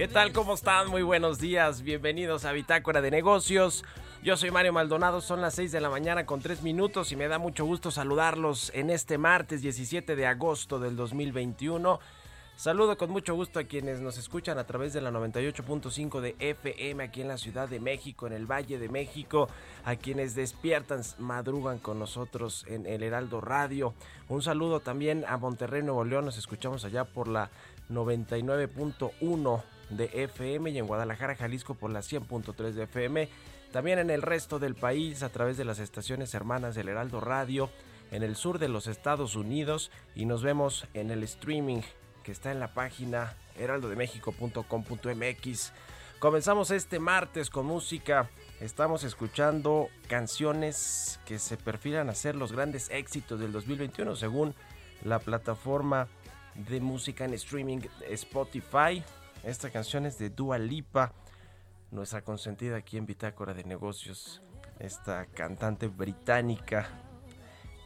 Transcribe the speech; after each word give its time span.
¿Qué 0.00 0.08
tal? 0.08 0.32
¿Cómo 0.32 0.54
están? 0.54 0.88
Muy 0.88 1.02
buenos 1.02 1.40
días. 1.40 1.82
Bienvenidos 1.82 2.46
a 2.46 2.52
Bitácora 2.52 3.02
de 3.02 3.10
Negocios. 3.10 3.84
Yo 4.22 4.38
soy 4.38 4.50
Mario 4.50 4.72
Maldonado, 4.72 5.20
son 5.20 5.42
las 5.42 5.52
6 5.56 5.72
de 5.72 5.80
la 5.82 5.90
mañana 5.90 6.24
con 6.24 6.40
3 6.40 6.62
minutos 6.62 7.12
y 7.12 7.16
me 7.16 7.28
da 7.28 7.38
mucho 7.38 7.66
gusto 7.66 7.90
saludarlos 7.90 8.72
en 8.74 8.88
este 8.88 9.18
martes 9.18 9.60
17 9.60 10.16
de 10.16 10.26
agosto 10.26 10.78
del 10.78 10.96
2021. 10.96 12.00
Saludo 12.56 12.96
con 12.96 13.10
mucho 13.10 13.34
gusto 13.34 13.58
a 13.58 13.64
quienes 13.64 14.00
nos 14.00 14.16
escuchan 14.16 14.56
a 14.56 14.64
través 14.64 14.94
de 14.94 15.02
la 15.02 15.10
98.5 15.10 16.20
de 16.20 16.34
FM 16.38 17.04
aquí 17.04 17.20
en 17.20 17.28
la 17.28 17.36
Ciudad 17.36 17.68
de 17.68 17.78
México, 17.78 18.26
en 18.26 18.32
el 18.32 18.50
Valle 18.50 18.78
de 18.78 18.88
México, 18.88 19.48
a 19.84 19.96
quienes 19.96 20.34
despiertan, 20.34 21.02
madrugan 21.18 21.78
con 21.78 21.98
nosotros 21.98 22.64
en 22.68 22.86
el 22.86 23.02
Heraldo 23.02 23.42
Radio. 23.42 23.92
Un 24.30 24.40
saludo 24.40 24.80
también 24.80 25.26
a 25.28 25.36
Monterrey, 25.36 25.82
Nuevo 25.82 26.06
León, 26.06 26.24
nos 26.24 26.38
escuchamos 26.38 26.86
allá 26.86 27.04
por 27.04 27.28
la 27.28 27.50
99.1 27.90 29.62
de 29.90 30.10
FM 30.12 30.70
y 30.70 30.78
en 30.78 30.86
Guadalajara, 30.86 31.36
Jalisco 31.36 31.74
por 31.74 31.90
la 31.90 32.00
100.3 32.00 32.72
de 32.72 32.84
FM. 32.84 33.28
También 33.72 33.98
en 33.98 34.10
el 34.10 34.22
resto 34.22 34.58
del 34.58 34.74
país 34.74 35.22
a 35.22 35.28
través 35.28 35.56
de 35.56 35.64
las 35.64 35.78
estaciones 35.78 36.34
hermanas 36.34 36.74
del 36.74 36.88
Heraldo 36.88 37.20
Radio, 37.20 37.70
en 38.10 38.22
el 38.22 38.36
sur 38.36 38.58
de 38.58 38.68
los 38.68 38.86
Estados 38.86 39.36
Unidos 39.36 39.90
y 40.14 40.24
nos 40.24 40.42
vemos 40.42 40.86
en 40.94 41.10
el 41.10 41.22
streaming 41.22 41.82
que 42.24 42.32
está 42.32 42.50
en 42.50 42.60
la 42.60 42.74
página 42.74 43.36
heraldodemexico.com.mx. 43.56 45.72
Comenzamos 46.18 46.70
este 46.70 46.98
martes 46.98 47.48
con 47.48 47.66
música. 47.66 48.28
Estamos 48.60 49.04
escuchando 49.04 49.88
canciones 50.06 51.18
que 51.24 51.38
se 51.38 51.56
perfilan 51.56 52.10
a 52.10 52.14
ser 52.14 52.36
los 52.36 52.52
grandes 52.52 52.90
éxitos 52.90 53.40
del 53.40 53.52
2021 53.52 54.16
según 54.16 54.54
la 55.02 55.18
plataforma 55.18 56.08
de 56.54 56.80
música 56.80 57.24
en 57.24 57.32
streaming 57.34 57.80
Spotify. 58.10 59.02
Esta 59.42 59.70
canción 59.70 60.04
es 60.04 60.18
de 60.18 60.28
Dua 60.28 60.58
Lipa, 60.58 61.14
nuestra 61.90 62.20
consentida 62.20 62.76
aquí 62.76 62.98
en 62.98 63.06
Bitácora 63.06 63.54
de 63.54 63.64
Negocios. 63.64 64.42
Esta 64.78 65.24
cantante 65.26 65.88
británica 65.88 66.88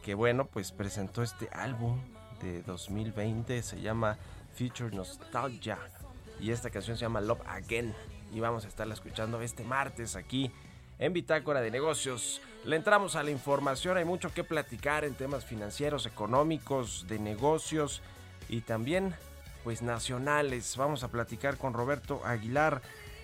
que 0.03 0.15
bueno, 0.15 0.47
pues 0.47 0.73
presentó 0.73 1.23
este 1.23 1.49
álbum 1.53 2.01
de 2.41 2.61
2020, 2.63 3.63
se 3.63 3.79
llama 3.79 4.17
Future 4.53 4.93
Nostalgia 4.93 5.79
y 6.41 6.51
esta 6.51 6.69
canción 6.69 6.97
se 6.97 7.05
llama 7.05 7.21
Love 7.21 7.41
Again 7.47 7.93
y 8.33 8.41
vamos 8.41 8.65
a 8.65 8.67
estarla 8.67 8.93
escuchando 8.93 9.41
este 9.41 9.63
martes 9.63 10.17
aquí 10.17 10.51
en 10.99 11.13
Bitácora 11.13 11.61
de 11.61 11.71
Negocios. 11.71 12.41
Le 12.65 12.75
entramos 12.75 13.15
a 13.15 13.23
la 13.23 13.31
información, 13.31 13.95
hay 13.95 14.05
mucho 14.05 14.33
que 14.33 14.43
platicar 14.43 15.05
en 15.05 15.15
temas 15.15 15.45
financieros, 15.45 16.05
económicos, 16.05 17.07
de 17.07 17.17
negocios 17.17 18.01
y 18.49 18.61
también 18.61 19.15
pues 19.65 19.81
nacionales. 19.81 20.77
Vamos 20.77 21.03
a 21.03 21.07
platicar 21.07 21.57
con 21.57 21.73
Roberto 21.73 22.21
Aguilar 22.23 22.83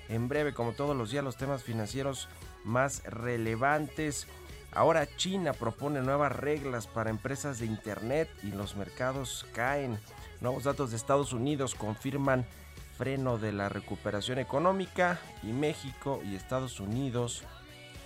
en 0.09 0.27
breve, 0.27 0.55
como 0.55 0.71
todos 0.71 0.97
los 0.97 1.11
días, 1.11 1.23
los 1.23 1.37
temas 1.37 1.61
financieros 1.61 2.27
más 2.65 3.03
relevantes. 3.03 4.27
Ahora 4.73 5.07
China 5.17 5.53
propone 5.53 6.01
nuevas 6.01 6.35
reglas 6.35 6.87
para 6.87 7.11
empresas 7.11 7.59
de 7.59 7.67
Internet 7.67 8.27
y 8.41 8.47
los 8.47 8.75
mercados 8.75 9.45
caen. 9.53 9.99
Nuevos 10.41 10.63
datos 10.63 10.89
de 10.89 10.97
Estados 10.97 11.31
Unidos 11.31 11.75
confirman 11.75 12.47
freno 12.97 13.37
de 13.37 13.51
la 13.51 13.69
recuperación 13.69 14.39
económica 14.39 15.19
y 15.43 15.53
México 15.53 16.21
y 16.25 16.35
Estados 16.35 16.79
Unidos 16.79 17.43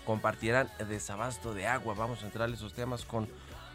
compartirán 0.06 0.70
desabasto 0.90 1.54
de 1.54 1.68
agua. 1.68 1.96
Vamos 1.98 2.22
a 2.22 2.26
entrar 2.26 2.50
a 2.50 2.54
esos 2.54 2.74
temas 2.74 3.06
con 3.06 3.30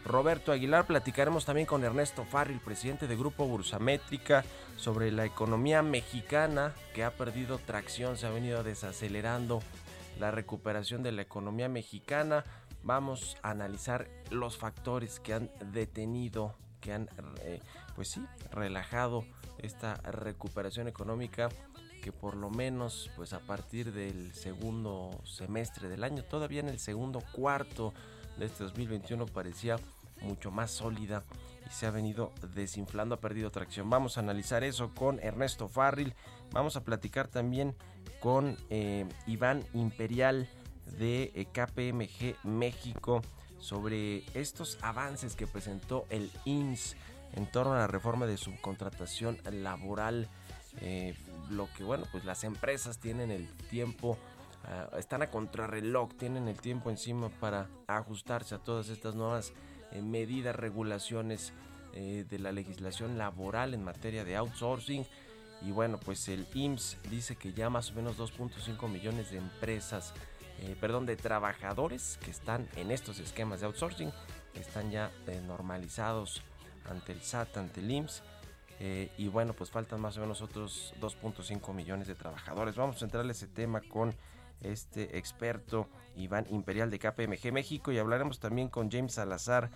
Roberto 0.05 0.51
Aguilar. 0.51 0.85
Platicaremos 0.87 1.45
también 1.45 1.67
con 1.67 1.83
Ernesto 1.83 2.25
Farril, 2.25 2.59
presidente 2.59 3.07
de 3.07 3.15
Grupo 3.15 3.45
Bursamétrica, 3.45 4.43
sobre 4.77 5.11
la 5.11 5.25
economía 5.25 5.81
mexicana 5.81 6.73
que 6.93 7.03
ha 7.03 7.11
perdido 7.11 7.59
tracción, 7.59 8.17
se 8.17 8.27
ha 8.27 8.31
venido 8.31 8.63
desacelerando 8.63 9.61
la 10.19 10.31
recuperación 10.31 11.03
de 11.03 11.11
la 11.11 11.21
economía 11.21 11.69
mexicana. 11.69 12.45
Vamos 12.83 13.37
a 13.43 13.51
analizar 13.51 14.07
los 14.31 14.57
factores 14.57 15.19
que 15.19 15.33
han 15.33 15.51
detenido, 15.71 16.55
que 16.79 16.93
han, 16.93 17.09
eh, 17.41 17.59
pues 17.95 18.09
sí, 18.09 18.25
relajado 18.51 19.23
esta 19.59 19.95
recuperación 19.95 20.87
económica 20.87 21.49
que 22.01 22.11
por 22.11 22.35
lo 22.35 22.49
menos 22.49 23.11
pues 23.15 23.31
a 23.33 23.39
partir 23.39 23.93
del 23.93 24.33
segundo 24.33 25.21
semestre 25.23 25.87
del 25.87 26.03
año, 26.03 26.23
todavía 26.23 26.59
en 26.59 26.69
el 26.69 26.79
segundo 26.79 27.21
cuarto 27.31 27.93
este 28.45 28.63
2021 28.63 29.25
parecía 29.27 29.77
mucho 30.21 30.51
más 30.51 30.71
sólida 30.71 31.23
y 31.65 31.73
se 31.73 31.85
ha 31.87 31.91
venido 31.91 32.31
desinflando, 32.53 33.15
ha 33.15 33.19
perdido 33.19 33.49
tracción. 33.49 33.89
Vamos 33.89 34.17
a 34.17 34.21
analizar 34.21 34.63
eso 34.63 34.91
con 34.93 35.19
Ernesto 35.19 35.67
Farril, 35.67 36.13
vamos 36.51 36.75
a 36.75 36.83
platicar 36.83 37.27
también 37.27 37.75
con 38.19 38.57
eh, 38.69 39.05
Iván 39.27 39.63
Imperial 39.73 40.47
de 40.97 41.31
eh, 41.35 41.45
KPMG 41.45 42.47
México 42.47 43.21
sobre 43.59 44.23
estos 44.33 44.77
avances 44.81 45.35
que 45.35 45.47
presentó 45.47 46.05
el 46.09 46.31
INS 46.45 46.95
en 47.33 47.45
torno 47.49 47.73
a 47.73 47.79
la 47.79 47.87
reforma 47.87 48.25
de 48.25 48.37
subcontratación 48.37 49.37
laboral. 49.51 50.27
Eh, 50.79 51.15
lo 51.49 51.67
que 51.75 51.83
bueno, 51.83 52.05
pues 52.11 52.25
las 52.25 52.43
empresas 52.43 52.97
tienen 52.97 53.29
el 53.29 53.47
tiempo 53.69 54.17
ah, 54.63 54.89
están 54.97 55.21
a 55.21 55.27
contrarreloj, 55.27 56.13
tienen 56.17 56.47
el 56.47 56.59
tiempo 56.59 56.89
encima 56.89 57.29
para 57.29 57.67
ajustarse 57.87 58.55
a 58.55 58.59
todas 58.59 58.89
estas 58.89 59.15
nuevas 59.15 59.53
eh, 59.91 60.01
medidas, 60.01 60.55
regulaciones 60.55 61.53
eh, 61.93 62.25
de 62.29 62.39
la 62.39 62.51
legislación 62.51 63.17
laboral 63.17 63.73
en 63.73 63.83
materia 63.83 64.23
de 64.23 64.37
outsourcing. 64.37 65.05
Y 65.61 65.71
bueno, 65.71 65.99
pues 65.99 66.27
el 66.29 66.47
IMSS 66.53 66.97
dice 67.09 67.35
que 67.35 67.53
ya 67.53 67.69
más 67.69 67.91
o 67.91 67.95
menos 67.95 68.17
2.5 68.17 68.89
millones 68.89 69.31
de 69.31 69.37
empresas, 69.37 70.13
eh, 70.59 70.75
perdón, 70.79 71.05
de 71.05 71.17
trabajadores 71.17 72.17
que 72.23 72.31
están 72.31 72.67
en 72.77 72.89
estos 72.89 73.19
esquemas 73.19 73.59
de 73.59 73.67
outsourcing, 73.67 74.11
están 74.55 74.91
ya 74.91 75.11
normalizados 75.45 76.41
ante 76.89 77.11
el 77.11 77.21
SAT, 77.21 77.57
ante 77.57 77.81
el 77.81 77.91
IMSS. 77.91 78.23
y 79.17 79.27
bueno, 79.27 79.53
pues 79.53 79.69
faltan 79.69 80.01
más 80.01 80.17
o 80.17 80.21
menos 80.21 80.41
otros 80.41 80.93
2.5 80.99 81.73
millones 81.73 82.07
de 82.07 82.15
trabajadores. 82.15 82.75
Vamos 82.75 82.95
a 82.95 82.99
centrar 82.99 83.29
ese 83.29 83.47
tema 83.47 83.81
con 83.81 84.15
este 84.61 85.17
experto 85.17 85.87
Iván 86.15 86.45
Imperial 86.49 86.89
de 86.89 86.99
KPMG 86.99 87.51
México 87.51 87.91
y 87.91 87.97
hablaremos 87.97 88.39
también 88.39 88.69
con 88.69 88.91
James 88.91 89.13
Salazar 89.13 89.69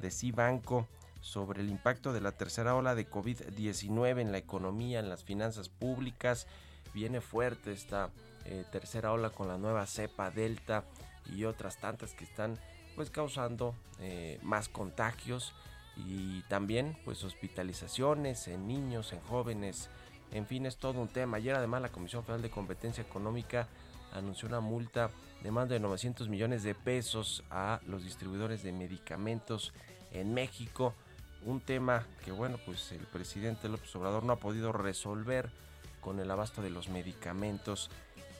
de 0.00 0.10
Cibanco 0.10 0.88
sobre 1.20 1.60
el 1.60 1.68
impacto 1.68 2.12
de 2.12 2.20
la 2.20 2.32
tercera 2.32 2.74
ola 2.74 2.94
de 2.94 3.08
COVID-19 3.08 4.20
en 4.20 4.32
la 4.32 4.38
economía, 4.38 5.00
en 5.00 5.08
las 5.08 5.24
finanzas 5.24 5.68
públicas. 5.68 6.46
Viene 6.94 7.20
fuerte 7.20 7.72
esta 7.72 8.10
eh, 8.46 8.64
tercera 8.72 9.12
ola 9.12 9.30
con 9.30 9.48
la 9.48 9.58
nueva 9.58 9.86
cepa 9.86 10.30
Delta 10.30 10.84
y 11.26 11.44
otras 11.44 11.78
tantas 11.78 12.14
que 12.14 12.24
están 12.24 12.58
pues 12.96 13.10
causando 13.10 13.74
eh, 14.00 14.38
más 14.42 14.68
contagios 14.68 15.52
y 15.96 16.42
también 16.42 16.96
pues 17.04 17.22
hospitalizaciones 17.24 18.48
en 18.48 18.66
niños, 18.66 19.12
en 19.12 19.20
jóvenes, 19.20 19.90
en 20.32 20.46
fin 20.46 20.66
es 20.66 20.78
todo 20.78 21.00
un 21.00 21.08
tema. 21.08 21.36
Ayer 21.36 21.54
además 21.54 21.82
la 21.82 21.90
Comisión 21.90 22.22
Federal 22.24 22.42
de 22.42 22.50
Competencia 22.50 23.02
Económica 23.02 23.68
anunció 24.12 24.48
una 24.48 24.60
multa 24.60 25.10
de 25.42 25.50
más 25.50 25.68
de 25.68 25.80
900 25.80 26.28
millones 26.28 26.62
de 26.62 26.74
pesos 26.74 27.42
a 27.50 27.80
los 27.86 28.04
distribuidores 28.04 28.62
de 28.62 28.72
medicamentos 28.72 29.72
en 30.12 30.34
México. 30.34 30.94
Un 31.44 31.60
tema 31.60 32.06
que 32.24 32.32
bueno 32.32 32.58
pues 32.64 32.92
el 32.92 33.06
presidente 33.06 33.68
López 33.68 33.94
Obrador 33.96 34.24
no 34.24 34.34
ha 34.34 34.40
podido 34.40 34.72
resolver 34.72 35.50
con 36.00 36.20
el 36.20 36.30
abasto 36.30 36.62
de 36.62 36.70
los 36.70 36.88
medicamentos. 36.88 37.90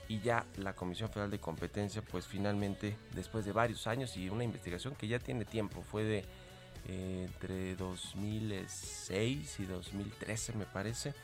Y 0.09 0.21
ya 0.21 0.45
la 0.57 0.75
Comisión 0.75 1.09
Federal 1.09 1.31
de 1.31 1.39
Competencia 1.39 2.03
pues 2.03 2.27
finalmente 2.27 2.97
después 3.15 3.45
de 3.45 3.53
varios 3.53 3.87
años 3.87 4.17
y 4.17 4.29
una 4.29 4.45
investigación 4.45 4.95
que 4.97 5.07
ya 5.07 5.21
tiene 5.21 5.45
tiempo 5.45 5.83
fue 5.83 6.03
de 6.03 6.25
eh, 6.89 7.29
entre 7.29 7.77
2006 7.77 9.61
y 9.61 9.67
2013 9.67 10.55
me 10.55 10.65
parece 10.65 11.15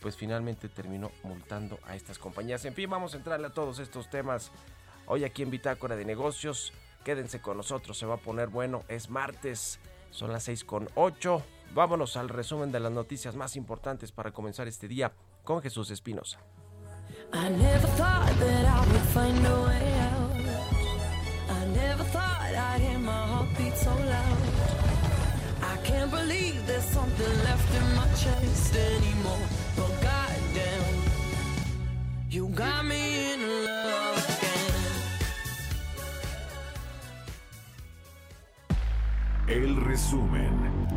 pues 0.00 0.16
finalmente 0.16 0.68
terminó 0.68 1.10
multando 1.22 1.78
a 1.86 1.96
estas 1.96 2.18
compañías 2.18 2.64
en 2.64 2.74
fin 2.74 2.88
vamos 2.88 3.14
a 3.14 3.16
entrarle 3.16 3.46
a 3.46 3.54
todos 3.54 3.78
estos 3.78 4.08
temas 4.10 4.50
hoy 5.06 5.24
aquí 5.24 5.42
en 5.42 5.50
Bitácora 5.50 5.96
de 5.96 6.04
Negocios 6.04 6.72
quédense 7.04 7.40
con 7.40 7.56
nosotros 7.56 7.98
se 7.98 8.06
va 8.06 8.14
a 8.14 8.18
poner 8.18 8.48
bueno 8.48 8.84
es 8.88 9.10
martes 9.10 9.80
son 10.10 10.32
las 10.32 10.44
6 10.44 10.64
con 10.64 10.88
8. 10.94 11.42
Vámonos 11.74 12.16
al 12.16 12.28
resumen 12.28 12.72
de 12.72 12.80
las 12.80 12.92
noticias 12.92 13.34
más 13.34 13.56
importantes 13.56 14.12
para 14.12 14.30
comenzar 14.32 14.68
este 14.68 14.88
día 14.88 15.12
con 15.44 15.60
Jesús 15.62 15.90
Espinosa. 15.90 16.38
Can't 25.84 26.10
believe 26.10 26.66
there's 26.66 26.84
something 26.84 27.34
left 27.44 27.74
in 27.74 27.96
my 27.96 28.06
chest 28.14 28.76
anymore. 28.76 29.67
You 32.30 32.48
got 32.48 32.84
me 32.84 33.32
in 33.32 33.64
love. 33.64 34.38
El 39.48 39.76
resumen. 39.76 40.88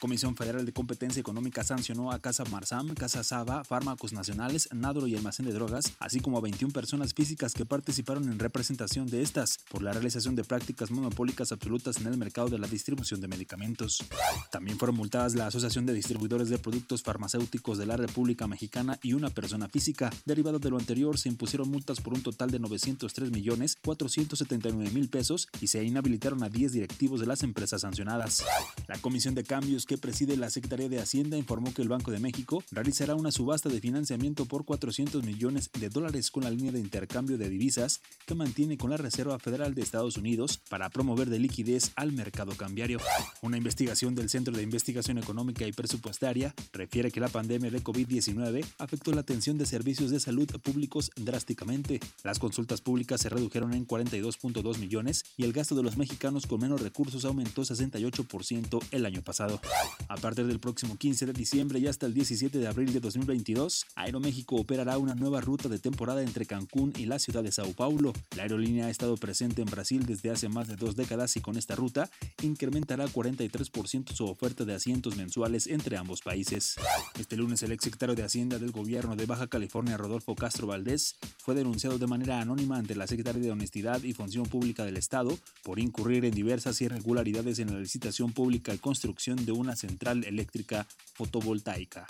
Comisión 0.00 0.34
Federal 0.34 0.64
de 0.64 0.72
Competencia 0.72 1.20
Económica 1.20 1.62
sancionó 1.62 2.10
a 2.10 2.18
Casa 2.18 2.44
Marsam, 2.46 2.94
Casa 2.94 3.22
Saba, 3.22 3.64
Fármacos 3.64 4.14
Nacionales, 4.14 4.70
Nadro 4.72 5.06
y 5.06 5.14
Almacén 5.14 5.44
de 5.44 5.52
Drogas, 5.52 5.92
así 5.98 6.20
como 6.20 6.38
a 6.38 6.40
21 6.40 6.72
personas 6.72 7.12
físicas 7.12 7.52
que 7.52 7.66
participaron 7.66 8.24
en 8.24 8.38
representación 8.38 9.06
de 9.06 9.20
estas 9.20 9.58
por 9.70 9.82
la 9.82 9.92
realización 9.92 10.34
de 10.36 10.42
prácticas 10.42 10.90
monopólicas 10.90 11.52
absolutas 11.52 11.98
en 11.98 12.06
el 12.06 12.16
mercado 12.16 12.48
de 12.48 12.58
la 12.58 12.66
distribución 12.66 13.20
de 13.20 13.28
medicamentos. 13.28 14.02
También 14.50 14.78
fueron 14.78 14.96
multadas 14.96 15.34
la 15.34 15.48
Asociación 15.48 15.84
de 15.84 15.92
Distribuidores 15.92 16.48
de 16.48 16.58
Productos 16.58 17.02
Farmacéuticos 17.02 17.76
de 17.76 17.84
la 17.84 17.98
República 17.98 18.46
Mexicana 18.46 18.98
y 19.02 19.12
una 19.12 19.28
persona 19.28 19.68
física. 19.68 20.10
Derivado 20.24 20.58
de 20.58 20.70
lo 20.70 20.78
anterior, 20.78 21.18
se 21.18 21.28
impusieron 21.28 21.70
multas 21.70 22.00
por 22.00 22.14
un 22.14 22.22
total 22.22 22.50
de 22.50 22.58
903 22.58 23.30
millones 23.30 23.76
479 23.82 24.90
mil 24.92 25.10
pesos 25.10 25.48
y 25.60 25.66
se 25.66 25.84
inhabilitaron 25.84 26.42
a 26.42 26.48
10 26.48 26.72
directivos 26.72 27.20
de 27.20 27.26
las 27.26 27.42
empresas 27.42 27.82
sancionadas. 27.82 28.42
La 28.88 28.96
Comisión 28.98 29.34
de 29.34 29.44
Cambios 29.44 29.84
que 29.90 29.98
preside 29.98 30.36
la 30.36 30.50
Secretaría 30.50 30.88
de 30.88 31.00
Hacienda 31.00 31.36
informó 31.36 31.74
que 31.74 31.82
el 31.82 31.88
Banco 31.88 32.12
de 32.12 32.20
México 32.20 32.62
realizará 32.70 33.16
una 33.16 33.32
subasta 33.32 33.68
de 33.68 33.80
financiamiento 33.80 34.46
por 34.46 34.64
400 34.64 35.24
millones 35.24 35.68
de 35.76 35.88
dólares 35.88 36.30
con 36.30 36.44
la 36.44 36.50
línea 36.50 36.70
de 36.70 36.78
intercambio 36.78 37.36
de 37.38 37.48
divisas 37.48 38.00
que 38.24 38.36
mantiene 38.36 38.78
con 38.78 38.90
la 38.90 38.98
Reserva 38.98 39.36
Federal 39.40 39.74
de 39.74 39.82
Estados 39.82 40.16
Unidos 40.16 40.60
para 40.68 40.90
promover 40.90 41.28
de 41.28 41.40
liquidez 41.40 41.90
al 41.96 42.12
mercado 42.12 42.52
cambiario. 42.56 43.00
Una 43.42 43.56
investigación 43.56 44.14
del 44.14 44.30
Centro 44.30 44.56
de 44.56 44.62
Investigación 44.62 45.18
Económica 45.18 45.66
y 45.66 45.72
Presupuestaria 45.72 46.54
refiere 46.72 47.10
que 47.10 47.18
la 47.18 47.28
pandemia 47.28 47.72
de 47.72 47.82
COVID-19 47.82 48.64
afectó 48.78 49.10
la 49.10 49.22
atención 49.22 49.58
de 49.58 49.66
servicios 49.66 50.12
de 50.12 50.20
salud 50.20 50.48
públicos 50.62 51.10
drásticamente. 51.16 51.98
Las 52.22 52.38
consultas 52.38 52.80
públicas 52.80 53.22
se 53.22 53.28
redujeron 53.28 53.74
en 53.74 53.88
42.2 53.88 54.78
millones 54.78 55.24
y 55.36 55.42
el 55.42 55.52
gasto 55.52 55.74
de 55.74 55.82
los 55.82 55.96
mexicanos 55.96 56.46
con 56.46 56.60
menos 56.60 56.80
recursos 56.80 57.24
aumentó 57.24 57.62
68% 57.62 58.80
el 58.92 59.04
año 59.04 59.22
pasado. 59.22 59.60
A 60.08 60.16
partir 60.16 60.46
del 60.46 60.58
próximo 60.58 60.96
15 60.96 61.26
de 61.26 61.32
diciembre 61.32 61.78
y 61.78 61.86
hasta 61.86 62.06
el 62.06 62.14
17 62.14 62.58
de 62.58 62.66
abril 62.66 62.92
de 62.92 63.00
2022, 63.00 63.86
Aeroméxico 63.94 64.56
operará 64.56 64.98
una 64.98 65.14
nueva 65.14 65.40
ruta 65.40 65.68
de 65.68 65.78
temporada 65.78 66.22
entre 66.22 66.46
Cancún 66.46 66.92
y 66.96 67.06
la 67.06 67.18
ciudad 67.18 67.42
de 67.42 67.52
Sao 67.52 67.72
Paulo. 67.72 68.12
La 68.36 68.42
aerolínea 68.42 68.86
ha 68.86 68.90
estado 68.90 69.16
presente 69.16 69.62
en 69.62 69.70
Brasil 69.70 70.04
desde 70.06 70.30
hace 70.30 70.48
más 70.48 70.68
de 70.68 70.76
dos 70.76 70.96
décadas 70.96 71.36
y 71.36 71.40
con 71.40 71.56
esta 71.56 71.76
ruta 71.76 72.10
incrementará 72.42 73.06
43% 73.06 74.12
su 74.12 74.26
oferta 74.26 74.64
de 74.64 74.74
asientos 74.74 75.16
mensuales 75.16 75.66
entre 75.66 75.96
ambos 75.96 76.22
países. 76.22 76.76
Este 77.18 77.36
lunes 77.36 77.62
el 77.62 77.72
exsecretario 77.72 78.14
de 78.14 78.22
Hacienda 78.22 78.58
del 78.58 78.72
gobierno 78.72 79.16
de 79.16 79.26
Baja 79.26 79.46
California, 79.46 79.96
Rodolfo 79.96 80.34
Castro 80.34 80.66
Valdés, 80.66 81.16
fue 81.38 81.54
denunciado 81.54 81.98
de 81.98 82.06
manera 82.06 82.40
anónima 82.40 82.76
ante 82.76 82.94
la 82.94 83.06
Secretaría 83.06 83.42
de 83.42 83.50
Honestidad 83.50 84.02
y 84.02 84.12
Función 84.12 84.46
Pública 84.46 84.84
del 84.84 84.96
Estado 84.96 85.38
por 85.62 85.78
incurrir 85.78 86.24
en 86.24 86.34
diversas 86.34 86.80
irregularidades 86.80 87.58
en 87.58 87.72
la 87.72 87.80
licitación 87.80 88.32
pública 88.32 88.74
y 88.74 88.78
construcción 88.78 89.44
de 89.44 89.52
una 89.52 89.69
central 89.76 90.24
eléctrica 90.24 90.86
fotovoltaica. 91.14 92.06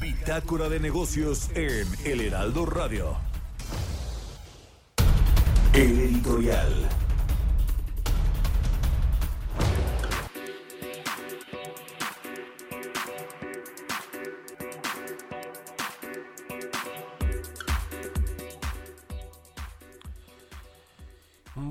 Bitácora 0.00 0.68
de 0.68 0.80
negocios 0.80 1.50
en 1.54 1.86
El 2.04 2.20
Heraldo 2.20 2.64
Radio. 2.64 3.18
El 5.74 5.98
editorial. 5.98 7.09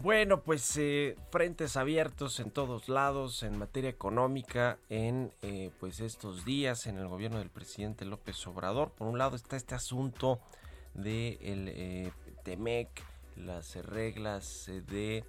Bueno, 0.01 0.43
pues 0.43 0.77
eh, 0.77 1.17
frentes 1.29 1.75
abiertos 1.75 2.39
en 2.39 2.51
todos 2.51 2.87
lados 2.87 3.43
en 3.43 3.57
materia 3.57 3.89
económica 3.89 4.77
en 4.87 5.33
eh, 5.41 5.71
pues 5.77 5.99
estos 5.99 6.45
días 6.45 6.87
en 6.87 6.97
el 6.97 7.09
gobierno 7.09 7.39
del 7.39 7.49
presidente 7.49 8.05
López 8.05 8.47
Obrador. 8.47 8.91
Por 8.91 9.09
un 9.09 9.17
lado 9.17 9.35
está 9.35 9.57
este 9.57 9.75
asunto 9.75 10.39
de 10.93 11.37
el 11.41 11.67
eh, 11.67 12.13
Temec, 12.45 12.87
las 13.35 13.75
reglas 13.75 14.71
de 14.87 15.25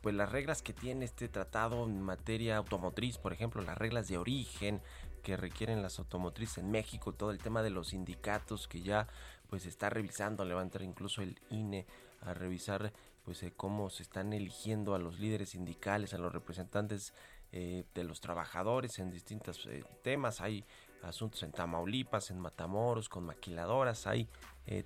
pues 0.00 0.14
las 0.14 0.32
reglas 0.32 0.62
que 0.62 0.72
tiene 0.72 1.04
este 1.04 1.28
tratado 1.28 1.84
en 1.84 2.00
materia 2.00 2.56
automotriz, 2.56 3.18
por 3.18 3.34
ejemplo, 3.34 3.60
las 3.60 3.76
reglas 3.76 4.08
de 4.08 4.16
origen 4.16 4.80
que 5.22 5.36
requieren 5.36 5.82
las 5.82 5.98
automotrices 5.98 6.58
en 6.58 6.70
México, 6.70 7.12
todo 7.12 7.30
el 7.32 7.38
tema 7.38 7.62
de 7.62 7.70
los 7.70 7.88
sindicatos 7.88 8.66
que 8.66 8.80
ya 8.80 9.08
pues 9.50 9.66
está 9.66 9.90
revisando, 9.90 10.44
levantar 10.44 10.82
incluso 10.82 11.22
el 11.22 11.38
INE 11.50 11.86
a 12.24 12.34
revisar 12.34 12.92
pues 13.24 13.42
eh, 13.42 13.52
cómo 13.56 13.90
se 13.90 14.02
están 14.02 14.32
eligiendo 14.32 14.94
a 14.94 14.98
los 14.98 15.18
líderes 15.18 15.50
sindicales, 15.50 16.14
a 16.14 16.18
los 16.18 16.32
representantes 16.32 17.14
eh, 17.52 17.84
de 17.94 18.04
los 18.04 18.20
trabajadores 18.20 18.98
en 18.98 19.10
distintos 19.10 19.66
eh, 19.66 19.84
temas. 20.02 20.40
Hay 20.40 20.64
asuntos 21.02 21.42
en 21.42 21.52
Tamaulipas, 21.52 22.30
en 22.30 22.38
Matamoros, 22.38 23.08
con 23.08 23.24
maquiladoras, 23.24 24.06
hay 24.06 24.28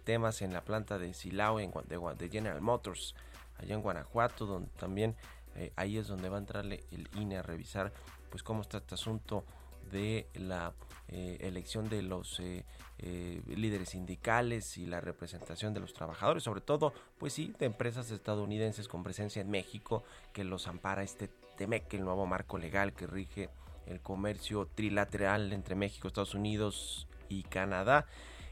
temas 0.02 0.42
en 0.42 0.52
la 0.52 0.64
planta 0.64 0.98
de 0.98 1.14
Silao, 1.14 1.60
en, 1.60 1.70
de, 1.86 2.00
de, 2.18 2.28
General 2.28 2.60
Motors, 2.60 3.14
allá 3.58 3.76
en 3.76 3.80
Guanajuato, 3.80 4.44
donde 4.44 4.70
también 4.70 5.14
ahí 5.76 5.98
es 5.98 6.08
donde 6.08 6.28
va 6.28 6.34
a 6.34 6.40
entrarle 6.40 6.82
el 6.90 7.08
INE 7.14 7.36
a 7.36 7.42
revisar 7.42 7.92
pues 8.28 8.42
cómo 8.42 8.62
está 8.62 8.78
este 8.78 8.96
asunto 8.96 9.44
de 9.92 10.28
la 10.34 10.72
eh, 11.10 11.38
elección 11.40 11.88
de 11.88 12.02
los 12.02 12.38
eh, 12.38 12.66
eh, 12.98 13.40
líderes 13.46 13.90
sindicales 13.90 14.76
y 14.76 14.84
la 14.84 15.00
representación 15.00 15.72
de 15.72 15.80
los 15.80 15.94
trabajadores, 15.94 16.42
sobre 16.42 16.60
todo, 16.60 16.92
pues 17.18 17.32
sí, 17.32 17.54
de 17.58 17.64
empresas 17.64 18.10
estadounidenses 18.10 18.88
con 18.88 19.02
presencia 19.02 19.40
en 19.40 19.50
México, 19.50 20.04
que 20.34 20.44
los 20.44 20.68
ampara 20.68 21.02
este 21.02 21.30
TEMEC, 21.56 21.94
el 21.94 22.04
nuevo 22.04 22.26
marco 22.26 22.58
legal 22.58 22.92
que 22.92 23.06
rige 23.06 23.48
el 23.86 24.00
comercio 24.00 24.68
trilateral 24.74 25.54
entre 25.54 25.74
México, 25.76 26.08
Estados 26.08 26.34
Unidos 26.34 27.08
y 27.30 27.42
Canadá. 27.44 28.04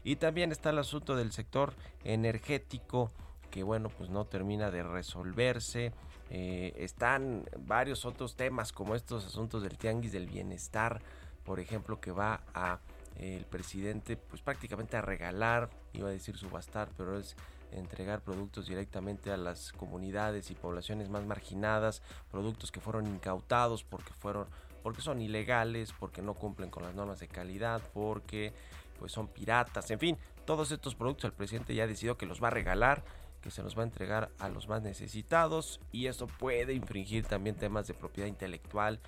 Y 0.03 0.15
también 0.15 0.51
está 0.51 0.71
el 0.71 0.79
asunto 0.79 1.15
del 1.15 1.31
sector 1.33 1.75
energético, 2.03 3.11
que 3.51 3.61
bueno, 3.61 3.89
pues 3.89 4.09
no 4.09 4.25
termina 4.25 4.71
de 4.71 4.81
resolverse. 4.81 5.93
están 6.29 7.45
varios 7.59 8.03
otros 8.03 8.35
temas 8.35 8.71
como 8.71 8.95
estos 8.95 9.27
asuntos 9.27 9.61
del 9.61 9.77
tianguis 9.77 10.11
del 10.11 10.25
bienestar, 10.25 11.03
por 11.47 11.61
ejemplo, 11.61 12.01
que 12.01 12.11
va 12.11 12.41
a 12.53 12.79
el 13.15 13.45
presidente 13.45 14.17
pues 14.17 14.41
prácticamente 14.41 14.97
a 14.97 15.01
regalar, 15.01 15.69
iba 15.93 16.09
a 16.09 16.11
decir 16.11 16.37
subastar, 16.37 16.89
pero 16.97 17.17
es 17.17 17.35
entregar 17.71 18.21
productos 18.21 18.67
directamente 18.67 19.31
a 19.31 19.37
las 19.37 19.71
comunidades 19.71 20.51
y 20.51 20.55
poblaciones 20.55 21.09
más 21.09 21.25
marginadas, 21.25 22.03
productos 22.29 22.71
que 22.71 22.81
fueron 22.81 23.07
incautados 23.07 23.83
porque 23.83 24.13
fueron 24.13 24.47
porque 24.83 25.01
son 25.01 25.21
ilegales, 25.21 25.93
porque 25.97 26.21
no 26.21 26.33
cumplen 26.33 26.69
con 26.69 26.83
las 26.83 26.93
normas 26.93 27.19
de 27.19 27.29
calidad, 27.29 27.81
porque 27.93 28.53
pues 28.99 29.13
son 29.13 29.27
piratas, 29.27 29.89
en 29.89 29.99
fin, 29.99 30.17
todos 30.45 30.71
estos 30.71 30.95
productos 30.95 31.25
el 31.25 31.33
presidente 31.33 31.73
ya 31.73 31.87
decidió 31.87 32.17
que 32.17 32.25
los 32.25 32.43
va 32.43 32.47
a 32.47 32.51
regalar, 32.51 33.03
que 33.47 33.51
se 33.51 33.63
los 33.63 33.77
va 33.77 33.83
a 33.83 33.85
entregar 33.85 34.29
a 34.39 34.49
los 34.49 34.67
más 34.67 34.81
necesitados 34.81 35.79
y 35.93 36.07
esto 36.07 36.27
puede 36.27 36.73
infringir 36.73 37.25
también 37.25 37.55
temas 37.55 37.87
de 37.87 37.93
propiedad 37.93 38.27
intelectual 38.27 38.99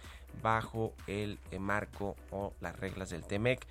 bajo 0.41 0.93
el 1.07 1.37
marco 1.59 2.15
o 2.31 2.53
las 2.61 2.79
reglas 2.79 3.09
del 3.09 3.25
TEMEC. 3.25 3.67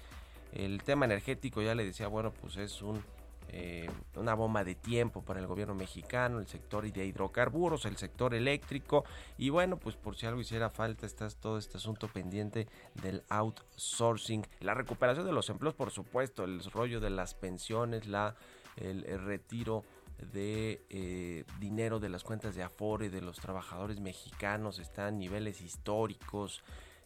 El 0.53 0.83
tema 0.83 1.07
energético, 1.07 1.63
ya 1.63 1.75
le 1.75 1.87
decía, 1.87 2.07
bueno, 2.09 2.33
pues 2.33 2.59
es 2.59 2.83
un, 2.83 3.03
eh, 3.49 3.89
una 4.15 4.35
bomba 4.35 4.63
de 4.63 4.75
tiempo 4.75 5.23
para 5.23 5.41
el 5.41 5.47
gobierno 5.47 5.75
mexicano, 5.75 6.39
el 6.39 6.47
sector 6.47 6.93
de 6.93 7.07
hidrocarburos, 7.07 7.87
el 7.87 7.97
sector 7.97 8.35
eléctrico 8.35 9.07
y 9.39 9.49
bueno, 9.49 9.79
pues 9.79 9.97
por 9.97 10.17
si 10.17 10.27
algo 10.27 10.43
hiciera 10.43 10.69
falta 10.69 11.07
está 11.07 11.31
todo 11.31 11.57
este 11.57 11.79
asunto 11.79 12.09
pendiente 12.09 12.69
del 12.93 13.23
outsourcing, 13.31 14.47
la 14.61 14.75
recuperación 14.75 15.25
de 15.25 15.33
los 15.33 15.49
empleos, 15.49 15.75
por 15.75 15.91
supuesto, 15.91 16.45
el 16.45 16.63
rollo 16.65 17.01
de 17.01 17.09
las 17.09 17.33
pensiones, 17.33 18.07
la, 18.07 18.37
el, 18.81 19.05
retiro 19.25 19.85
de 20.33 20.85
eh, 20.91 21.45
dinero 21.61 22.01
de 22.01 22.09
las 22.09 22.25
cuentas 22.25 22.55
de 22.55 22.63
Afore 22.63 23.11
de 23.11 23.21
los 23.21 23.37
trabajadores 23.37 24.01
mexicanos 24.01 24.79
está 24.79 25.07
a 25.07 25.11
niveles 25.11 25.61
históricos. 25.61 26.63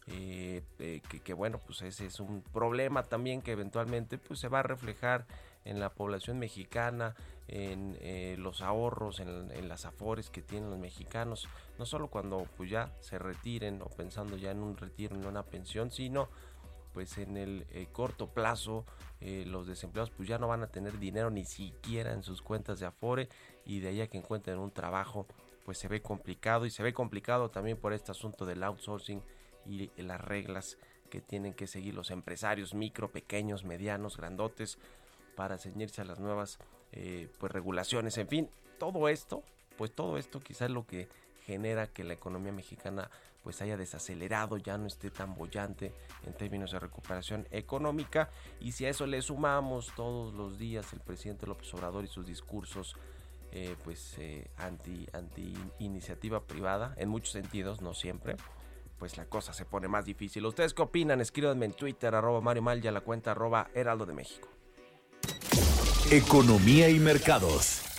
Eh, 0.09 0.63
eh, 0.81 1.01
que, 1.23 1.33
bueno, 1.33 1.61
pues 1.65 1.83
ese 1.83 2.07
es 2.07 2.19
un 2.19 2.43
problema 2.43 3.05
también 3.05 3.41
que 3.41 3.53
eventualmente 3.53 4.19
pues 4.19 4.41
se 4.41 4.49
va 4.49 4.59
a 4.59 4.65
reflejar 4.65 5.27
en 5.65 5.79
la 5.79 5.91
población 5.91 6.41
mexicana, 6.41 7.15
en 7.47 7.97
los 8.43 8.63
ahorros, 8.63 9.21
en, 9.21 9.69
las 9.69 9.85
afores 9.85 10.29
que 10.29 10.43
tienen 10.43 10.71
los 10.71 10.79
mexicanos, 10.81 11.49
no 11.79 11.87
solo 11.87 12.09
cuando 12.09 12.49
pues 12.57 12.69
ya 12.69 12.93
se 13.01 13.17
retiren 13.19 13.81
o 13.81 13.87
pensando 13.87 14.37
ya 14.37 14.51
en 14.51 14.59
un 14.59 14.77
retiro, 14.77 15.15
en 15.15 15.25
una 15.25 15.45
pensión, 15.45 15.93
sino 15.93 16.29
pues 16.93 17.19
en 17.19 17.37
el 17.37 17.67
corto 17.93 18.29
plazo 18.29 18.85
los 19.21 19.67
desempleados 19.67 20.11
pues 20.11 20.29
ya 20.29 20.39
no 20.39 20.49
van 20.49 20.63
a 20.63 20.67
tener 20.67 20.99
dinero 20.99 21.31
ni 21.31 21.45
siquiera 21.45 22.13
en 22.13 22.23
sus 22.23 22.43
cuentas 22.43 22.81
de 22.81 22.87
afore 22.87 23.29
y 23.65 23.79
de 23.79 23.89
ahí 23.89 24.01
a 24.01 24.09
que 24.09 24.19
encuentren 24.19 24.59
un 24.59 24.73
trabajo 24.73 25.27
pues 25.65 25.79
se 25.79 25.89
ve 25.89 26.03
complicado 26.03 26.67
y 26.67 26.71
se 26.71 26.83
ve 26.83 26.93
complicado 26.93 27.51
también 27.51 27.77
por 27.77 27.93
este 27.93 28.11
asunto 28.11 28.45
del 28.47 28.63
outsourcing 28.63 29.23
y 29.67 29.91
las 30.03 30.21
reglas 30.21 30.77
que 31.13 31.21
tienen 31.21 31.53
que 31.53 31.67
seguir 31.67 31.95
los 31.95 32.11
empresarios 32.11 32.73
micro, 32.73 33.13
pequeños, 33.13 33.65
medianos, 33.65 34.17
grandotes 34.17 34.79
para 35.37 35.59
ceñirse 35.59 36.01
a 36.01 36.05
las 36.05 36.21
nuevas 36.21 36.59
eh, 36.93 37.29
pues 37.39 37.53
regulaciones. 37.53 38.17
En 38.17 38.29
fin, 38.29 38.51
todo 38.79 39.09
esto, 39.09 39.43
pues 39.77 39.93
todo 39.93 40.17
esto 40.17 40.41
quizás 40.41 40.63
es 40.63 40.71
lo 40.71 40.87
que 40.87 41.09
genera 41.45 41.87
que 41.87 42.05
la 42.05 42.15
economía 42.15 42.53
mexicana 42.53 43.11
pues 43.43 43.61
haya 43.63 43.77
desacelerado, 43.77 44.57
ya 44.57 44.79
no 44.79 44.87
esté 44.87 45.11
tan 45.11 45.35
bollante 45.35 45.93
en 46.25 46.33
términos 46.35 46.73
de 46.73 46.79
recuperación 46.79 47.47
económica 47.51 48.31
y 48.61 48.73
si 48.73 48.87
a 48.87 48.91
eso 48.91 49.07
le 49.07 49.21
sumamos 49.23 49.93
todos 49.97 50.35
los 50.35 50.59
días 50.59 50.93
el 50.93 51.01
presidente 51.01 51.47
López 51.47 51.73
Obrador 51.75 52.05
y 52.05 52.09
sus 52.09 52.27
discursos 52.27 52.97
eh, 53.55 53.77
pues 53.85 54.15
eh, 54.17 54.51
anti, 54.57 55.07
anti 55.13 55.55
iniciativa 55.79 56.43
privada 56.47 56.95
en 56.97 57.11
muchos 57.11 57.33
sentidos, 57.33 57.83
no 57.83 57.93
siempre, 57.93 58.37
pues 58.99 59.19
la 59.19 59.27
cosa 59.27 59.53
se 59.53 59.67
pone 59.67 59.89
más 59.89 60.07
difícil. 60.07 60.47
¿Ustedes 60.47 60.73
qué 60.73 60.81
opinan? 60.81 61.21
Escríbanme 61.21 61.67
en 61.67 61.75
Twitter, 61.75 62.15
arroba 62.15 62.41
Mario 62.41 62.63
Mal 62.63 62.87
a 62.87 62.91
la 62.91 63.03
cuenta 63.03 63.33
arroba 63.33 63.69
Heraldo 63.75 64.07
de 64.07 64.15
México. 64.15 64.49
Economía 66.11 66.89
y 66.89 66.99
mercados. 66.99 67.92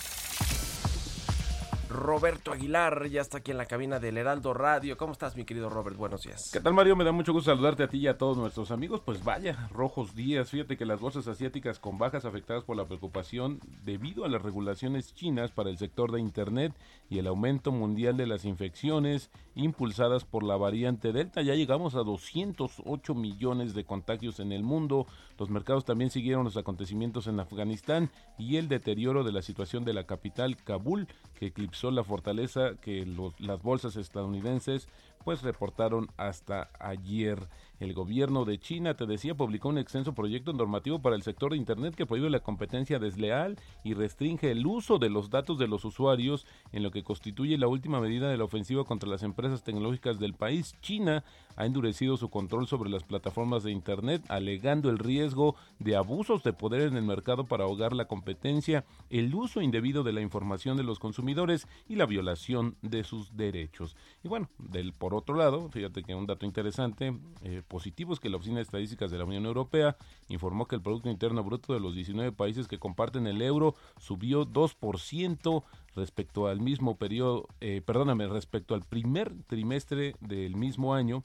Roberto 2.04 2.52
Aguilar 2.52 3.08
ya 3.08 3.22
está 3.22 3.38
aquí 3.38 3.50
en 3.50 3.56
la 3.56 3.64
cabina 3.64 3.98
del 3.98 4.18
Heraldo 4.18 4.52
Radio. 4.52 4.98
¿Cómo 4.98 5.12
estás, 5.12 5.36
mi 5.36 5.46
querido 5.46 5.70
Robert? 5.70 5.96
Buenos 5.96 6.20
días. 6.20 6.50
¿Qué 6.52 6.60
tal, 6.60 6.74
Mario? 6.74 6.96
Me 6.96 7.04
da 7.04 7.12
mucho 7.12 7.32
gusto 7.32 7.50
saludarte 7.50 7.82
a 7.82 7.88
ti 7.88 7.96
y 7.96 8.08
a 8.08 8.18
todos 8.18 8.36
nuestros 8.36 8.70
amigos. 8.70 9.00
Pues 9.00 9.24
vaya, 9.24 9.70
rojos 9.72 10.14
días. 10.14 10.50
Fíjate 10.50 10.76
que 10.76 10.84
las 10.84 11.00
bolsas 11.00 11.28
asiáticas 11.28 11.78
con 11.78 11.96
bajas 11.96 12.26
afectadas 12.26 12.62
por 12.62 12.76
la 12.76 12.84
preocupación 12.84 13.58
debido 13.84 14.26
a 14.26 14.28
las 14.28 14.42
regulaciones 14.42 15.14
chinas 15.14 15.50
para 15.50 15.70
el 15.70 15.78
sector 15.78 16.12
de 16.12 16.20
Internet 16.20 16.74
y 17.08 17.20
el 17.20 17.26
aumento 17.26 17.72
mundial 17.72 18.18
de 18.18 18.26
las 18.26 18.44
infecciones 18.44 19.30
impulsadas 19.54 20.26
por 20.26 20.42
la 20.42 20.58
variante 20.58 21.10
Delta. 21.10 21.40
Ya 21.40 21.54
llegamos 21.54 21.94
a 21.94 22.00
208 22.00 23.14
millones 23.14 23.72
de 23.72 23.84
contagios 23.84 24.40
en 24.40 24.52
el 24.52 24.62
mundo. 24.62 25.06
Los 25.38 25.48
mercados 25.48 25.86
también 25.86 26.10
siguieron 26.10 26.44
los 26.44 26.58
acontecimientos 26.58 27.28
en 27.28 27.40
Afganistán 27.40 28.10
y 28.36 28.58
el 28.58 28.68
deterioro 28.68 29.24
de 29.24 29.32
la 29.32 29.40
situación 29.40 29.86
de 29.86 29.94
la 29.94 30.04
capital, 30.04 30.58
Kabul, 30.58 31.08
que 31.38 31.46
eclipsó 31.46 31.93
la 31.94 32.04
fortaleza 32.04 32.74
que 32.80 33.06
las 33.38 33.62
bolsas 33.62 33.96
estadounidenses 33.96 34.88
pues 35.24 35.42
reportaron 35.42 36.08
hasta 36.16 36.70
ayer. 36.78 37.48
El 37.80 37.92
gobierno 37.92 38.44
de 38.44 38.58
China, 38.58 38.94
te 38.94 39.04
decía, 39.04 39.34
publicó 39.34 39.68
un 39.68 39.78
extenso 39.78 40.14
proyecto 40.14 40.52
normativo 40.52 41.00
para 41.00 41.16
el 41.16 41.22
sector 41.22 41.50
de 41.50 41.56
Internet 41.56 41.94
que 41.94 42.06
prohíbe 42.06 42.30
la 42.30 42.40
competencia 42.40 42.98
desleal 42.98 43.58
y 43.82 43.94
restringe 43.94 44.50
el 44.50 44.64
uso 44.64 44.98
de 44.98 45.10
los 45.10 45.28
datos 45.28 45.58
de 45.58 45.66
los 45.66 45.84
usuarios 45.84 46.46
en 46.72 46.82
lo 46.82 46.90
que 46.90 47.02
constituye 47.02 47.58
la 47.58 47.66
última 47.66 48.00
medida 48.00 48.28
de 48.28 48.38
la 48.38 48.44
ofensiva 48.44 48.84
contra 48.84 49.08
las 49.08 49.22
empresas 49.22 49.64
tecnológicas 49.64 50.18
del 50.18 50.34
país. 50.34 50.74
China 50.80 51.24
ha 51.56 51.66
endurecido 51.66 52.16
su 52.16 52.30
control 52.30 52.66
sobre 52.66 52.90
las 52.90 53.04
plataformas 53.04 53.64
de 53.64 53.72
Internet, 53.72 54.22
alegando 54.28 54.90
el 54.90 54.98
riesgo 54.98 55.56
de 55.78 55.96
abusos 55.96 56.42
de 56.42 56.52
poder 56.52 56.82
en 56.82 56.96
el 56.96 57.04
mercado 57.04 57.44
para 57.44 57.64
ahogar 57.64 57.92
la 57.92 58.06
competencia, 58.06 58.84
el 59.10 59.34
uso 59.34 59.60
indebido 59.60 60.02
de 60.02 60.12
la 60.12 60.20
información 60.20 60.76
de 60.76 60.84
los 60.84 60.98
consumidores 60.98 61.66
y 61.88 61.96
la 61.96 62.06
violación 62.06 62.76
de 62.82 63.04
sus 63.04 63.36
derechos. 63.36 63.96
Y 64.22 64.28
bueno, 64.28 64.48
del 64.58 64.92
por 64.92 65.13
otro 65.14 65.34
lado, 65.36 65.68
fíjate 65.70 66.02
que 66.02 66.14
un 66.14 66.26
dato 66.26 66.46
interesante, 66.46 67.16
eh, 67.42 67.62
positivo 67.66 68.12
es 68.12 68.20
que 68.20 68.28
la 68.28 68.36
Oficina 68.36 68.56
de 68.56 68.62
Estadísticas 68.62 69.10
de 69.10 69.18
la 69.18 69.24
Unión 69.24 69.46
Europea 69.46 69.96
informó 70.28 70.66
que 70.66 70.76
el 70.76 70.82
Producto 70.82 71.08
Interno 71.08 71.42
Bruto 71.42 71.72
de 71.72 71.80
los 71.80 71.94
19 71.94 72.32
países 72.32 72.68
que 72.68 72.78
comparten 72.78 73.26
el 73.26 73.42
euro 73.42 73.74
subió 73.98 74.46
2% 74.46 75.64
respecto 75.96 76.46
al 76.46 76.60
mismo 76.60 76.96
periodo, 76.96 77.48
eh, 77.60 77.82
perdóname, 77.84 78.26
respecto 78.26 78.74
al 78.74 78.82
primer 78.82 79.32
trimestre 79.46 80.14
del 80.20 80.56
mismo 80.56 80.94
año 80.94 81.24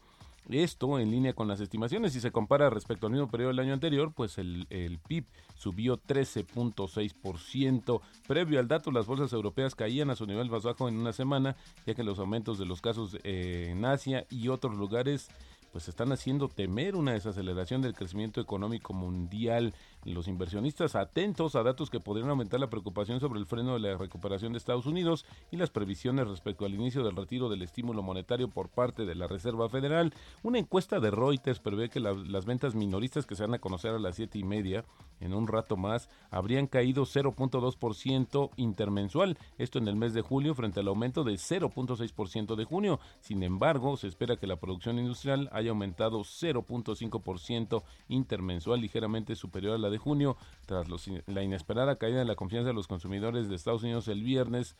esto 0.49 0.99
en 0.99 1.11
línea 1.11 1.33
con 1.33 1.47
las 1.47 1.61
estimaciones. 1.61 2.13
Si 2.13 2.19
se 2.19 2.31
compara 2.31 2.69
respecto 2.69 3.07
al 3.07 3.13
mismo 3.13 3.29
periodo 3.29 3.49
del 3.49 3.59
año 3.59 3.73
anterior, 3.73 4.11
pues 4.13 4.37
el, 4.37 4.67
PIB 5.07 5.25
subió 5.55 6.01
13.6%. 6.01 8.01
Previo 8.27 8.59
al 8.59 8.67
dato, 8.67 8.91
las 8.91 9.05
bolsas 9.05 9.33
europeas 9.33 9.75
caían 9.75 10.09
a 10.09 10.15
su 10.15 10.25
nivel 10.25 10.49
más 10.49 10.63
bajo 10.63 10.87
en 10.87 10.97
una 10.97 11.13
semana, 11.13 11.55
ya 11.85 11.93
que 11.93 12.03
los 12.03 12.19
aumentos 12.19 12.57
de 12.57 12.65
los 12.65 12.81
casos 12.81 13.17
eh, 13.23 13.69
en 13.71 13.85
Asia 13.85 14.25
y 14.29 14.47
otros 14.47 14.75
lugares 14.75 15.29
pues 15.71 15.87
están 15.87 16.11
haciendo 16.11 16.47
temer 16.47 16.95
una 16.95 17.13
desaceleración 17.13 17.81
del 17.81 17.93
crecimiento 17.93 18.41
económico 18.41 18.93
mundial. 18.93 19.73
Los 20.05 20.27
inversionistas 20.27 20.95
atentos 20.95 21.55
a 21.55 21.63
datos 21.63 21.89
que 21.89 21.99
podrían 21.99 22.29
aumentar 22.29 22.59
la 22.59 22.69
preocupación 22.69 23.19
sobre 23.19 23.39
el 23.39 23.45
freno 23.45 23.73
de 23.73 23.79
la 23.79 23.97
recuperación 23.97 24.53
de 24.53 24.57
Estados 24.57 24.85
Unidos 24.85 25.25
y 25.51 25.57
las 25.57 25.69
previsiones 25.69 26.27
respecto 26.27 26.65
al 26.65 26.73
inicio 26.73 27.03
del 27.03 27.15
retiro 27.15 27.49
del 27.49 27.61
estímulo 27.61 28.01
monetario 28.01 28.49
por 28.49 28.69
parte 28.69 29.05
de 29.05 29.15
la 29.15 29.27
Reserva 29.27 29.67
Federal. 29.69 30.13
Una 30.41 30.57
encuesta 30.57 30.99
de 30.99 31.11
Reuters 31.11 31.59
prevé 31.59 31.89
que 31.89 31.99
las 31.99 32.45
ventas 32.45 32.75
minoristas 32.75 33.25
que 33.25 33.35
se 33.35 33.43
van 33.43 33.55
a 33.55 33.59
conocer 33.59 33.91
a 33.91 33.99
las 33.99 34.15
siete 34.15 34.39
y 34.39 34.43
media 34.43 34.85
en 35.19 35.33
un 35.33 35.47
rato 35.47 35.75
más 35.75 36.09
habrían 36.31 36.67
caído 36.67 37.03
0.2% 37.03 38.51
intermensual, 38.55 39.37
esto 39.57 39.79
en 39.79 39.89
el 39.89 39.97
mes 39.97 40.13
de 40.13 40.21
julio 40.21 40.55
frente 40.55 40.79
al 40.79 40.87
aumento 40.87 41.25
de 41.25 41.33
0.6% 41.33 42.55
de 42.55 42.63
junio. 42.63 42.99
Sin 43.19 43.43
embargo, 43.43 43.97
se 43.97 44.07
espera 44.07 44.37
que 44.37 44.47
la 44.47 44.61
producción 44.61 44.97
industrial 44.97 45.49
haya 45.51 45.71
aumentado 45.71 46.19
0.5% 46.19 47.83
intermensual, 48.07 48.79
ligeramente 48.79 49.35
superior 49.35 49.75
a 49.75 49.77
la 49.77 49.88
de 49.89 49.97
junio, 49.97 50.37
tras 50.65 50.87
la 51.27 51.43
inesperada 51.43 51.97
caída 51.97 52.19
de 52.19 52.25
la 52.25 52.35
confianza 52.35 52.67
de 52.67 52.73
los 52.73 52.87
consumidores 52.87 53.49
de 53.49 53.55
Estados 53.55 53.83
Unidos 53.83 54.07
el 54.07 54.23
viernes. 54.23 54.75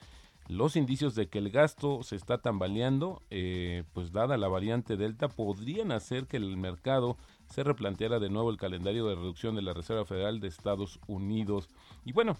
Los 0.47 0.75
indicios 0.75 1.13
de 1.13 1.27
que 1.27 1.37
el 1.37 1.51
gasto 1.51 2.01
se 2.01 2.15
está 2.15 2.39
tambaleando, 2.39 3.21
eh, 3.29 3.83
pues 3.93 4.11
dada 4.11 4.35
la 4.37 4.47
variante 4.47 4.97
Delta, 4.97 5.27
podrían 5.27 5.91
hacer 5.91 6.25
que 6.25 6.37
el 6.37 6.57
mercado 6.57 7.17
se 7.49 7.63
replanteara 7.63 8.19
de 8.19 8.29
nuevo 8.29 8.49
el 8.49 8.57
calendario 8.57 9.05
de 9.05 9.15
reducción 9.15 9.55
de 9.55 9.61
la 9.61 9.73
Reserva 9.73 10.05
Federal 10.05 10.39
de 10.39 10.47
Estados 10.47 10.99
Unidos. 11.07 11.69
Y 12.03 12.13
bueno, 12.13 12.35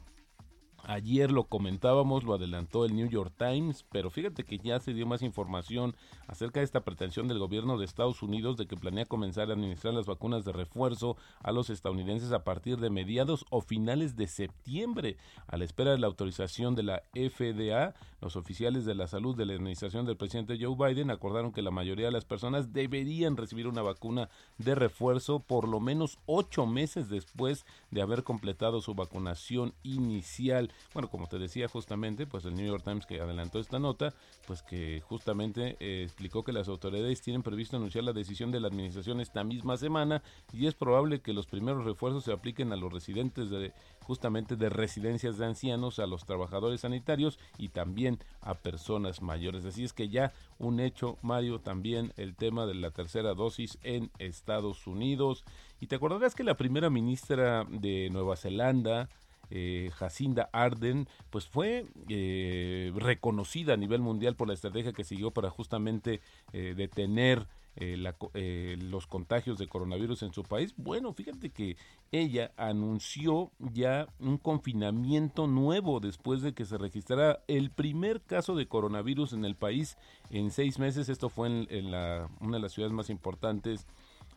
Ayer 0.84 1.32
lo 1.32 1.46
comentábamos, 1.46 2.24
lo 2.24 2.34
adelantó 2.34 2.86
el 2.86 2.96
New 2.96 3.08
York 3.08 3.34
Times, 3.38 3.86
pero 3.92 4.10
fíjate 4.10 4.44
que 4.44 4.58
ya 4.58 4.80
se 4.80 4.94
dio 4.94 5.06
más 5.06 5.22
información 5.22 5.96
acerca 6.28 6.60
de 6.60 6.66
esta 6.66 6.82
pretensión 6.82 7.28
del 7.28 7.40
gobierno 7.40 7.78
de 7.78 7.86
Estados 7.86 8.24
Unidos 8.24 8.58
de 8.58 8.68
que 8.68 8.76
planea 8.76 9.06
comenzar 9.06 9.50
a 9.50 9.54
administrar 9.54 9.94
las 9.94 10.06
vacunas 10.06 10.46
de 10.46 10.52
refuerzo 10.52 11.18
a 11.42 11.52
los 11.52 11.70
estadounidenses 11.70 12.32
a 12.32 12.44
partir 12.44 12.78
de 12.78 12.90
mediados 12.90 13.46
o 13.50 13.62
finales 13.62 14.16
de 14.16 14.28
septiembre. 14.28 15.18
A 15.48 15.58
la 15.58 15.66
espera 15.66 15.92
de 15.92 16.00
la 16.00 16.08
autorización 16.08 16.76
de 16.76 16.84
la 16.84 17.04
FDA, 17.14 17.94
los 18.22 18.36
oficiales 18.36 18.86
de 18.86 18.96
la 18.96 19.08
salud 19.08 19.36
de 19.36 19.46
la 19.46 19.54
administración 19.54 20.06
del 20.06 20.18
presidente 20.18 20.58
Joe 20.60 20.76
Biden 20.76 21.12
acordaron 21.12 21.52
que 21.52 21.62
la 21.62 21.72
mayoría 21.72 22.08
de 22.08 22.12
las 22.12 22.26
personas 22.26 22.74
deberían 22.74 23.38
recibir 23.38 23.68
una 23.68 23.82
vacuna 23.82 24.30
de 24.58 24.76
refuerzo 24.76 25.40
por 25.40 25.68
lo 25.68 25.80
menos 25.80 26.20
ocho 26.26 26.66
meses 26.66 27.10
después 27.10 27.66
de 27.92 28.02
haber 28.02 28.24
completado 28.24 28.82
su 28.82 28.94
vacunación 28.94 29.74
inicial. 29.84 30.72
Bueno, 30.94 31.10
como 31.10 31.28
te 31.28 31.40
decía 31.40 31.68
justamente, 31.68 32.26
pues 32.26 32.46
el 32.46 32.56
New 32.56 32.68
York 32.68 32.84
Times 32.84 33.06
que 33.06 33.20
adelantó 33.20 33.60
esta 33.60 33.80
nota, 33.80 34.14
pues 34.48 34.62
que 34.62 35.02
justamente 35.02 35.78
eh, 35.80 36.04
explicó 36.04 36.44
que 36.44 36.54
las 36.54 36.68
autoridades 36.68 37.22
tienen 37.22 37.44
previsto 37.44 37.78
anunciar 37.78 38.04
la 38.04 38.14
decisión 38.14 38.52
de 38.52 38.60
la 38.60 38.68
administración 38.68 39.22
esta 39.22 39.44
misma 39.44 39.78
semana 39.78 40.22
y 40.54 40.68
es 40.68 40.76
probable 40.76 41.22
que 41.22 41.34
los 41.34 41.48
primeros 41.48 41.86
refuerzos 41.86 42.24
se 42.24 42.34
apliquen 42.34 42.72
a 42.74 42.76
los 42.76 42.92
residentes 42.92 43.50
de 43.50 43.74
justamente 44.02 44.56
de 44.56 44.70
residencias 44.70 45.38
de 45.38 45.46
ancianos, 45.46 46.00
a 46.00 46.08
los 46.08 46.26
trabajadores 46.26 46.82
sanitarios 46.82 47.38
y 47.58 47.70
también 47.70 48.20
a 48.42 48.56
personas 48.56 49.22
mayores. 49.22 49.66
Así 49.66 49.84
es 49.84 49.94
que 49.94 50.10
ya 50.10 50.34
un 50.58 50.80
hecho, 50.80 51.18
Mario, 51.22 51.60
también 51.60 52.14
el 52.18 52.36
tema 52.36 52.66
de 52.66 52.76
la 52.76 52.92
tercera 52.92 53.34
dosis 53.34 53.78
en 53.84 54.12
Estados 54.18 54.88
Unidos. 54.88 55.44
Y 55.80 55.88
te 55.88 55.96
acordarás 55.96 56.36
que 56.36 56.44
la 56.44 56.58
primera 56.58 56.90
ministra 56.90 57.66
de 57.70 58.10
Nueva 58.12 58.36
Zelanda, 58.36 59.10
eh, 59.52 59.90
Jacinda 59.96 60.50
Arden, 60.52 61.08
pues 61.30 61.48
fue 61.48 61.86
eh, 62.08 62.92
reconocida 62.96 63.74
a 63.74 63.78
nivel 63.78 64.02
mundial 64.02 64.36
por 64.36 64.48
la 64.48 64.54
estrategia 64.54 64.94
que 64.94 65.04
siguió 65.04 65.32
para 65.32 65.50
justamente 65.50 66.22
eh, 66.54 66.74
detener 66.76 67.48
los 67.80 69.08
contagios 69.08 69.58
de 69.58 69.70
coronavirus 69.70 70.24
en 70.24 70.34
su 70.34 70.44
país. 70.44 70.74
Bueno, 70.76 71.14
fíjate 71.14 71.50
que 71.50 71.78
ella 72.12 72.52
anunció 72.58 73.52
ya 73.58 74.06
un 74.20 74.38
confinamiento 74.38 75.48
nuevo 75.48 76.02
después 76.02 76.42
de 76.42 76.54
que 76.54 76.66
se 76.66 76.78
registrara 76.78 77.40
el 77.48 77.72
primer 77.72 78.20
caso 78.20 78.54
de 78.56 78.68
coronavirus 78.68 79.32
en 79.32 79.46
el 79.46 79.56
país 79.56 79.98
en 80.30 80.52
seis 80.52 80.78
meses. 80.78 81.08
Esto 81.08 81.30
fue 81.30 81.48
en, 81.48 81.92
la, 81.92 82.28
una 82.42 82.58
de 82.58 82.64
las 82.64 82.74
ciudades 82.74 82.92
más 82.92 83.10
importantes 83.10 83.88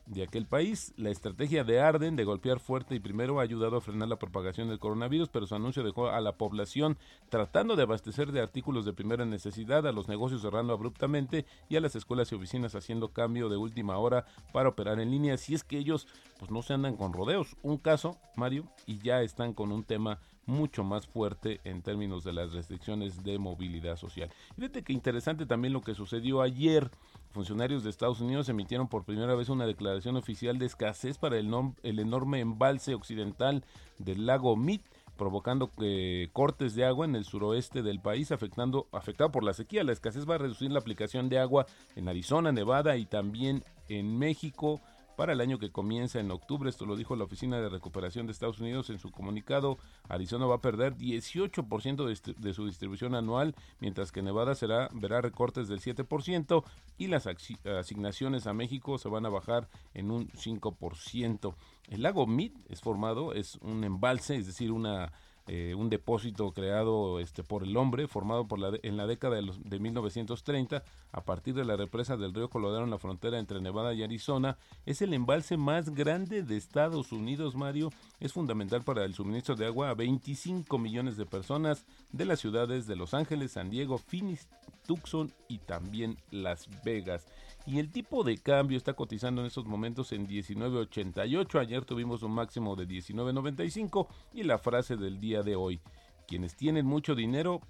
de 0.06 0.22
aquel 0.22 0.46
país. 0.46 0.92
La 0.96 1.10
estrategia 1.10 1.64
de 1.64 1.80
Arden 1.80 2.16
de 2.16 2.24
golpear 2.24 2.60
fuerte 2.60 2.94
y 2.94 3.00
primero 3.00 3.40
ha 3.40 3.42
ayudado 3.42 3.76
a 3.76 3.80
frenar 3.80 4.08
la 4.08 4.18
propagación 4.18 4.68
del 4.68 4.78
coronavirus, 4.78 5.28
pero 5.28 5.46
su 5.46 5.54
anuncio 5.54 5.82
dejó 5.82 6.08
a 6.08 6.20
la 6.20 6.36
población 6.36 6.98
tratando 7.28 7.76
de 7.76 7.82
abastecer 7.82 8.32
de 8.32 8.40
artículos 8.40 8.84
de 8.84 8.92
primera 8.92 9.24
necesidad, 9.24 9.86
a 9.86 9.92
los 9.92 10.08
negocios 10.08 10.42
cerrando 10.42 10.72
abruptamente 10.72 11.46
y 11.68 11.76
a 11.76 11.80
las 11.80 11.96
escuelas 11.96 12.30
y 12.32 12.34
oficinas 12.34 12.74
haciendo 12.74 13.12
cambio 13.12 13.48
de 13.48 13.56
última 13.56 13.98
hora 13.98 14.26
para 14.52 14.68
operar 14.68 15.00
en 15.00 15.10
línea. 15.10 15.36
Si 15.36 15.54
es 15.54 15.64
que 15.64 15.78
ellos 15.78 16.06
pues 16.38 16.50
no 16.50 16.62
se 16.62 16.74
andan 16.74 16.96
con 16.96 17.12
rodeos. 17.12 17.56
Un 17.62 17.78
caso, 17.78 18.18
Mario, 18.36 18.66
y 18.86 18.98
ya 18.98 19.22
están 19.22 19.54
con 19.54 19.70
un 19.70 19.84
tema 19.84 20.18
mucho 20.46 20.84
más 20.84 21.06
fuerte 21.06 21.60
en 21.64 21.82
términos 21.82 22.24
de 22.24 22.32
las 22.32 22.52
restricciones 22.52 23.22
de 23.22 23.38
movilidad 23.38 23.96
social. 23.96 24.30
Fíjate 24.56 24.82
que 24.82 24.92
interesante 24.92 25.46
también 25.46 25.72
lo 25.72 25.82
que 25.82 25.94
sucedió 25.94 26.42
ayer. 26.42 26.90
Funcionarios 27.30 27.82
de 27.82 27.90
Estados 27.90 28.20
Unidos 28.20 28.48
emitieron 28.48 28.88
por 28.88 29.04
primera 29.04 29.34
vez 29.34 29.48
una 29.48 29.66
declaración 29.66 30.16
oficial 30.16 30.58
de 30.58 30.66
escasez 30.66 31.16
para 31.18 31.38
el, 31.38 31.48
enorme 31.82 32.40
embalse 32.40 32.94
occidental 32.94 33.64
del 33.98 34.26
lago 34.26 34.56
Mead 34.56 34.80
provocando 35.16 35.70
que 35.70 36.30
cortes 36.32 36.74
de 36.74 36.84
agua 36.84 37.04
en 37.04 37.14
el 37.14 37.24
suroeste 37.24 37.82
del 37.82 38.00
país, 38.00 38.32
afectando, 38.32 38.88
afectado 38.92 39.30
por 39.30 39.44
la 39.44 39.52
sequía. 39.52 39.84
La 39.84 39.92
escasez 39.92 40.28
va 40.28 40.34
a 40.34 40.38
reducir 40.38 40.72
la 40.72 40.80
aplicación 40.80 41.28
de 41.28 41.38
agua 41.38 41.66
en 41.94 42.08
Arizona, 42.08 42.50
Nevada 42.50 42.96
y 42.96 43.04
también 43.04 43.62
en 43.88 44.18
México 44.18 44.80
para 45.22 45.34
el 45.34 45.40
año 45.40 45.60
que 45.60 45.70
comienza 45.70 46.18
en 46.18 46.32
octubre. 46.32 46.68
Esto 46.68 46.84
lo 46.84 46.96
dijo 46.96 47.14
la 47.14 47.22
Oficina 47.22 47.60
de 47.60 47.68
Recuperación 47.68 48.26
de 48.26 48.32
Estados 48.32 48.58
Unidos 48.58 48.90
en 48.90 48.98
su 48.98 49.12
comunicado. 49.12 49.78
Arizona 50.08 50.46
va 50.46 50.56
a 50.56 50.60
perder 50.60 50.96
18% 50.96 52.04
de, 52.04 52.34
de, 52.36 52.52
su 52.52 52.66
distribución 52.66 53.14
anual, 53.14 53.54
mientras 53.78 54.10
que 54.10 54.20
Nevada 54.20 54.56
será, 54.56 54.88
verá 54.92 55.20
recortes 55.20 55.68
del 55.68 55.78
7% 55.78 56.64
y 56.98 57.06
las 57.06 57.28
asignaciones 57.28 58.48
a 58.48 58.52
México 58.52 58.98
se 58.98 59.08
van 59.08 59.24
a 59.24 59.28
bajar 59.28 59.68
en 59.94 60.10
un 60.10 60.28
5%. 60.30 61.54
El 61.88 62.02
lago 62.02 62.26
Mead 62.26 62.50
es 62.68 62.80
formado, 62.80 63.32
es 63.32 63.60
un 63.62 63.84
embalse, 63.84 64.34
es 64.34 64.46
decir, 64.48 64.72
una 64.72 65.12
eh, 65.48 65.74
un 65.74 65.90
depósito 65.90 66.52
creado 66.52 67.18
este, 67.18 67.42
por 67.42 67.64
el 67.64 67.76
hombre, 67.76 68.06
formado 68.06 68.46
por 68.46 68.58
la 68.58 68.78
en 68.82 68.96
la 68.96 69.06
década 69.06 69.36
de, 69.36 69.42
los, 69.42 69.62
de 69.62 69.80
1930, 69.80 70.84
a 71.10 71.24
partir 71.24 71.54
de 71.54 71.64
la 71.64 71.76
represa 71.76 72.16
del 72.16 72.32
río 72.32 72.48
Colorado 72.48 72.84
en 72.84 72.90
la 72.90 72.98
frontera 72.98 73.38
entre 73.38 73.60
Nevada 73.60 73.92
y 73.92 74.02
Arizona, 74.02 74.56
es 74.86 75.02
el 75.02 75.14
embalse 75.14 75.56
más 75.56 75.90
grande 75.90 76.42
de 76.42 76.56
Estados 76.56 77.12
Unidos, 77.12 77.56
Mario. 77.56 77.90
Es 78.20 78.32
fundamental 78.32 78.82
para 78.82 79.04
el 79.04 79.14
suministro 79.14 79.56
de 79.56 79.66
agua 79.66 79.90
a 79.90 79.94
25 79.94 80.78
millones 80.78 81.16
de 81.16 81.26
personas 81.26 81.84
de 82.12 82.24
las 82.24 82.40
ciudades 82.40 82.86
de 82.86 82.96
Los 82.96 83.12
Ángeles, 83.12 83.52
San 83.52 83.68
Diego, 83.68 83.98
Phoenix, 83.98 84.48
Tucson 84.86 85.32
y 85.48 85.58
también 85.58 86.18
Las 86.30 86.68
Vegas 86.84 87.26
y 87.66 87.78
el 87.78 87.90
tipo 87.90 88.24
de 88.24 88.38
cambio 88.38 88.76
está 88.76 88.94
cotizando 88.94 89.40
en 89.40 89.46
estos 89.46 89.66
momentos 89.66 90.12
en 90.12 90.26
19.88. 90.26 91.60
Ayer 91.60 91.84
tuvimos 91.84 92.22
un 92.22 92.32
máximo 92.32 92.76
de 92.76 92.88
19.95 92.88 94.08
y 94.32 94.42
la 94.42 94.58
frase 94.58 94.96
del 94.96 95.20
día 95.20 95.42
de 95.42 95.56
hoy, 95.56 95.80
quienes 96.26 96.56
tienen 96.56 96.86
mucho 96.86 97.14
dinero, 97.14 97.60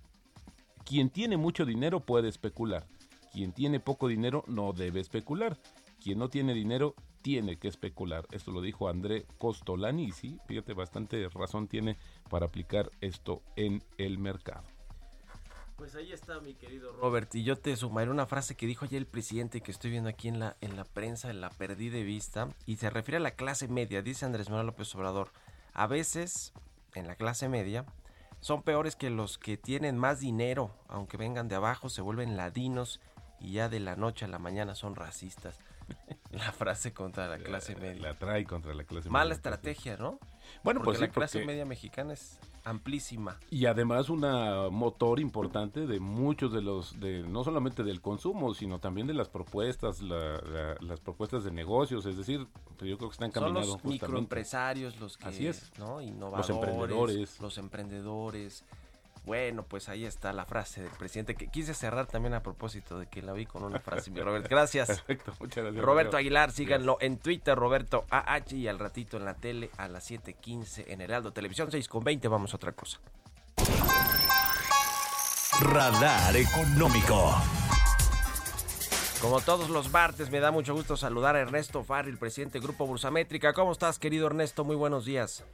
quien 0.85 1.11
tiene 1.11 1.37
mucho 1.37 1.65
dinero 1.65 2.01
puede 2.01 2.29
especular, 2.29 2.87
quien 3.33 3.53
tiene 3.53 3.81
poco 3.81 4.09
dinero 4.09 4.45
no 4.47 4.73
debe 4.73 5.01
especular, 5.01 5.59
quien 6.03 6.19
no 6.19 6.29
tiene 6.29 6.55
dinero 6.55 6.95
tiene 7.21 7.57
que 7.57 7.69
especular. 7.69 8.27
Esto 8.33 8.51
lo 8.51 8.61
dijo 8.61 8.89
André 8.89 9.27
Costolani 9.39 10.05
y 10.05 10.13
sí, 10.13 10.39
fíjate, 10.47 10.75
bastante 10.75 11.29
razón 11.29 11.69
tiene 11.69 11.97
para 12.29 12.47
aplicar 12.47 12.91
esto 13.01 13.43
en 13.57 13.83
el 13.99 14.19
mercado. 14.19 14.65
Pues 15.83 15.97
ahí 15.97 16.13
está 16.13 16.39
mi 16.39 16.55
querido 16.55 16.93
Robert 16.93 17.35
y 17.35 17.43
yo 17.43 17.59
te 17.59 17.75
sumaré 17.75 18.09
una 18.09 18.25
frase 18.27 18.55
que 18.55 18.69
dijo 18.69 18.85
ayer 18.85 18.99
el 18.99 19.07
presidente 19.07 19.63
que 19.63 19.73
estoy 19.73 19.91
viendo 19.91 20.09
aquí 20.09 20.29
en 20.29 20.39
la 20.39 20.57
en 20.61 20.77
la 20.77 20.85
prensa, 20.85 21.33
la 21.33 21.51
perdí 21.51 21.89
de 21.89 22.05
vista 22.05 22.49
y 22.67 22.77
se 22.77 22.89
refiere 22.89 23.17
a 23.17 23.21
la 23.21 23.33
clase 23.33 23.67
media, 23.67 24.01
dice 24.01 24.25
Andrés 24.25 24.49
Manuel 24.49 24.69
López 24.69 24.95
Obrador. 24.95 25.33
A 25.73 25.89
veces 25.89 26.53
en 26.95 27.09
la 27.09 27.17
clase 27.17 27.49
media 27.49 27.85
son 28.39 28.63
peores 28.63 28.95
que 28.95 29.11
los 29.11 29.39
que 29.39 29.57
tienen 29.57 29.99
más 29.99 30.21
dinero, 30.21 30.73
aunque 30.87 31.17
vengan 31.17 31.49
de 31.49 31.57
abajo, 31.57 31.89
se 31.89 32.01
vuelven 32.01 32.37
ladinos 32.37 33.01
y 33.41 33.55
ya 33.55 33.69
de 33.69 33.81
la 33.81 33.97
noche 33.97 34.27
a 34.27 34.29
la 34.29 34.39
mañana 34.39 34.77
son 34.77 34.95
racistas. 34.95 35.59
La 36.31 36.53
frase 36.53 36.95
contra 36.95 37.27
la 37.27 37.39
clase 37.39 37.75
media. 37.75 38.01
La 38.01 38.19
trae 38.19 38.45
contra 38.45 38.73
la 38.73 38.85
clase 38.85 39.09
media. 39.09 39.13
Mala 39.13 39.35
estrategia, 39.35 39.99
¿no? 39.99 40.19
Bueno, 40.63 40.81
pues 40.83 40.99
la 40.99 41.09
clase 41.09 41.45
media 41.45 41.67
mexicana 41.67 42.15
es 42.15 42.39
amplísima. 42.65 43.39
Y 43.51 43.67
además 43.67 44.09
una 44.09 44.69
motor 44.71 45.21
importante 45.21 45.87
de 45.87 46.01
muchos 46.01 46.53
de 46.53 46.63
los, 46.63 46.99
de 47.01 47.23
no 47.23 47.45
solamente 47.45 47.83
del 47.83 48.01
consumo, 48.01 48.55
sino 48.55 48.79
también 48.79 49.07
de 49.07 49.15
las 49.15 49.29
propuestas, 49.29 50.01
las 50.03 51.01
propuestas 51.01 51.45
de 51.45 51.51
negocios, 51.51 52.07
es 52.07 52.17
decir, 52.17 52.47
pues 52.77 52.91
yo 52.91 52.97
creo 52.99 53.11
que 53.11 53.15
están 53.15 53.31
caminando 53.31 53.63
Son 53.63 53.81
los 53.83 53.85
microempresarios 53.85 54.99
los 55.01 55.17
que, 55.17 55.27
Así 55.27 55.47
es. 55.47 55.71
¿no? 55.79 56.01
Innovadores, 56.01 56.49
los 56.49 56.51
emprendedores. 56.51 57.41
Los 57.41 57.59
emprendedores 57.59 58.65
bueno, 59.25 59.65
pues 59.65 59.89
ahí 59.89 60.05
está 60.05 60.33
la 60.33 60.45
frase 60.45 60.83
del 60.83 60.91
presidente 60.91 61.37
que 61.37 61.47
quise 61.47 61.75
cerrar 61.75 62.07
también 62.07 62.35
a 62.35 62.43
propósito 62.43 62.99
de 62.99 63.07
que 63.07 63.23
la 63.23 63.33
vi 63.33 63.47
con 63.47 63.63
una 63.63 63.79
frase. 63.79 64.11
Robert, 64.11 64.49
gracias. 64.49 64.89
Perfecto, 65.07 65.33
muchas 65.39 65.65
gracias. 65.65 65.85
Roberto 65.85 66.17
Aguilar, 66.17 66.51
síganlo 66.51 66.99
en 67.01 67.19
Twitter, 67.19 67.57
Roberto 67.57 68.05
AH 68.11 68.57
y 68.57 68.67
al 68.67 68.81
ratito 68.81 69.19
en 69.19 69.25
la 69.25 69.35
tele 69.35 69.71
a 69.77 69.87
las 69.89 70.11
7:15 70.11 70.87
en 70.89 71.01
Heraldo 71.01 71.33
Televisión 71.33 71.71
6 71.71 71.89
con 71.89 72.03
20. 72.03 72.27
Vamos 72.29 72.53
a 72.53 72.57
otra 72.57 72.73
cosa. 72.73 73.01
Radar 75.61 76.37
Económico. 76.37 77.37
Como 79.21 79.41
todos 79.41 79.71
los 79.71 79.93
martes, 79.93 80.33
me 80.33 80.41
da 80.41 80.51
mucho 80.51 80.75
gusto 80.75 80.97
saludar 80.97 81.37
a 81.37 81.41
Ernesto 81.41 81.85
Farri, 81.85 82.11
el 82.11 82.19
presidente 82.19 82.55
del 82.55 82.63
Grupo 82.63 82.89
Bursamétrica. 82.89 83.53
¿Cómo 83.53 83.71
estás, 83.71 84.01
querido 84.01 84.27
Ernesto? 84.27 84.65
Muy 84.65 84.75
buenos 84.75 85.05
días. 85.05 85.45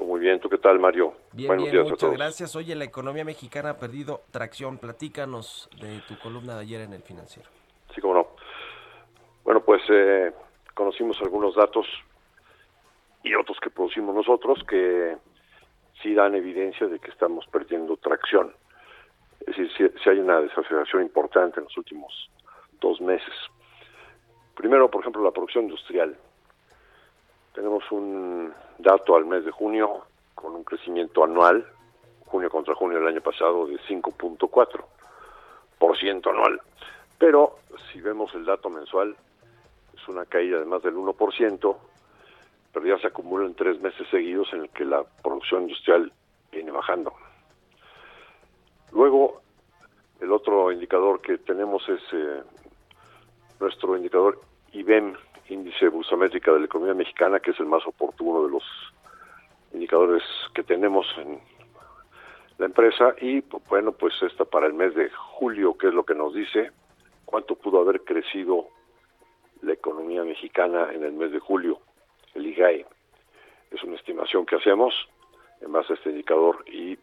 Muy 0.00 0.20
bien, 0.20 0.40
¿tú 0.40 0.48
qué 0.48 0.58
tal, 0.58 0.78
Mario? 0.78 1.14
Bien, 1.32 1.48
Buenos 1.48 1.64
bien, 1.64 1.72
días 1.72 1.84
muchas 1.84 1.98
a 1.98 2.06
todos. 2.06 2.14
gracias. 2.16 2.56
Oye, 2.56 2.74
la 2.74 2.84
economía 2.84 3.24
mexicana 3.24 3.70
ha 3.70 3.78
perdido 3.78 4.22
tracción. 4.30 4.78
Platícanos 4.78 5.68
de 5.80 6.00
tu 6.08 6.18
columna 6.18 6.54
de 6.54 6.62
ayer 6.62 6.80
en 6.82 6.92
el 6.92 7.02
financiero. 7.02 7.48
Sí, 7.94 8.00
cómo 8.00 8.14
no. 8.14 8.26
Bueno, 9.44 9.60
pues 9.62 9.82
eh, 9.88 10.32
conocimos 10.74 11.20
algunos 11.20 11.54
datos 11.54 11.86
y 13.22 13.34
otros 13.34 13.58
que 13.60 13.70
producimos 13.70 14.14
nosotros 14.14 14.62
que 14.68 15.16
sí 16.02 16.14
dan 16.14 16.34
evidencia 16.34 16.86
de 16.86 16.98
que 16.98 17.10
estamos 17.10 17.46
perdiendo 17.46 17.96
tracción. 17.96 18.54
Es 19.40 19.56
decir, 19.56 19.92
si, 20.02 20.08
hay 20.08 20.18
una 20.18 20.40
desaceleración 20.40 21.02
importante 21.02 21.60
en 21.60 21.64
los 21.64 21.76
últimos 21.76 22.30
dos 22.80 23.00
meses. 23.00 23.34
Primero, 24.54 24.90
por 24.90 25.00
ejemplo, 25.00 25.22
la 25.22 25.30
producción 25.30 25.64
industrial. 25.64 26.16
Tenemos 27.54 27.90
un 27.90 28.52
dato 28.78 29.16
al 29.16 29.26
mes 29.26 29.44
de 29.44 29.50
junio 29.50 30.06
con 30.34 30.54
un 30.54 30.64
crecimiento 30.64 31.24
anual, 31.24 31.66
junio 32.26 32.48
contra 32.50 32.74
junio 32.74 32.98
del 32.98 33.08
año 33.08 33.20
pasado, 33.20 33.66
de 33.66 33.78
5.4% 33.80 36.30
anual. 36.30 36.60
Pero 37.18 37.58
si 37.92 38.00
vemos 38.00 38.34
el 38.34 38.44
dato 38.44 38.70
mensual, 38.70 39.16
es 39.94 40.08
una 40.08 40.24
caída 40.26 40.58
de 40.58 40.64
más 40.64 40.82
del 40.82 40.96
1%, 40.96 41.76
pero 42.72 42.86
ya 42.86 42.98
se 42.98 43.08
acumula 43.08 43.46
en 43.46 43.54
tres 43.54 43.80
meses 43.80 44.06
seguidos 44.10 44.52
en 44.52 44.62
el 44.62 44.70
que 44.70 44.84
la 44.84 45.04
producción 45.22 45.62
industrial 45.62 46.12
viene 46.50 46.70
bajando. 46.70 47.12
Luego, 48.92 49.42
el 50.20 50.32
otro 50.32 50.72
indicador 50.72 51.20
que 51.20 51.38
tenemos 51.38 51.88
es 51.88 52.00
eh, 52.12 52.42
nuestro 53.60 53.96
indicador 53.96 54.40
IBEM, 54.72 55.14
índice 55.52 55.88
busométrica 55.88 56.52
de 56.52 56.60
la 56.60 56.66
economía 56.66 56.94
mexicana, 56.94 57.40
que 57.40 57.52
es 57.52 57.60
el 57.60 57.66
más 57.66 57.86
oportuno 57.86 58.44
de 58.44 58.50
los 58.50 58.64
indicadores 59.72 60.22
que 60.54 60.62
tenemos 60.62 61.06
en 61.18 61.38
la 62.58 62.66
empresa. 62.66 63.14
Y 63.20 63.42
pues, 63.42 63.62
bueno, 63.68 63.92
pues 63.92 64.14
esta 64.22 64.44
para 64.44 64.66
el 64.66 64.74
mes 64.74 64.94
de 64.94 65.10
julio, 65.10 65.76
que 65.76 65.88
es 65.88 65.94
lo 65.94 66.04
que 66.04 66.14
nos 66.14 66.34
dice 66.34 66.70
cuánto 67.24 67.54
pudo 67.54 67.80
haber 67.80 68.02
crecido 68.02 68.68
la 69.62 69.72
economía 69.72 70.24
mexicana 70.24 70.92
en 70.92 71.04
el 71.04 71.12
mes 71.12 71.32
de 71.32 71.38
julio, 71.38 71.78
el 72.34 72.46
IGAE. 72.46 72.86
Es 73.70 73.82
una 73.84 73.96
estimación 73.96 74.44
que 74.44 74.56
hacemos 74.56 74.94
en 75.60 75.72
base 75.72 75.92
a 75.92 75.96
este 75.96 76.10
indicador 76.10 76.64
y 76.68 76.98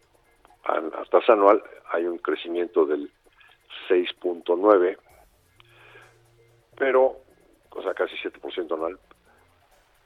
a 0.65 0.81
tasa 1.09 1.33
anual 1.33 1.63
hay 1.91 2.05
un 2.05 2.17
crecimiento 2.17 2.85
del 2.85 3.09
6.9, 3.89 4.97
pero, 6.77 7.17
o 7.75 7.81
sea, 7.81 7.93
casi 7.93 8.15
7% 8.15 8.73
anual, 8.73 8.99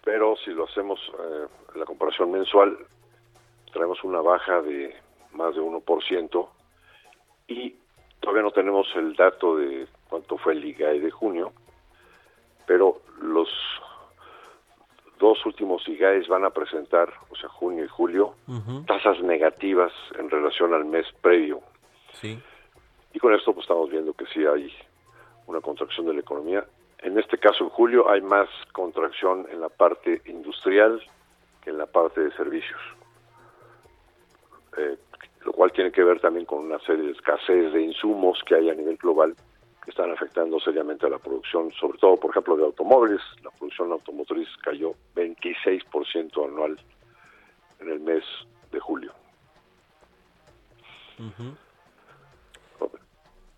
pero 0.04 0.36
si 0.38 0.52
lo 0.52 0.65
hacemos 0.65 0.99
eh, 1.19 1.47
la 1.76 1.86
comparación 1.86 2.32
mensual, 2.32 2.78
traemos 3.71 4.04
una 4.04 4.21
baja 4.21 4.62
de 4.62 4.95
más 5.34 5.56
de 5.56 5.62
1% 5.62 6.47
y 7.47 7.76
todavía 8.19 8.43
no 8.43 8.52
tenemos 8.52 8.88
el 8.95 9.15
dato 9.15 9.58
de 9.58 9.88
cuánto 10.10 10.38
fue 10.38 10.54
el 10.54 10.65
IGAE 10.65 10.99
de 10.99 11.12
junio, 11.12 11.54
pero 12.65 13.02
los 13.21 13.49
dos 15.19 15.45
últimos 15.45 15.88
IGAEs 15.88 16.28
van 16.28 16.45
a 16.45 16.49
presentar, 16.49 17.13
o 17.30 17.36
sea, 17.36 17.49
junio 17.49 17.86
y 17.86 17.88
julio, 17.88 18.36
tasas 18.88 19.21
negativas 19.21 19.91
en 20.19 20.30
relación 20.30 20.73
al 20.73 20.86
mes 20.86 21.06
previo. 21.21 21.62
Sí. 22.13 22.39
Y 23.13 23.19
con 23.19 23.34
esto 23.34 23.54
pues 23.54 23.63
estamos 23.63 23.89
viendo 23.89 24.13
que 24.13 24.26
sí 24.28 24.45
hay 24.45 24.71
una 25.47 25.62
contracción 25.62 26.08
de 26.08 26.13
la 26.13 26.19
economía. 26.19 26.65
En 27.04 27.20
este 27.20 27.38
caso, 27.38 27.66
en 27.66 27.70
julio, 27.70 28.10
hay 28.10 28.22
más 28.22 28.48
contracción 28.72 29.46
en 29.52 29.60
la 29.60 29.70
parte 29.70 30.22
industrial 30.26 31.02
que 31.62 31.70
en 31.70 31.78
la 31.78 31.86
parte 31.86 32.22
de 32.22 32.32
servicios. 32.32 32.80
Eh, 34.78 34.98
lo 35.46 35.52
cual 35.52 35.72
tiene 35.74 35.92
que 35.92 36.04
ver 36.04 36.22
también 36.22 36.46
con 36.46 36.60
una 36.60 36.80
serie 36.80 37.06
de 37.06 37.12
escasez 37.12 37.74
de 37.74 37.82
insumos 37.82 38.42
que 38.46 38.56
hay 38.56 38.70
a 38.70 38.74
nivel 38.74 38.96
global 38.96 39.36
que 39.84 39.92
están 39.92 40.12
afectando 40.12 40.60
seriamente 40.62 41.06
a 41.06 41.10
la 41.10 41.20
producción, 41.20 41.72
sobre 41.74 41.98
todo, 41.98 42.16
por 42.16 42.32
ejemplo, 42.32 42.56
de 42.56 42.63
automóviles. 42.63 43.22
La 43.44 43.52
producción 43.52 43.92
automotriz 43.92 44.48
cayó 44.63 44.94
26% 45.16 46.46
anual 46.46 46.80
en 47.82 47.89
el 47.89 48.00
mes 48.00 48.24
de 48.72 48.80
julio. 48.80 49.12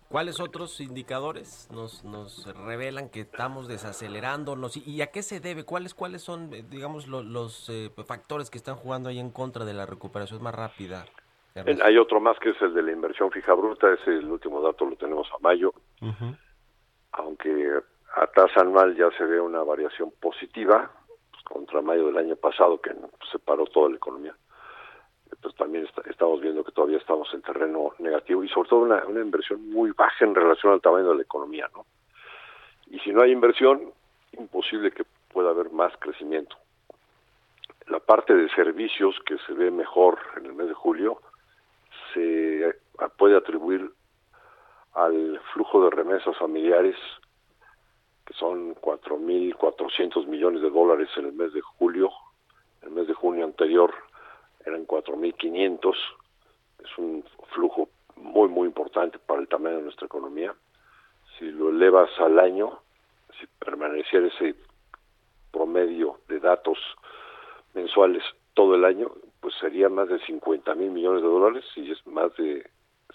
¿Cuáles 0.08 0.40
otros 0.40 0.80
indicadores 0.80 1.68
nos, 1.72 2.04
nos 2.04 2.46
revelan 2.64 3.08
que 3.10 3.20
estamos 3.20 3.66
desacelerándonos? 3.68 4.76
¿Y, 4.76 4.84
y 4.88 5.02
a 5.02 5.08
qué 5.08 5.22
se 5.22 5.40
debe? 5.40 5.64
¿Cuáles, 5.64 5.94
cuáles 5.94 6.22
son, 6.22 6.52
eh, 6.54 6.64
digamos, 6.68 7.08
lo- 7.08 7.22
los, 7.22 7.68
eh, 7.68 7.90
factores 8.06 8.48
que 8.48 8.56
están 8.58 8.76
jugando 8.76 9.08
ahí 9.08 9.18
en 9.18 9.30
contra 9.30 9.64
de 9.64 9.74
la 9.74 9.84
recuperación 9.84 10.42
más 10.42 10.54
rápida? 10.54 11.06
En- 11.54 11.82
hay 11.82 11.98
otro 11.98 12.20
más 12.20 12.38
que 12.38 12.50
es 12.50 12.62
el 12.62 12.72
de 12.74 12.82
la 12.82 12.92
inversión 12.92 13.30
fija 13.32 13.52
bruta, 13.54 13.92
ese 13.92 14.10
el 14.10 14.30
último 14.30 14.60
dato 14.62 14.84
lo 14.84 14.94
tenemos 14.96 15.26
a 15.34 15.38
mayo, 15.42 15.72
aunque 17.12 17.70
a 18.14 18.26
tasa 18.28 18.60
anual 18.60 18.94
ya 18.96 19.10
se 19.18 19.24
ve 19.24 19.40
una 19.40 19.62
variación 19.62 20.12
positiva 20.20 20.90
pues, 21.32 21.42
contra 21.44 21.82
mayo 21.82 22.06
del 22.06 22.18
año 22.18 22.36
pasado 22.36 22.80
que 22.80 22.90
se 23.32 23.38
paró 23.38 23.64
toda 23.66 23.90
la 23.90 23.96
economía. 23.96 24.34
Entonces 25.36 25.58
también 25.58 25.84
está- 25.84 26.02
estamos 26.10 26.40
viendo 26.40 26.64
que 26.64 26.72
todavía 26.72 26.98
estamos 26.98 27.32
en 27.34 27.42
terreno 27.42 27.92
negativo 27.98 28.42
y 28.42 28.48
sobre 28.48 28.68
todo 28.68 28.80
una, 28.80 29.04
inversión 29.20 29.70
muy 29.70 29.92
baja 29.92 30.24
en 30.24 30.34
relación 30.34 30.72
al 30.72 30.80
tamaño 30.80 31.10
de 31.10 31.16
la 31.16 31.22
economía, 31.22 31.68
¿no? 31.74 31.86
Y 32.88 32.98
si 33.00 33.12
no 33.12 33.22
hay 33.22 33.32
inversión, 33.32 33.92
imposible 34.32 34.90
que 34.90 35.04
pueda 35.32 35.50
haber 35.50 35.70
más 35.70 35.92
crecimiento. 35.98 36.56
La 37.88 38.00
parte 38.00 38.34
de 38.34 38.48
servicios 38.50 39.14
que 39.26 39.36
se 39.46 39.52
ve 39.52 39.70
mejor 39.70 40.18
en 40.36 40.46
el 40.46 40.54
mes 40.54 40.68
de 40.68 40.74
julio 40.74 41.20
se 42.12 42.74
puede 43.18 43.36
atribuir 43.36 43.90
al 44.94 45.38
flujo 45.52 45.84
de 45.84 45.90
remesas 45.90 46.36
familiares, 46.38 46.96
que 48.24 48.34
son 48.34 48.74
4.400 48.76 50.26
millones 50.26 50.62
de 50.62 50.70
dólares 50.70 51.08
en 51.16 51.26
el 51.26 51.32
mes 51.32 51.52
de 51.52 51.60
julio. 51.60 52.10
El 52.82 52.90
mes 52.90 53.06
de 53.06 53.14
junio 53.14 53.44
anterior 53.44 53.92
eran 54.66 54.86
4.500. 54.86 55.94
Es 56.84 56.98
un 56.98 57.24
flujo 57.54 57.88
muy, 58.16 58.48
muy 58.48 58.66
importante 58.66 59.18
para 59.18 59.40
el 59.40 59.48
tamaño 59.48 59.76
de 59.76 59.82
nuestra 59.82 60.06
economía. 60.06 60.54
Si 61.38 61.46
lo 61.50 61.70
elevas 61.70 62.10
al 62.18 62.38
año, 62.38 62.78
si 63.38 63.46
permaneciera 63.58 64.26
ese 64.26 64.54
promedio 65.52 66.18
de 66.28 66.40
datos 66.40 66.78
mensuales 67.74 68.22
todo 68.54 68.74
el 68.74 68.84
año, 68.84 69.12
pues 69.40 69.54
sería 69.60 69.88
más 69.88 70.08
de 70.08 70.18
50 70.20 70.74
mil 70.74 70.90
millones 70.90 71.22
de 71.22 71.28
dólares 71.28 71.64
y 71.76 71.90
es 71.90 72.06
más 72.06 72.34
de 72.36 72.68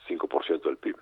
5% 0.08 0.62
del 0.62 0.78
PIB. 0.78 0.96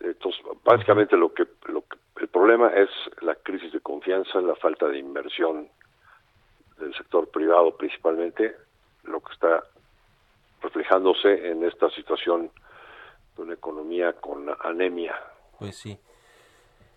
Entonces, 0.00 0.40
básicamente 0.64 1.16
lo 1.16 1.32
que, 1.32 1.46
lo 1.66 1.82
que 1.82 1.98
el 2.20 2.28
problema 2.28 2.68
es 2.68 2.88
la 3.20 3.34
crisis 3.36 3.72
de 3.72 3.80
confianza, 3.80 4.40
la 4.40 4.56
falta 4.56 4.86
de 4.88 4.98
inversión 4.98 5.68
del 6.78 6.94
sector 6.94 7.28
privado 7.30 7.76
principalmente, 7.76 8.56
lo 9.04 9.20
que 9.20 9.32
está 9.32 9.64
reflejándose 10.62 11.50
en 11.50 11.64
esta 11.64 11.88
situación 11.90 12.50
de 13.36 13.42
una 13.42 13.54
economía 13.54 14.12
con 14.14 14.46
anemia. 14.60 15.14
Pues 15.58 15.76
sí. 15.76 15.98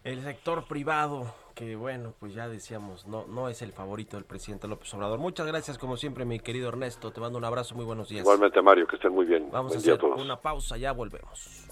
El 0.03 0.21
sector 0.23 0.67
privado, 0.67 1.31
que 1.53 1.75
bueno, 1.75 2.15
pues 2.19 2.33
ya 2.33 2.47
decíamos, 2.47 3.05
no, 3.05 3.27
no 3.27 3.49
es 3.49 3.61
el 3.61 3.71
favorito 3.71 4.17
del 4.17 4.25
presidente 4.25 4.67
López 4.67 4.91
Obrador. 4.95 5.19
Muchas 5.19 5.45
gracias, 5.45 5.77
como 5.77 5.95
siempre, 5.95 6.25
mi 6.25 6.39
querido 6.39 6.69
Ernesto. 6.69 7.11
Te 7.11 7.21
mando 7.21 7.37
un 7.37 7.45
abrazo, 7.45 7.75
muy 7.75 7.85
buenos 7.85 8.09
días. 8.09 8.21
Igualmente, 8.21 8.61
Mario, 8.63 8.87
que 8.87 8.95
estén 8.95 9.13
muy 9.13 9.25
bien. 9.25 9.49
Vamos 9.51 9.73
Buen 9.73 9.77
a 9.77 9.81
hacer 9.81 9.97
todos. 9.99 10.19
una 10.19 10.39
pausa, 10.39 10.77
ya 10.77 10.91
volvemos. 10.91 11.67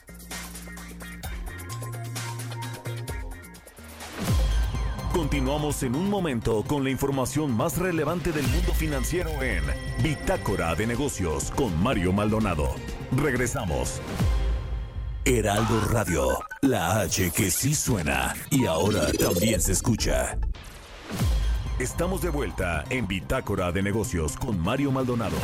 Continuamos 5.20 5.84
en 5.84 5.98
un 5.98 6.10
momento 6.10 6.64
con 6.64 6.86
la 6.86 6.90
información 6.90 7.52
más 7.52 7.78
relevante 7.78 8.32
del 8.32 8.48
mundo 8.48 8.74
financiero 8.74 9.30
en 9.44 9.62
Bitácora 10.02 10.74
de 10.76 10.88
Negocios 10.88 11.52
con 11.52 11.78
Mario 11.84 12.14
Maldonado. 12.14 12.74
Regresamos. 13.12 14.00
Heraldo 15.26 15.82
Radio, 15.92 16.40
la 16.62 17.02
H 17.02 17.32
que 17.32 17.52
sí 17.52 17.76
suena 17.76 18.34
y 18.50 18.66
ahora 18.66 19.12
también 19.12 19.60
se 19.60 19.74
escucha. 19.74 20.38
Estamos 21.80 22.22
de 22.22 22.30
vuelta 22.30 22.86
en 22.90 23.06
Bitácora 23.06 23.74
de 23.74 23.84
Negocios 23.84 24.38
con 24.38 24.58
Mario 24.58 24.90
Maldonado. 24.90 25.36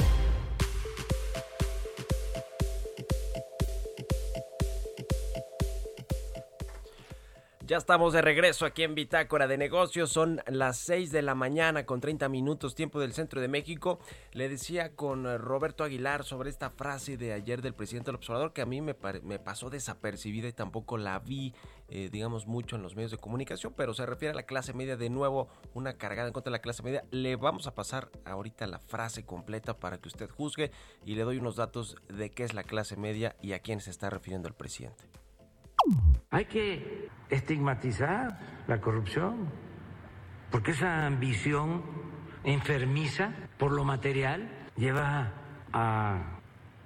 Ya 7.67 7.78
estamos 7.78 8.13
de 8.13 8.21
regreso 8.21 8.63
aquí 8.67 8.84
en 8.84 8.93
Bitácora 8.93 9.47
de 9.47 9.58
Negocios. 9.58 10.12
Son 10.12 10.39
las 10.45 10.78
6 10.78 11.12
de 11.12 11.23
la 11.23 11.34
mañana 11.34 11.84
con 11.84 11.99
30 11.99 12.30
minutos 12.30 12.75
tiempo 12.75 12.99
del 12.99 13.13
centro 13.13 13.41
de 13.41 13.47
México. 13.47 13.97
Le 14.34 14.49
decía 14.49 14.95
con 14.95 15.25
eh, 15.25 15.39
Roberto 15.39 15.84
Aguilar 15.84 16.23
sobre 16.25 16.51
esta 16.51 16.69
frase 16.69 17.17
de 17.17 17.34
ayer 17.34 17.63
del 17.63 17.73
presidente 17.73 18.10
del 18.10 18.17
observador 18.17 18.54
que 18.54 18.62
a 18.62 18.67
mí 18.67 18.82
me, 18.82 18.95
me 19.23 19.39
pasó 19.39 19.71
desapercibida 19.71 20.47
y 20.47 20.54
tampoco 20.54 20.99
la 20.99 21.17
vi, 21.17 21.56
eh, 21.89 22.10
digamos, 22.12 22.45
mucho 22.45 22.75
en 22.75 22.84
los 22.84 22.95
medios 22.95 23.10
de 23.10 23.17
comunicación, 23.17 23.73
pero 23.75 23.95
se 23.95 24.06
refiere 24.06 24.34
a 24.34 24.36
la 24.36 24.43
clase 24.43 24.73
media. 24.73 24.95
De 24.95 25.10
nuevo, 25.10 25.49
una 25.73 25.97
cargada 25.97 26.28
en 26.28 26.34
contra 26.34 26.51
de 26.51 26.58
la 26.58 26.62
clase 26.62 26.84
media. 26.84 27.04
Le 27.10 27.36
vamos 27.36 27.65
a 27.65 27.73
pasar 27.73 28.12
ahorita 28.25 28.67
la 28.67 28.78
frase 28.78 29.25
completa 29.25 29.80
para 29.80 29.97
que 29.97 30.08
usted 30.08 30.30
juzgue 30.30 30.69
y 31.04 31.15
le 31.15 31.23
doy 31.23 31.39
unos 31.39 31.56
datos 31.56 31.95
de 32.10 32.30
qué 32.30 32.43
es 32.43 32.54
la 32.54 32.63
clase 32.63 32.95
media 32.95 33.36
y 33.41 33.54
a 33.54 33.60
quién 33.60 33.82
se 33.82 33.89
está 33.89 34.12
refiriendo 34.12 34.47
el 34.47 34.54
presidente. 34.54 35.25
Hay 36.32 36.45
que 36.45 37.10
estigmatizar 37.30 38.39
la 38.67 38.82
corrupción, 38.82 39.48
porque 40.52 40.71
esa 40.71 41.06
ambición 41.06 41.84
enfermiza 42.43 43.34
por 43.58 43.71
lo 43.71 43.84
material 43.84 44.50
lleva 44.76 45.32
a 45.74 46.39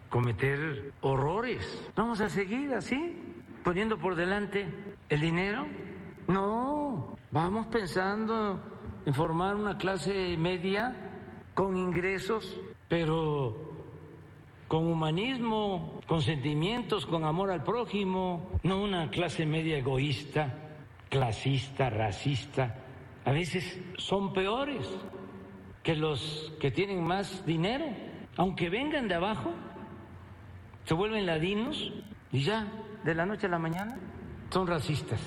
cometer 0.10 0.94
horrores. 1.02 1.92
Vamos 1.96 2.22
a 2.22 2.30
seguir 2.30 2.74
así, 2.74 3.16
poniendo 3.64 3.98
por 3.98 4.16
delante 4.16 4.68
el 5.10 5.22
dinero. 5.22 5.66
No, 6.28 7.18
vamos 7.32 7.68
pensando 7.68 8.60
en 9.06 9.14
formar 9.14 9.56
una 9.56 9.78
clase 9.78 10.36
media 10.38 10.96
con 11.54 11.76
ingresos, 11.78 12.60
pero 12.88 13.69
con 14.70 14.86
humanismo, 14.86 16.00
con 16.08 16.22
sentimientos, 16.22 17.08
con 17.08 17.26
amor 17.26 17.50
al 17.50 17.64
prójimo, 17.64 18.52
no 18.62 18.84
una 18.84 19.10
clase 19.10 19.44
media 19.48 19.80
egoísta, 19.80 20.54
clasista, 21.10 21.90
racista. 21.90 22.76
A 23.26 23.32
veces 23.32 23.80
son 23.98 24.32
peores 24.32 24.88
que 25.82 25.96
los 25.96 26.54
que 26.62 26.70
tienen 26.70 27.04
más 27.04 27.44
dinero, 27.48 27.86
aunque 28.38 28.70
vengan 28.70 29.08
de 29.08 29.16
abajo, 29.16 29.52
se 30.86 30.94
vuelven 30.94 31.26
ladinos 31.26 31.92
y 32.32 32.44
ya, 32.44 32.72
de 33.04 33.16
la 33.16 33.26
noche 33.26 33.48
a 33.48 33.50
la 33.50 33.60
mañana, 33.60 33.98
son 34.52 34.68
racistas. 34.68 35.20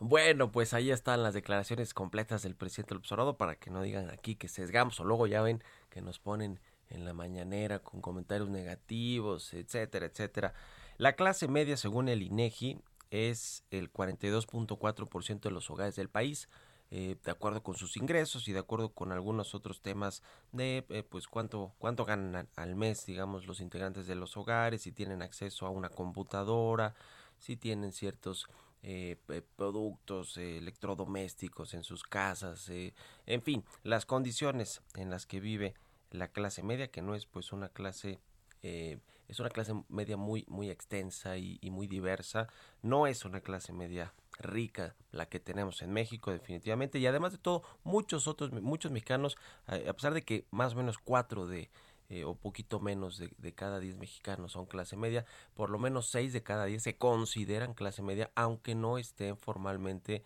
Bueno, 0.00 0.50
pues 0.50 0.72
ahí 0.72 0.90
están 0.90 1.22
las 1.22 1.34
declaraciones 1.34 1.92
completas 1.92 2.42
del 2.42 2.56
presidente 2.56 2.94
López 2.94 3.12
Obrador 3.12 3.36
para 3.36 3.56
que 3.56 3.70
no 3.70 3.82
digan 3.82 4.08
aquí 4.08 4.36
que 4.36 4.48
sesgamos 4.48 4.98
o 5.00 5.04
luego 5.04 5.26
ya 5.26 5.42
ven 5.42 5.62
que 5.90 6.00
nos 6.00 6.18
ponen 6.18 6.58
en 6.92 7.04
la 7.04 7.14
mañanera 7.14 7.80
con 7.80 8.00
comentarios 8.00 8.48
negativos, 8.48 9.52
etcétera, 9.54 10.06
etcétera. 10.06 10.54
La 10.98 11.14
clase 11.14 11.48
media, 11.48 11.76
según 11.76 12.08
el 12.08 12.22
INEGI, 12.22 12.78
es 13.10 13.64
el 13.70 13.92
42.4% 13.92 15.40
de 15.40 15.50
los 15.50 15.70
hogares 15.70 15.96
del 15.96 16.08
país. 16.08 16.48
Eh, 16.94 17.16
de 17.24 17.30
acuerdo 17.30 17.62
con 17.62 17.74
sus 17.74 17.96
ingresos 17.96 18.48
y 18.48 18.52
de 18.52 18.58
acuerdo 18.58 18.90
con 18.90 19.12
algunos 19.12 19.54
otros 19.54 19.80
temas 19.80 20.22
de 20.52 20.84
eh, 20.90 21.02
pues 21.02 21.26
cuánto 21.26 21.72
cuánto 21.78 22.04
ganan 22.04 22.50
al, 22.54 22.76
mes 22.76 23.06
digamos 23.06 23.46
los 23.46 23.62
integrantes 23.62 24.06
de 24.06 24.14
los 24.14 24.36
hogares 24.36 24.82
si 24.82 24.92
tienen 24.92 25.22
acceso 25.22 25.64
a 25.64 25.70
una 25.70 25.88
computadora 25.88 26.94
si 27.38 27.56
tienen 27.56 27.92
ciertos 27.92 28.46
eh, 28.82 29.16
productos 29.56 30.36
electrodomésticos 30.36 31.72
en 31.72 31.82
sus 31.82 32.02
casas, 32.02 32.68
en 32.68 33.42
fin, 33.42 33.64
las 33.84 34.04
condiciones 34.04 34.82
en 34.94 35.08
las 35.08 35.24
que 35.24 35.40
vive 35.40 35.72
la 36.12 36.28
clase 36.28 36.62
media, 36.62 36.90
que 36.90 37.02
no 37.02 37.14
es 37.14 37.26
pues 37.26 37.52
una 37.52 37.68
clase, 37.68 38.20
eh, 38.62 38.98
es 39.28 39.40
una 39.40 39.50
clase 39.50 39.74
media 39.88 40.16
muy, 40.16 40.44
muy 40.48 40.70
extensa 40.70 41.36
y, 41.38 41.58
muy 41.70 41.86
diversa, 41.86 42.48
no 42.82 43.06
es 43.06 43.24
una 43.24 43.40
clase 43.40 43.72
media 43.72 44.12
rica 44.38 44.94
la 45.10 45.26
que 45.26 45.40
tenemos 45.40 45.82
en 45.82 45.92
México 45.92 46.30
definitivamente. 46.30 46.98
Y 46.98 47.06
además 47.06 47.32
de 47.32 47.38
todo 47.38 47.62
muchos 47.84 48.26
otros 48.26 48.52
muchos 48.52 48.90
mexicanos 48.90 49.36
eh, 49.68 49.86
a 49.88 49.92
pesar 49.92 50.14
de 50.14 50.22
que 50.22 50.46
más 50.50 50.74
o 50.74 50.76
menos 50.76 50.98
cuatro 50.98 51.46
de 51.46 51.70
eh, 52.12 52.24
o 52.24 52.34
poquito 52.34 52.78
menos 52.78 53.16
de, 53.16 53.54
cada 53.54 53.80
10 53.80 53.96
mexicanos 53.96 54.52
son 54.52 54.66
clase 54.66 54.96
media, 54.96 55.24
por 55.54 55.70
lo 55.70 55.78
menos 55.78 56.10
6 56.10 56.34
de 56.34 56.42
cada 56.42 56.66
10 56.66 56.82
se 56.82 56.96
consideran 56.98 57.72
clase 57.72 58.02
media, 58.02 58.30
aunque 58.34 58.74
no 58.74 58.98
estén 58.98 59.38
formalmente 59.38 60.22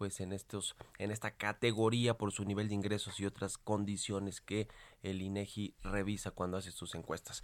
pues 0.00 0.18
en 0.20 0.32
estos 0.32 0.76
en 0.96 1.10
esta 1.10 1.32
categoría 1.32 2.16
por 2.16 2.32
su 2.32 2.46
nivel 2.46 2.68
de 2.68 2.74
ingresos 2.74 3.20
y 3.20 3.26
otras 3.26 3.58
condiciones 3.58 4.40
que 4.40 4.66
el 5.02 5.20
INEGI 5.20 5.74
revisa 5.82 6.30
cuando 6.30 6.56
hace 6.56 6.70
sus 6.70 6.94
encuestas. 6.94 7.42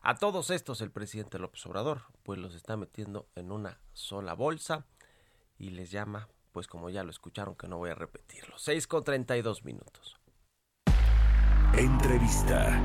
A 0.00 0.16
todos 0.16 0.50
estos 0.50 0.80
el 0.80 0.90
presidente 0.90 1.38
López 1.38 1.64
Obrador 1.64 2.02
pues 2.24 2.40
los 2.40 2.56
está 2.56 2.76
metiendo 2.76 3.28
en 3.36 3.52
una 3.52 3.78
sola 3.92 4.34
bolsa 4.34 4.84
y 5.60 5.70
les 5.70 5.92
llama 5.92 6.28
pues 6.50 6.66
como 6.66 6.90
ya 6.90 7.04
lo 7.04 7.12
escucharon 7.12 7.54
que 7.54 7.68
no 7.68 7.78
voy 7.78 7.90
a 7.90 7.94
repetirlo. 7.94 8.58
6 8.58 8.88
con 8.88 9.04
32 9.04 9.64
minutos. 9.64 10.18
Entrevista. 11.74 12.82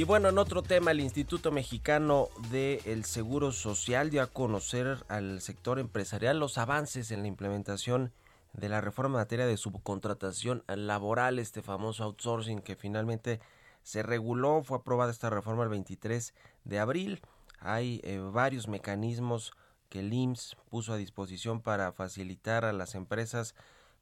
Y 0.00 0.04
bueno, 0.04 0.30
en 0.30 0.38
otro 0.38 0.62
tema, 0.62 0.92
el 0.92 1.00
Instituto 1.00 1.52
Mexicano 1.52 2.30
del 2.50 3.04
Seguro 3.04 3.52
Social 3.52 4.08
dio 4.08 4.22
a 4.22 4.28
conocer 4.28 5.04
al 5.08 5.42
sector 5.42 5.78
empresarial 5.78 6.40
los 6.40 6.56
avances 6.56 7.10
en 7.10 7.20
la 7.20 7.28
implementación 7.28 8.10
de 8.54 8.70
la 8.70 8.80
reforma 8.80 9.18
en 9.18 9.24
materia 9.24 9.44
de 9.44 9.58
subcontratación 9.58 10.64
laboral, 10.68 11.38
este 11.38 11.60
famoso 11.60 12.04
outsourcing 12.04 12.62
que 12.62 12.76
finalmente 12.76 13.40
se 13.82 14.02
reguló, 14.02 14.62
fue 14.64 14.78
aprobada 14.78 15.10
esta 15.10 15.28
reforma 15.28 15.64
el 15.64 15.68
23 15.68 16.32
de 16.64 16.78
abril. 16.78 17.20
Hay 17.58 18.00
eh, 18.02 18.20
varios 18.20 18.68
mecanismos 18.68 19.52
que 19.90 20.00
el 20.00 20.14
IMSS 20.14 20.56
puso 20.70 20.94
a 20.94 20.96
disposición 20.96 21.60
para 21.60 21.92
facilitar 21.92 22.64
a 22.64 22.72
las 22.72 22.94
empresas 22.94 23.54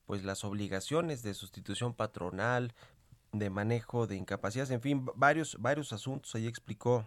pues 0.06 0.24
las 0.24 0.44
obligaciones 0.44 1.24
de 1.24 1.34
sustitución 1.34 1.92
patronal, 1.92 2.72
de 3.32 3.50
manejo 3.50 4.06
de 4.06 4.16
incapacidades, 4.16 4.70
en 4.70 4.80
fin, 4.80 5.06
varios, 5.14 5.56
varios 5.60 5.92
asuntos. 5.92 6.34
Ahí 6.34 6.46
explicó 6.46 7.06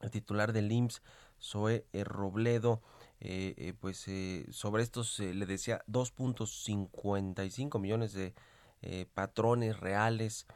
el 0.00 0.10
titular 0.10 0.52
del 0.52 0.70
IMSS, 0.70 1.02
Zoe 1.40 1.84
eh, 1.92 2.04
Robledo, 2.04 2.82
eh, 3.20 3.54
eh, 3.56 3.74
pues 3.78 4.06
sobre 4.54 4.82
estos, 4.82 5.18
le 5.18 5.46
decía, 5.46 5.82
2.55 5.88 7.80
millones 7.80 8.12
de 8.12 8.34
patrones 9.12 9.80
reales 9.80 10.46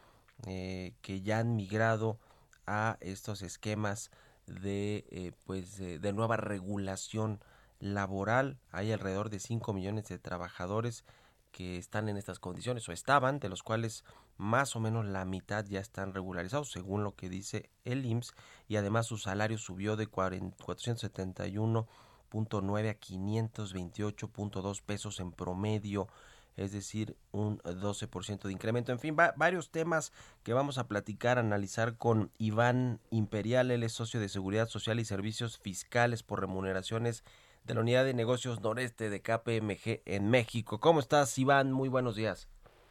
que 0.44 1.22
ya 1.22 1.40
han 1.40 1.56
migrado 1.56 2.20
a 2.66 2.98
estos 3.00 3.42
esquemas 3.42 4.12
de, 4.46 5.34
pues, 5.44 5.78
de 5.78 6.12
nueva 6.12 6.36
regulación 6.36 7.40
laboral. 7.80 8.58
Hay 8.70 8.92
alrededor 8.92 9.28
de 9.28 9.40
5 9.40 9.72
millones 9.72 10.06
de 10.08 10.20
trabajadores 10.20 11.04
que 11.52 11.76
están 11.78 12.08
en 12.08 12.16
estas 12.16 12.40
condiciones 12.40 12.88
o 12.88 12.92
estaban, 12.92 13.38
de 13.38 13.48
los 13.48 13.62
cuales 13.62 14.02
más 14.38 14.74
o 14.74 14.80
menos 14.80 15.04
la 15.06 15.24
mitad 15.24 15.64
ya 15.66 15.78
están 15.80 16.14
regularizados, 16.14 16.72
según 16.72 17.04
lo 17.04 17.14
que 17.14 17.28
dice 17.28 17.70
el 17.84 18.04
IMSS, 18.06 18.34
y 18.66 18.74
además 18.76 19.06
su 19.06 19.18
salario 19.18 19.58
subió 19.58 19.94
de 19.96 20.06
40 20.08 20.56
471.9 20.56 22.90
a 22.90 22.94
528.2 22.98 24.82
pesos 24.82 25.20
en 25.20 25.32
promedio, 25.32 26.08
es 26.56 26.72
decir, 26.72 27.16
un 27.30 27.58
12% 27.60 28.42
de 28.42 28.52
incremento. 28.52 28.92
En 28.92 28.98
fin, 28.98 29.16
va- 29.18 29.32
varios 29.36 29.70
temas 29.70 30.12
que 30.42 30.52
vamos 30.52 30.78
a 30.78 30.86
platicar, 30.86 31.38
analizar 31.38 31.96
con 31.96 32.30
Iván 32.38 33.00
Imperial, 33.10 33.70
él 33.70 33.82
es 33.82 33.92
socio 33.92 34.20
de 34.20 34.28
Seguridad 34.28 34.68
Social 34.68 35.00
y 35.00 35.04
Servicios 35.04 35.58
Fiscales 35.58 36.22
por 36.22 36.40
remuneraciones 36.40 37.24
de 37.64 37.74
la 37.74 37.80
Unidad 37.80 38.04
de 38.04 38.14
Negocios 38.14 38.60
Noreste 38.60 39.10
de 39.10 39.20
KPMG 39.20 40.02
en 40.04 40.30
México. 40.30 40.80
¿Cómo 40.80 41.00
estás, 41.00 41.38
Iván? 41.38 41.72
Muy 41.72 41.88
buenos 41.88 42.16
días. 42.16 42.48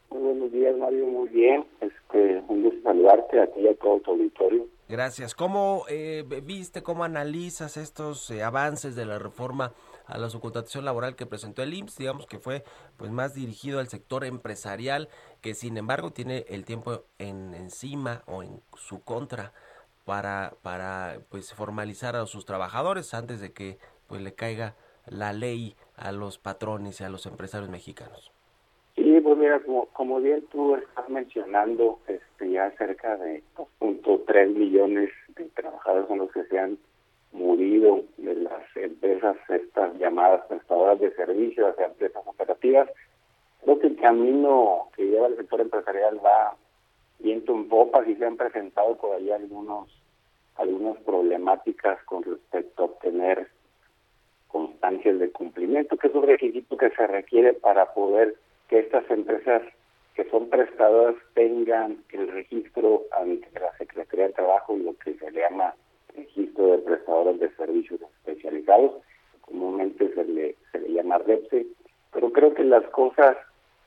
Muy 0.10 0.22
buenos 0.22 0.52
días, 0.52 0.76
Mario. 0.78 1.08
Muy 1.08 1.30
bien. 1.30 1.66
Este, 1.82 2.44
un 2.48 2.64
gusto 2.64 2.82
saludarte 2.84 3.40
a 3.40 3.48
ti 3.48 3.62
y 3.62 3.68
a 3.68 3.76
todo 3.76 4.00
tu 4.00 4.12
auditorio. 4.12 4.68
Gracias. 4.88 5.36
¿Cómo 5.36 5.86
eh, 5.90 6.26
viste, 6.44 6.84
cómo 6.84 7.04
analizas 7.04 7.78
estos 7.78 8.30
eh, 8.30 8.44
avances 8.44 8.96
de 8.96 9.06
la 9.06 9.20
reforma 9.20 9.74
a 10.06 10.18
la 10.18 10.30
subcontratación 10.30 10.84
laboral 10.84 11.16
que 11.16 11.26
presentó 11.26 11.64
el 11.64 11.74
IMSS? 11.74 11.98
Digamos 11.98 12.26
que 12.26 12.40
fue 12.40 12.64
pues 12.98 13.10
más 13.10 13.34
dirigido 13.34 13.80
al 13.80 13.88
sector 13.88 14.26
empresarial, 14.26 15.08
que 15.40 15.54
sin 15.54 15.78
embargo 15.78 16.12
tiene 16.12 16.46
el 16.50 16.66
tiempo 16.66 17.04
en 17.20 17.54
encima 17.54 18.24
o 18.26 18.44
en 18.44 18.62
su 18.76 19.02
contra 19.02 19.54
para 20.04 20.56
para 20.62 21.20
pues 21.30 21.54
formalizar 21.54 22.16
a 22.16 22.26
sus 22.26 22.46
trabajadores 22.46 23.14
antes 23.14 23.40
de 23.40 23.54
que 23.54 23.78
pues 24.12 24.22
le 24.22 24.34
caiga 24.34 24.76
la 25.08 25.32
ley 25.32 25.74
a 25.96 26.12
los 26.12 26.38
patrones 26.38 27.00
y 27.00 27.06
a 27.06 27.10
los 27.10 27.26
empresarios 27.26 27.70
mexicanos. 27.70 28.34
Sí, 28.98 29.22
pues 29.22 29.38
mira, 29.38 29.62
como, 29.62 29.86
como 29.86 30.20
bien 30.20 30.46
tú 30.52 30.76
estás 30.76 31.08
mencionando, 31.08 32.00
este, 32.08 32.52
ya 32.52 32.70
cerca 32.72 33.16
de 33.16 33.42
2.3 33.56 34.54
millones 34.54 35.12
de 35.38 35.46
trabajadores 35.46 36.10
son 36.10 36.18
los 36.18 36.32
que 36.34 36.44
se 36.44 36.60
han 36.60 36.78
murido 37.32 38.04
de 38.18 38.36
las 38.36 38.64
empresas, 38.76 39.38
estas 39.48 39.98
llamadas 39.98 40.46
prestadoras 40.48 41.00
de 41.00 41.16
servicios, 41.16 41.78
de 41.78 41.86
empresas 41.86 42.24
operativas. 42.26 42.90
Creo 43.64 43.80
que 43.80 43.88
el 43.88 43.96
camino 43.96 44.90
que 44.94 45.06
lleva 45.06 45.28
el 45.28 45.38
sector 45.38 45.62
empresarial 45.62 46.20
va 46.24 46.58
viento 47.20 47.54
en 47.54 47.70
popa, 47.70 48.06
y 48.06 48.16
se 48.16 48.26
han 48.26 48.36
presentado 48.36 48.98
por 48.98 49.16
ahí 49.16 49.32
algunos 49.32 49.88
algunas 50.58 50.98
problemáticas 51.04 52.04
con 52.04 52.24
respecto 52.24 52.84
a 52.84 52.86
obtener 52.88 53.50
constancias 54.52 55.20
de 55.20 55.32
cumplimiento, 55.32 55.98
que 55.98 56.08
es 56.08 56.16
un 56.16 56.28
requisito 56.28 56.78
que 56.78 56.90
se 56.92 57.08
requiere 57.08 57.54
para 57.54 57.94
poder 57.94 58.36
que 58.68 58.80
estas 58.80 59.10
empresas 59.10 59.62
que 60.16 60.30
son 60.30 60.50
prestadoras 60.50 61.16
tengan 61.34 61.98
el 62.12 62.28
registro 62.28 63.04
ante 63.12 63.48
la 63.60 63.76
Secretaría 63.78 64.28
de 64.28 64.34
Trabajo 64.34 64.76
lo 64.76 64.96
que 64.98 65.14
se 65.16 65.32
le 65.32 65.42
llama 65.42 65.74
registro 66.16 66.68
de 66.68 66.78
prestadores 66.80 67.40
de 67.40 67.50
servicios 67.56 68.02
especializados, 68.02 69.02
comúnmente 69.42 70.14
se 70.14 70.24
le, 70.26 70.56
se 70.72 70.80
le 70.80 70.94
llama 70.94 71.18
REPSE, 71.20 71.66
pero 72.12 72.32
creo 72.32 72.54
que 72.54 72.64
las 72.64 72.84
cosas 72.90 73.38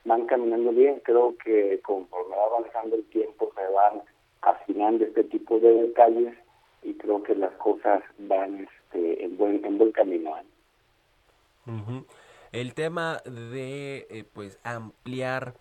van 0.05 0.27
caminando 0.27 0.71
bien, 0.73 1.01
creo 1.05 1.35
que 1.45 1.81
conforme 1.83 2.37
va 2.37 2.45
avanzando 2.45 2.97
el 2.97 3.05
tiempo 3.05 3.53
se 3.55 3.73
van 3.73 4.03
afinando 4.43 5.05
este 5.05 5.25
tipo 5.25 5.59
de 5.59 5.73
detalles 5.73 6.35
y 6.83 6.95
creo 6.95 7.23
que 7.23 7.35
las 7.35 7.53
cosas 7.53 8.03
van 8.19 8.67
este, 8.67 9.25
en 9.25 9.37
buen 9.37 9.65
en 9.65 9.79
buen 9.79 9.93
camino. 9.93 10.35
Ujú. 11.67 12.07
El 12.53 12.75
tema 12.75 13.21
de 13.25 14.07
eh, 14.11 14.25
pues 14.33 14.59
ampliar 14.63 15.55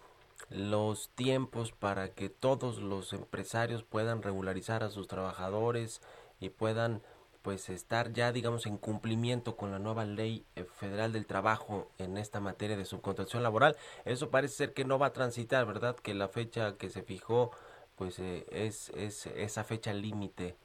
los 0.49 1.09
tiempos 1.09 1.71
para 1.71 2.09
que 2.09 2.29
todos 2.29 2.79
los 2.79 3.13
empresarios 3.13 3.83
puedan 3.83 4.21
regularizar 4.21 4.83
a 4.83 4.89
sus 4.89 5.07
trabajadores 5.07 6.01
y 6.39 6.49
puedan 6.49 7.01
pues 7.41 7.69
estar 7.69 8.13
ya 8.13 8.31
digamos 8.31 8.65
en 8.65 8.77
cumplimiento 8.77 9.55
con 9.55 9.71
la 9.71 9.79
nueva 9.79 10.05
ley 10.05 10.45
eh, 10.55 10.63
federal 10.63 11.11
del 11.11 11.25
trabajo 11.25 11.89
en 11.97 12.17
esta 12.17 12.39
materia 12.39 12.77
de 12.77 12.85
subcontratación 12.85 13.43
laboral. 13.43 13.75
Eso 14.05 14.29
parece 14.29 14.55
ser 14.55 14.73
que 14.73 14.85
no 14.85 14.99
va 14.99 15.07
a 15.07 15.13
transitar 15.13 15.65
verdad 15.65 15.95
que 15.95 16.13
la 16.13 16.27
fecha 16.27 16.77
que 16.77 16.89
se 16.89 17.01
fijó 17.01 17.51
pues 17.95 18.19
eh, 18.19 18.45
es, 18.51 18.89
es 18.95 19.27
esa 19.27 19.63
fecha 19.63 19.93
límite. 19.93 20.55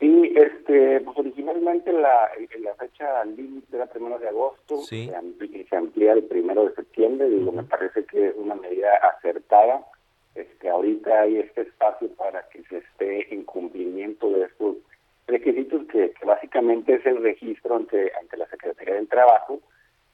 Sí, 0.00 0.32
este, 0.36 1.00
pues 1.00 1.16
originalmente 1.50 1.92
la, 1.92 2.30
la 2.60 2.74
fecha 2.74 3.24
límite 3.24 3.76
era 3.76 3.86
primero 3.86 4.18
de 4.18 4.28
agosto, 4.28 4.78
Sí. 4.82 5.06
se, 5.08 5.14
ampli- 5.16 5.68
se 5.68 5.76
amplía 5.76 6.12
el 6.12 6.24
primero 6.24 6.66
de 6.68 6.74
septiembre, 6.74 7.28
digo, 7.28 7.52
me 7.52 7.62
parece 7.64 8.04
que 8.04 8.28
es 8.28 8.34
una 8.36 8.54
medida 8.54 8.88
acertada. 9.16 9.84
Este, 10.34 10.68
ahorita 10.68 11.22
hay 11.22 11.38
este 11.38 11.62
espacio 11.62 12.08
para 12.14 12.48
que 12.48 12.62
se 12.64 12.78
esté 12.78 13.34
en 13.34 13.44
cumplimiento 13.44 14.30
de 14.30 14.44
estos 14.44 14.76
requisitos 15.26 15.84
que, 15.88 16.12
que 16.12 16.24
básicamente 16.24 16.94
es 16.94 17.04
el 17.06 17.22
registro 17.22 17.76
ante, 17.76 18.12
ante 18.20 18.36
la 18.36 18.46
Secretaría 18.48 18.94
del 18.94 19.08
Trabajo. 19.08 19.60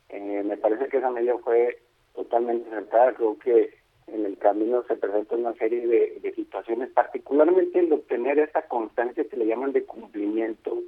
Eh, 0.08 0.42
me 0.44 0.56
parece 0.56 0.88
que 0.88 0.96
esa 0.98 1.10
medida 1.10 1.36
fue 1.38 1.78
totalmente 2.14 2.68
acertada, 2.70 3.12
creo 3.14 3.38
que 3.38 3.74
en 4.06 4.24
el 4.26 4.36
camino 4.38 4.82
se 4.86 4.96
presenta 4.96 5.34
una 5.34 5.54
serie 5.54 5.86
de, 5.86 6.18
de 6.20 6.34
situaciones, 6.34 6.90
particularmente 6.90 7.78
el 7.80 7.92
obtener 7.92 8.38
esa 8.38 8.62
constancia 8.62 9.24
que 9.24 9.36
le 9.36 9.46
llaman 9.46 9.72
de 9.72 9.84
cumplimiento 9.84 10.78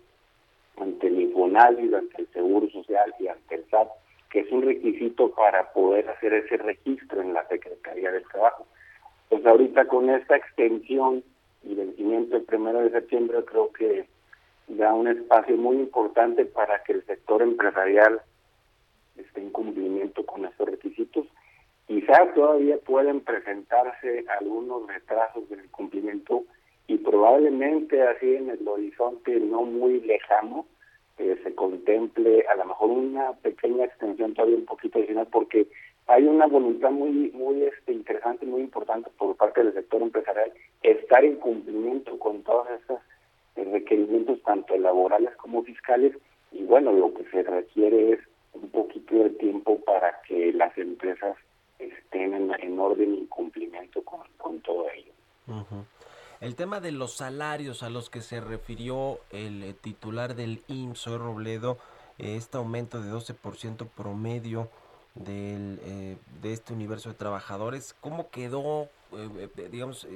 ante 0.77 1.07
el 1.07 1.21
Infonavit, 1.21 1.95
ante 1.95 2.23
el 2.23 2.29
Seguro 2.33 2.69
Social 2.71 3.15
y 3.19 3.29
ante 3.29 3.55
el 3.55 3.65
SAT, 3.71 3.89
que 4.31 4.41
es 4.41 4.53
un 4.53 4.63
requisito 4.63 5.31
para 5.31 5.73
poder 5.73 6.09
hacer 6.09 6.35
ese 6.35 6.57
registro 6.57 7.21
en 7.21 7.33
la 7.33 7.47
Secretaría 7.49 8.11
del 8.11 8.25
Trabajo. 8.25 8.67
Pues 9.29 9.45
ahorita 9.45 9.87
con 9.87 10.11
esta 10.11 10.37
extensión 10.37 11.25
y 11.63 11.75
vencimiento 11.75 12.37
el 12.37 12.43
primero 12.43 12.81
de 12.81 12.91
septiembre 12.91 13.45
creo 13.45 13.73
que 13.73 14.07
da 14.69 14.95
un 14.95 15.09
espacio 15.09 15.57
muy 15.57 15.77
importante 15.77 16.45
para 16.45 16.83
que 16.83 16.93
el 16.93 17.07
sector 17.07 17.43
empresarial 17.43 18.21
esté 19.17 19.41
en 19.41 19.51
cumplimiento 19.51 20.25
con 20.27 20.45
estos 20.45 20.69
requisitos. 20.69 21.27
Quizás 21.87 22.35
todavía 22.35 22.79
pueden 22.79 23.21
presentarse 23.21 24.25
algunos 24.41 24.87
retrasos 24.89 25.45
en 25.51 25.61
el 25.61 25.71
cumplimiento 25.71 26.45
y 26.89 26.99
probablemente 26.99 28.03
así 28.03 28.37
en 28.37 28.51
el 28.51 28.67
horizonte 28.67 29.39
no 29.41 29.63
muy 29.63 30.01
lejano 30.01 30.67
eh, 31.19 31.39
se 31.43 31.55
contemple 31.55 32.45
a 32.47 32.57
lo 32.57 32.67
mejor 32.67 32.91
una 32.91 33.33
pequeña 33.35 33.85
extensión 33.85 34.35
todavía 34.35 34.57
un 34.57 34.67
poquito 34.67 34.99
adicional 34.99 35.27
porque 35.31 35.67
hay 36.07 36.25
una 36.25 36.47
voluntad 36.47 36.91
muy 36.91 37.31
muy 37.33 37.63
este 37.63 37.93
interesante 37.93 38.47
muy 38.47 38.61
importante 38.61 39.11
por 39.19 39.35
parte 39.37 39.65
del 39.65 39.73
sector 39.75 40.03
empresarial 40.03 40.53
estar 40.83 41.25
en 41.25 41.37
cumplimiento 41.37 42.19
con 42.19 42.43
todos 42.43 42.69
estos 42.81 43.01
eh, 43.57 43.65
requerimientos 43.65 44.43
tanto 44.43 44.77
laborales 44.77 45.35
como 45.37 45.63
fiscales 45.65 46.13
y 46.53 46.65
bueno 46.65 46.93
lo 46.93 47.13
que 47.15 47.25
se 47.31 47.43
requiere 47.43 48.13
es 48.13 48.21
un 48.53 48.69
poquito 48.71 49.15
de 49.15 49.31
tiempo 49.31 49.79
para 49.81 50.21
que 50.27 50.53
las 50.53 50.77
empresas 50.79 51.37
estén 51.79 52.35
en, 52.35 52.53
en 52.61 52.79
orden 52.79 53.15
y 53.15 53.27
cumplimiento 53.27 54.03
con, 54.03 54.21
con 54.39 54.61
todo 54.61 54.87
ello. 54.91 55.13
El 56.41 56.55
tema 56.55 56.81
de 56.81 56.93
los 56.93 57.17
salarios 57.17 57.83
a 57.83 57.91
los 57.91 58.11
que 58.11 58.21
se 58.21 58.41
refirió 58.41 59.19
el 59.31 59.63
eh, 59.63 59.73
titular 59.73 60.35
del 60.35 60.63
IMSS, 60.69 61.07
Robledo, 61.19 61.79
eh, 62.19 62.37
este 62.37 62.59
aumento 62.59 63.01
de 63.01 63.11
12% 63.11 63.89
promedio 63.89 64.69
del, 65.15 65.81
eh, 65.83 66.17
de 66.43 66.53
este 66.53 66.75
universo 66.75 67.09
de 67.09 67.15
trabajadores, 67.15 67.95
¿cómo 68.01 68.29
quedó, 68.31 68.89
eh, 69.13 69.49
digamos, 69.71 70.07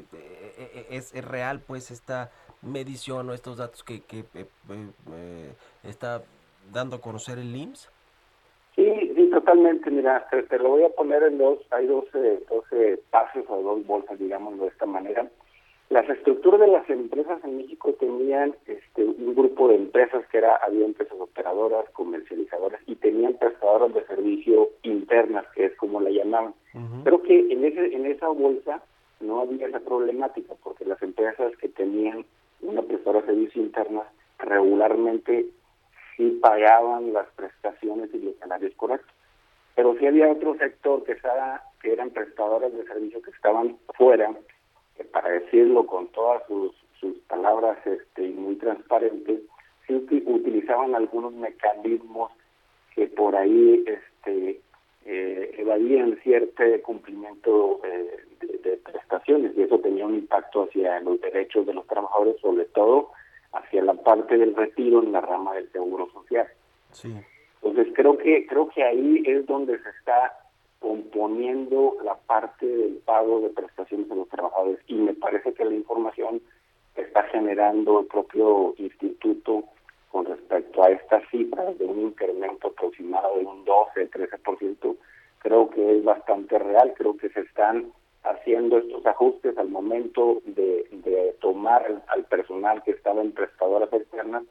es, 0.90 1.14
es 1.14 1.24
real 1.24 1.60
pues 1.66 1.90
esta 1.90 2.30
medición 2.60 3.30
o 3.30 3.32
estos 3.32 3.56
datos 3.56 3.82
que, 3.82 4.02
que 4.02 4.24
está 5.84 6.22
dando 6.70 6.96
a 6.96 7.00
conocer 7.00 7.38
el 7.38 7.56
IMSS? 7.56 7.88
Sí, 8.76 9.12
sí, 9.14 9.28
totalmente. 9.30 9.90
Mira, 9.90 10.26
te, 10.30 10.58
lo 10.58 10.70
voy 10.70 10.84
a 10.84 10.88
poner 10.90 11.22
en 11.24 11.38
dos, 11.38 11.58
hay 11.70 11.86
dos, 11.86 12.04
eh, 12.14 12.42
dos 12.48 12.64
eh, 12.72 12.98
pasos 13.10 13.44
o 13.48 13.62
dos 13.62 13.86
bolsas, 13.86 14.18
digámoslo 14.18 14.64
de 14.64 14.68
esta 14.70 14.86
manera. 14.86 15.28
Las 15.90 16.08
estructuras 16.08 16.60
de 16.60 16.68
las 16.68 16.88
empresas 16.88 17.42
en 17.42 17.56
México 17.56 17.92
tenían 17.98 18.54
este, 18.66 19.04
un 19.04 19.34
grupo 19.34 19.66
de 19.66 19.74
empresas 19.74 20.24
que 20.28 20.38
era, 20.38 20.54
había 20.58 20.86
empresas 20.86 21.16
operadoras, 21.18 21.90
comercializadoras 21.90 22.80
y 22.86 22.94
tenían 22.94 23.34
prestadoras 23.34 23.92
de 23.92 24.06
servicio 24.06 24.68
internas, 24.82 25.44
que 25.52 25.64
es 25.64 25.76
como 25.76 26.00
la 26.00 26.10
llamaban. 26.10 26.54
Creo 27.02 27.20
que 27.22 27.52
en, 27.52 27.64
ese, 27.64 27.92
en 27.92 28.06
esa 28.06 28.28
bolsa 28.28 28.80
no 29.18 29.40
había 29.40 29.66
esa 29.66 29.80
problemática, 29.80 30.54
porque 30.62 30.84
las 30.84 31.02
empresas 31.02 31.56
que 31.56 31.68
tenían 31.68 32.24
una 32.62 32.82
prestadora 32.82 33.22
de 33.22 33.26
servicio 33.26 33.60
interna 33.60 34.02
regularmente 34.38 35.46
sí 36.16 36.38
pagaban 36.40 37.12
las 37.12 37.26
prestaciones 37.32 38.10
y 38.14 38.18
los 38.18 38.36
salarios 38.36 38.72
correctos. 38.76 39.12
Pero 39.74 39.96
sí 39.98 40.06
había 40.06 40.30
otro 40.30 40.56
sector 40.56 41.02
que, 41.02 41.12
estaba, 41.12 41.64
que 41.82 41.92
eran 41.92 42.10
prestadoras 42.10 42.72
de 42.72 42.84
servicio 42.84 43.20
que 43.22 43.30
estaban 43.32 43.76
fuera, 43.96 44.32
para 45.04 45.30
decirlo 45.30 45.86
con 45.86 46.08
todas 46.08 46.42
sus, 46.46 46.72
sus 46.98 47.16
palabras 47.28 47.78
este, 47.86 48.28
muy 48.30 48.56
transparentes, 48.56 49.40
sí 49.86 49.94
uti- 49.94 50.22
utilizaban 50.26 50.94
algunos 50.94 51.32
mecanismos 51.32 52.32
que 52.94 53.06
por 53.06 53.36
ahí 53.36 53.84
este, 53.86 54.60
eh, 55.06 55.54
evadían 55.58 56.18
cierto 56.22 56.62
cumplimiento 56.82 57.80
eh, 57.84 58.24
de, 58.40 58.58
de 58.70 58.76
prestaciones 58.78 59.52
y 59.56 59.62
eso 59.62 59.78
tenía 59.78 60.06
un 60.06 60.14
impacto 60.16 60.64
hacia 60.64 61.00
los 61.00 61.20
derechos 61.20 61.66
de 61.66 61.74
los 61.74 61.86
trabajadores, 61.86 62.36
sobre 62.40 62.64
todo 62.66 63.10
hacia 63.52 63.82
la 63.82 63.94
parte 63.94 64.36
del 64.36 64.54
retiro 64.54 65.02
en 65.02 65.12
la 65.12 65.20
rama 65.20 65.54
del 65.54 65.70
seguro 65.72 66.08
social. 66.12 66.46
Sí. 66.92 67.14
Entonces 67.62 67.92
creo 67.94 68.16
que 68.18 68.46
creo 68.46 68.68
que 68.68 68.82
ahí 68.82 69.22
es 69.26 69.46
donde 69.46 69.78
se 69.82 69.88
está 69.90 70.36
componiendo 70.80 71.96
la 72.02 72.16
parte 72.16 72.66
del 72.66 72.96
pago 73.04 73.40
de 73.40 73.50
prestaciones 73.50 74.10
a 74.10 74.14
los 74.14 74.28
trabajadores. 74.28 74.80
Y 74.88 74.94
me 74.94 75.14
parece 75.14 75.52
que 75.54 75.64
la 75.64 75.74
información 75.74 76.40
que 76.94 77.02
está 77.02 77.22
generando 77.24 78.00
el 78.00 78.06
propio 78.06 78.74
instituto 78.78 79.64
con 80.10 80.24
respecto 80.24 80.82
a 80.82 80.90
estas 80.90 81.22
cifras 81.30 81.78
de 81.78 81.84
un 81.84 82.00
incremento 82.00 82.68
aproximado 82.68 83.36
de 83.36 83.44
un 83.44 83.64
12-13%, 83.64 84.96
creo 85.38 85.70
que 85.70 85.98
es 85.98 86.04
bastante 86.04 86.58
real, 86.58 86.92
creo 86.96 87.16
que 87.16 87.28
se 87.28 87.40
están 87.40 87.92
haciendo 88.24 88.78
estos 88.78 89.06
ajustes 89.06 89.56
al 89.56 89.68
momento 89.68 90.42
de, 90.44 90.86
de 90.90 91.36
tomar 91.40 91.84
al, 91.84 92.02
al 92.08 92.24
personal 92.24 92.82
que 92.82 92.90
estaba 92.90 93.22
en 93.22 93.32
prestadoras 93.32 93.92
externas, 93.92 94.42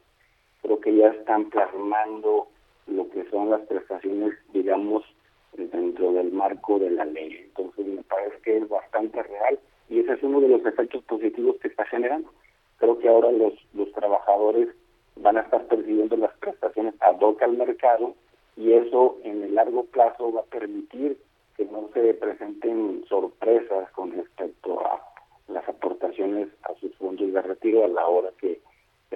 creo 0.62 0.80
que 0.80 0.96
ya 0.96 1.10
están 1.10 1.50
plasmando 1.50 2.48
lo 2.88 3.10
que 3.10 3.30
son 3.30 3.50
las 3.50 3.62
prestaciones, 3.62 4.34
digamos, 4.54 5.04
dentro 5.53 6.13
del 6.13 6.31
marco 6.31 6.79
de 6.79 6.91
la 6.91 7.05
ley. 7.05 7.38
Entonces 7.45 7.85
me 7.85 8.03
parece 8.03 8.39
que 8.41 8.57
es 8.57 8.69
bastante 8.69 9.21
real 9.23 9.59
y 9.89 9.99
ese 9.99 10.13
es 10.13 10.23
uno 10.23 10.39
de 10.41 10.49
los 10.49 10.65
efectos 10.65 11.03
positivos 11.03 11.57
que 11.62 11.69
está 11.69 11.85
generando. 11.85 12.31
Creo 12.77 12.97
que 12.99 13.09
ahora 13.09 13.31
los, 13.31 13.53
los 13.73 13.91
trabajadores 13.91 14.69
van 15.15 15.38
a 15.38 15.41
estar 15.41 15.65
percibiendo 15.67 16.15
las 16.17 16.35
prestaciones 16.38 16.93
ad 17.01 17.19
hoc 17.19 17.41
al 17.41 17.57
mercado 17.57 18.15
y 18.55 18.73
eso 18.73 19.17
en 19.23 19.43
el 19.43 19.55
largo 19.55 19.85
plazo 19.85 20.31
va 20.31 20.41
a 20.41 20.45
permitir 20.45 21.17
que 21.57 21.65
no 21.65 21.89
se 21.93 22.13
presenten 22.13 23.03
sorpresas 23.07 23.89
con 23.91 24.12
respecto 24.12 24.79
a 24.85 25.01
las 25.47 25.67
aportaciones 25.67 26.47
a 26.63 26.73
sus 26.79 26.95
fondos 26.95 27.33
de 27.33 27.41
retiro 27.41 27.83
a 27.83 27.88
la 27.88 28.07
hora 28.07 28.29
que, 28.39 28.62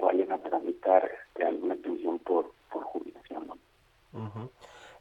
vayan 0.02 0.32
a 0.32 0.38
tramitar 0.38 1.10
este, 1.28 1.44
alguna 1.44 1.76
pensión 1.76 2.18
por, 2.18 2.50
por 2.70 2.82
jubilación. 2.82 3.46
¿no? 4.12 4.50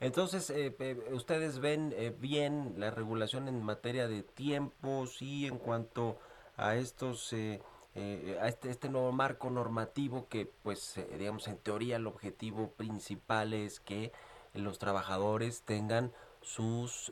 Entonces, 0.04 0.50
eh, 0.50 0.76
¿ustedes 1.14 1.60
ven 1.60 1.94
eh, 1.96 2.14
bien 2.20 2.74
la 2.76 2.92
regulación 2.92 3.48
en 3.48 3.64
materia 3.64 4.06
de 4.10 4.22
tiempos 4.22 5.22
y 5.22 5.48
en 5.48 5.58
cuanto 5.58 6.18
a 6.58 6.76
estos, 6.76 7.32
eh, 7.32 7.62
eh, 7.96 8.38
a 8.42 8.50
este, 8.50 8.70
este 8.70 8.90
nuevo 8.90 9.14
marco 9.14 9.50
normativo 9.50 10.28
que, 10.28 10.46
pues, 10.46 10.98
eh, 10.98 11.08
digamos, 11.18 11.48
en 11.48 11.58
teoría 11.58 11.96
el 11.96 12.08
objetivo 12.08 12.72
principal 12.72 13.54
es 13.54 13.80
que 13.80 14.12
los 14.54 14.78
trabajadores 14.78 15.62
tengan 15.62 16.12
sus 16.42 17.10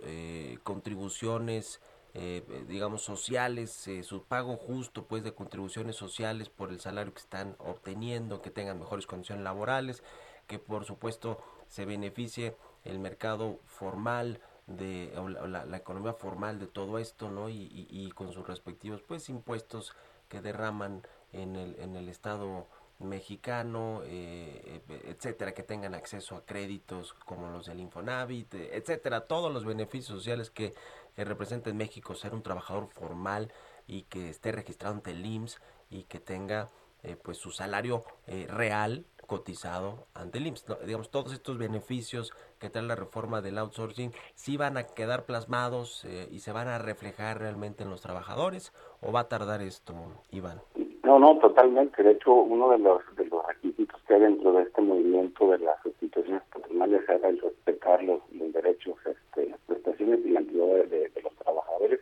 contribuciones, 0.64 1.80
eh, 2.14 2.44
digamos, 2.68 3.04
sociales, 3.04 3.88
eh, 3.88 4.04
su 4.04 4.24
pago 4.24 4.58
justo, 4.58 5.06
pues, 5.06 5.24
de 5.24 5.34
contribuciones 5.34 5.96
sociales 5.96 6.50
por 6.50 6.70
el 6.70 6.82
salario 6.82 7.14
que 7.14 7.22
están 7.22 7.56
obteniendo, 7.60 8.42
que 8.42 8.52
tengan 8.52 8.80
mejores 8.80 9.08
condiciones 9.08 9.46
laborales, 9.46 10.04
que 10.46 10.60
por 10.60 10.84
supuesto 10.84 11.40
se 11.70 11.86
beneficie 11.86 12.58
el 12.84 13.00
mercado 13.00 13.60
formal 13.66 14.40
de 14.68 15.12
la, 15.48 15.78
economía 15.78 16.14
formal 16.14 16.60
de 16.60 16.68
todo 16.68 16.98
esto, 17.00 17.30
¿no? 17.30 17.50
Y, 17.50 18.12
con 18.16 18.32
sus 18.32 18.48
respectivos, 18.48 19.02
pues, 19.02 19.30
impuestos 19.30 19.96
que 20.30 20.42
derraman 20.42 21.02
en 21.34 21.56
el, 21.56 21.76
en 21.80 21.96
el 21.96 22.10
estado 22.10 22.68
mexicano, 23.00 24.02
eh, 24.06 24.82
etcétera, 25.06 25.54
que 25.54 25.64
tengan 25.64 25.96
acceso 25.96 26.36
a 26.36 26.46
créditos 26.46 27.14
como 27.26 27.50
los 27.50 27.66
del 27.66 27.80
Infonavit, 27.80 28.54
eh, 28.54 28.70
etcétera, 28.78 29.22
todos 29.22 29.52
los 29.52 29.66
beneficios 29.66 30.16
sociales 30.18 30.52
que, 30.52 30.76
que 31.16 31.26
representa 31.26 31.70
en 31.72 31.78
México 31.78 32.14
ser 32.14 32.34
un 32.36 32.44
trabajador 32.44 32.88
formal 32.90 33.52
y 33.88 34.04
que 34.04 34.30
esté 34.30 34.52
registrado 34.52 34.96
ante 34.96 35.12
el 35.12 35.26
IMSS 35.26 35.60
y 35.90 36.04
que 36.04 36.20
tenga 36.20 36.70
eh, 37.04 37.18
pues 37.22 37.38
su 37.38 37.52
salario 37.52 38.04
eh, 38.28 38.46
real 38.48 39.06
cotizado 39.32 40.08
ante 40.14 40.40
el 40.40 40.48
IMSS. 40.48 40.86
Digamos, 40.86 41.10
todos 41.10 41.32
estos 41.32 41.58
beneficios 41.58 42.34
que 42.60 42.70
trae 42.70 42.84
la 42.84 42.98
reforma 42.98 43.42
del 43.42 43.60
outsourcing, 43.60 44.12
¿sí 44.36 44.58
van 44.58 44.76
a 44.76 44.84
quedar 44.84 45.26
plasmados 45.26 46.04
eh, 46.04 46.28
y 46.30 46.40
se 46.40 46.52
van 46.52 46.68
a 46.68 46.80
reflejar 46.80 47.40
realmente 47.40 47.84
en 47.84 47.90
los 47.90 48.02
trabajadores 48.02 48.74
o 49.02 49.14
va 49.14 49.22
a 49.22 49.30
tardar 49.30 49.62
esto, 49.62 49.94
Iván? 50.32 50.60
No, 51.06 51.18
no, 51.18 51.38
totalmente. 51.40 52.04
De 52.04 52.12
hecho, 52.12 52.34
uno 52.34 52.72
de 52.72 52.80
los, 52.80 53.02
requisitos 53.48 54.02
que 54.06 54.16
hay 54.16 54.20
dentro 54.20 54.52
de 54.52 54.64
este 54.64 54.82
movimiento 54.82 55.50
de 55.50 55.60
las 55.60 55.82
sustituciones 55.82 56.44
patronales 56.54 57.02
era 57.08 57.30
el 57.30 57.40
respetar 57.40 58.04
los, 58.04 58.20
derechos, 58.32 58.96
este, 59.06 59.50
las 59.50 59.60
prestaciones 59.62 60.20
y 60.26 60.32
la 60.32 60.42
de, 60.42 61.10
de, 61.10 61.22
los 61.24 61.34
trabajadores. 61.36 62.02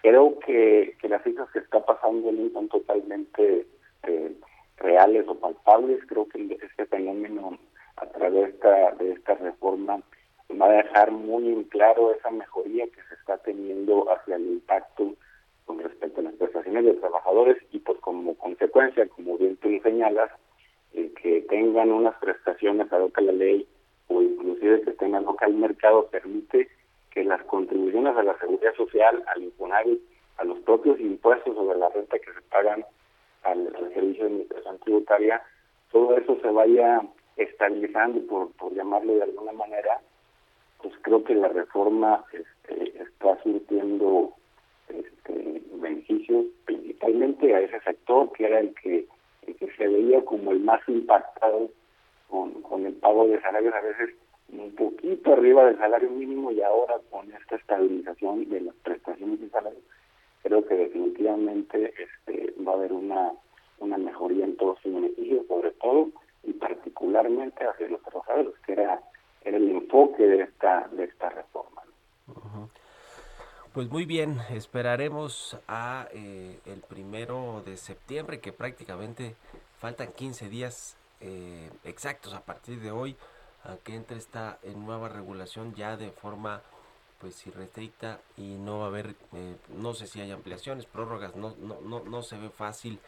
Creo 0.00 0.38
que, 0.38 0.96
que 0.98 1.08
las 1.10 1.22
cifras 1.22 1.50
que 1.52 1.58
está 1.58 1.84
pasando 1.84 2.30
en 2.30 2.50
son 2.54 2.68
totalmente 2.68 3.66
este, 4.02 4.36
reales 4.78 5.26
o 5.28 5.34
palpables. 5.34 6.04
Creo 6.06 6.28
que 6.28 6.58
este 6.62 6.86
fenómeno 6.86 7.58
a 7.96 8.06
través 8.06 8.32
de 8.32 8.50
esta, 8.50 8.92
de 8.92 9.12
esta 9.12 9.34
reforma 9.34 10.00
va 10.60 10.66
a 10.66 10.82
dejar 10.82 11.10
muy 11.10 11.48
en 11.48 11.64
claro 11.64 12.14
esa 12.14 12.30
mejoría 12.30 12.86
que 12.86 13.02
se 13.08 13.14
está 13.14 13.38
teniendo 13.38 14.10
hacia 14.10 14.36
el 14.36 14.46
impacto 14.46 15.14
con 15.64 15.78
respecto 15.78 16.20
a 16.20 16.24
las 16.24 16.34
prestaciones 16.34 16.84
de 16.84 16.94
trabajadores 16.94 17.56
y 17.70 17.78
pues 17.78 17.98
como 18.00 18.34
consecuencia, 18.36 19.08
como 19.08 19.38
bien 19.38 19.56
tú 19.56 19.68
señalas, 19.82 20.30
el 20.92 21.12
que 21.14 21.42
tengan 21.42 21.90
unas 21.90 22.16
prestaciones 22.16 22.92
a 22.92 22.98
lo 22.98 23.10
que 23.12 23.22
la 23.22 23.32
ley 23.32 23.66
o 24.08 24.20
inclusive 24.20 24.82
que 24.82 24.92
tengan 24.92 25.24
lo 25.24 25.36
que 25.36 25.46
el 25.46 25.54
mercado 25.54 26.06
permite 26.08 26.68
que 27.10 27.24
las 27.24 27.42
contribuciones 27.44 28.16
a 28.16 28.22
la 28.22 28.38
seguridad 28.38 28.74
social, 28.74 29.22
al 29.34 29.42
Infonavit, 29.42 30.00
a 30.38 30.44
los 30.44 30.58
propios 30.60 30.98
impuestos 30.98 31.54
sobre 31.54 31.78
la 31.78 31.88
renta 31.90 32.18
que 32.18 32.32
se 32.32 32.40
pagan 32.50 32.84
al, 33.44 33.72
servicio 33.94 34.24
de 34.24 34.30
administración 34.30 34.78
tributaria, 34.78 35.42
todo 35.90 36.16
eso 36.16 36.38
se 36.40 36.48
vaya 36.48 37.02
estabilizando, 37.36 38.20
por, 38.26 38.52
por 38.52 38.74
llamarlo 38.74 39.14
de 39.14 39.22
alguna 39.22 39.52
manera, 39.52 40.00
pues 40.82 40.94
creo 41.02 41.22
que 41.24 41.34
la 41.34 41.48
reforma 41.48 42.24
este, 42.32 43.02
está 43.02 43.40
surtiendo 43.42 44.32
este, 44.88 45.62
beneficios 45.74 46.46
principalmente 46.64 47.54
a 47.54 47.60
ese 47.60 47.80
sector 47.80 48.32
que 48.32 48.46
era 48.46 48.60
el 48.60 48.74
que, 48.74 49.06
el 49.46 49.56
que 49.56 49.70
se 49.76 49.88
veía 49.88 50.24
como 50.24 50.50
el 50.52 50.60
más 50.60 50.80
impactado 50.88 51.70
con, 52.28 52.62
con 52.62 52.86
el 52.86 52.94
pago 52.94 53.26
de 53.28 53.40
salarios 53.40 53.74
a 53.74 53.80
veces 53.80 54.10
un 54.52 54.74
poquito 54.74 55.32
arriba 55.32 55.66
del 55.66 55.78
salario 55.78 56.10
mínimo 56.10 56.50
y 56.50 56.60
ahora 56.60 56.96
con 57.10 57.30
esta 57.32 57.56
estabilización 57.56 58.48
de 58.50 58.60
las 58.60 58.74
prestaciones 58.76 59.40
y 59.40 59.48
salarios 59.48 59.82
creo 60.42 60.66
que 60.66 60.74
definitivamente 60.74 61.94
este, 61.98 62.54
va 62.66 62.72
a 62.72 62.74
haber 62.76 62.92
una, 62.92 63.32
una 63.78 63.98
mejoría 63.98 64.44
en 64.44 64.56
todos 64.56 64.78
sus 64.80 64.92
beneficios, 64.92 65.46
sobre 65.46 65.70
todo 65.72 66.10
y 66.44 66.52
particularmente 66.54 67.64
hacia 67.64 67.88
los 67.88 68.02
trabajadores, 68.02 68.54
que 68.66 68.72
era, 68.72 69.00
era 69.44 69.56
el 69.56 69.70
enfoque 69.70 70.24
de 70.24 70.42
esta, 70.42 70.88
de 70.92 71.04
esta 71.04 71.30
reforma. 71.30 71.82
Pues 73.72 73.90
muy 73.90 74.04
bien, 74.04 74.38
esperaremos 74.50 75.56
a 75.66 76.06
eh, 76.12 76.58
el 76.66 76.80
primero 76.80 77.62
de 77.64 77.78
septiembre, 77.78 78.38
que 78.38 78.52
prácticamente 78.52 79.34
faltan 79.78 80.12
15 80.12 80.50
días 80.50 80.96
eh, 81.20 81.70
exactos 81.84 82.34
a 82.34 82.40
partir 82.40 82.80
de 82.80 82.90
hoy, 82.90 83.16
a 83.64 83.76
que 83.82 83.94
entre 83.94 84.18
esta 84.18 84.58
nueva 84.76 85.08
regulación 85.08 85.74
ya 85.74 85.96
de 85.96 86.10
forma 86.10 86.60
pues 87.22 87.46
irrestricta 87.46 88.20
y 88.36 88.56
no 88.56 88.80
va 88.80 88.86
a 88.86 88.88
haber, 88.88 89.14
eh, 89.32 89.56
no 89.68 89.94
sé 89.94 90.08
si 90.08 90.20
hay 90.20 90.32
ampliaciones, 90.32 90.86
prórrogas, 90.86 91.36
no, 91.36 91.54
no, 91.60 91.80
no, 91.80 92.00
no 92.00 92.22
se 92.22 92.36
ve 92.36 92.50
fácil 92.50 92.98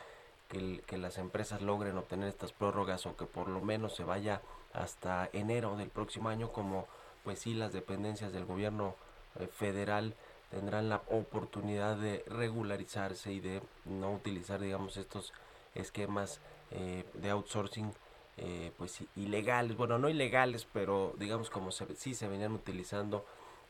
que, 0.48 0.82
que, 0.86 0.96
las 0.98 1.18
empresas 1.18 1.60
logren 1.62 1.98
obtener 1.98 2.28
estas 2.28 2.52
prórrogas 2.52 3.06
o 3.06 3.16
que 3.16 3.26
por 3.26 3.48
lo 3.48 3.60
menos 3.60 3.96
se 3.96 4.04
vaya 4.04 4.40
hasta 4.72 5.28
enero 5.32 5.76
del 5.76 5.88
próximo 5.88 6.28
año 6.28 6.52
como 6.52 6.86
pues 7.24 7.40
sí 7.40 7.54
las 7.54 7.72
dependencias 7.72 8.32
del 8.32 8.44
gobierno 8.44 8.94
eh, 9.40 9.48
federal 9.48 10.14
tendrán 10.50 10.88
la 10.88 11.02
oportunidad 11.08 11.96
de 11.96 12.24
regularizarse 12.28 13.32
y 13.32 13.40
de 13.40 13.62
no 13.84 14.12
utilizar 14.12 14.60
digamos 14.60 14.96
estos 14.96 15.32
esquemas 15.74 16.40
eh, 16.70 17.04
de 17.14 17.30
outsourcing 17.30 17.92
eh, 18.36 18.70
pues 18.78 19.00
ilegales. 19.16 19.76
Bueno 19.76 19.98
no 19.98 20.08
ilegales 20.08 20.68
pero 20.72 21.14
digamos 21.18 21.50
como 21.50 21.72
se, 21.72 21.92
sí 21.96 22.14
se 22.14 22.28
venían 22.28 22.52
utilizando 22.52 23.24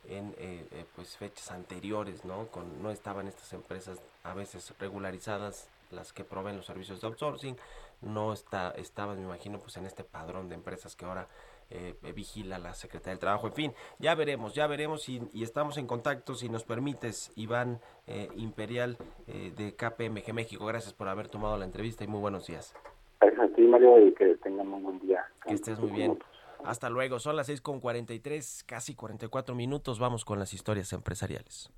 en 0.09 0.35
eh, 0.39 0.67
eh, 0.71 0.85
pues 0.95 1.17
fechas 1.17 1.51
anteriores, 1.51 2.25
¿no? 2.25 2.47
Con, 2.49 2.83
no 2.83 2.91
estaban 2.91 3.29
estas 3.29 3.53
empresas 3.53 4.01
a 4.23 4.35
veces 4.35 4.75
regularizadas 4.79 5.69
las 5.91 6.13
que 6.13 6.25
proveen 6.25 6.57
los 6.57 6.67
servicios 6.67 7.01
de 7.01 7.07
outsourcing, 7.07 7.57
no 8.03 8.33
está, 8.33 8.71
estaban, 8.73 9.19
me 9.19 9.25
imagino, 9.25 9.59
pues 9.59 9.77
en 9.77 9.87
este 9.87 10.05
padrón 10.05 10.49
de 10.49 10.57
empresas 10.57 10.97
que 10.97 11.05
ahora 11.05 11.29
eh, 11.71 11.95
vigila 12.15 12.59
la 12.59 12.75
Secretaría 12.75 13.13
del 13.13 13.19
Trabajo. 13.19 13.47
En 13.47 13.55
fin, 13.55 13.73
ya 13.99 14.15
veremos, 14.15 14.55
ya 14.55 14.67
veremos 14.67 15.09
y, 15.09 15.23
y 15.33 15.43
estamos 15.43 15.79
en 15.79 15.87
contacto, 15.87 16.35
si 16.35 16.49
nos 16.49 16.65
permites, 16.65 17.33
Iván 17.37 17.81
eh, 18.07 18.29
Imperial 18.37 18.97
eh, 19.27 19.53
de 19.57 19.75
KPMG 19.75 20.35
México. 20.35 20.67
Gracias 20.67 20.93
por 20.93 21.09
haber 21.09 21.29
tomado 21.29 21.57
la 21.57 21.65
entrevista 21.65 22.05
y 22.05 22.07
muy 22.07 22.21
buenos 22.21 22.47
días. 22.47 22.75
Gracias 23.21 23.51
a 23.51 23.55
ti, 23.55 23.63
Mario, 23.63 24.07
y 24.07 24.13
que 24.13 24.37
tengan 24.37 24.69
un 24.69 24.83
buen 24.83 24.99
día. 25.01 25.25
Que 25.47 25.55
estés 25.55 25.79
muy 25.79 25.91
bien. 25.91 26.19
Hasta 26.65 26.89
luego, 26.89 27.19
son 27.21 27.37
las 27.37 27.47
6 27.47 27.61
con 27.61 27.81
43, 27.81 28.65
casi 28.67 28.95
44 28.95 29.55
minutos, 29.55 29.99
vamos 29.99 30.25
con 30.25 30.39
las 30.39 30.55
historias 30.55 30.93
empresariales. 30.93 31.71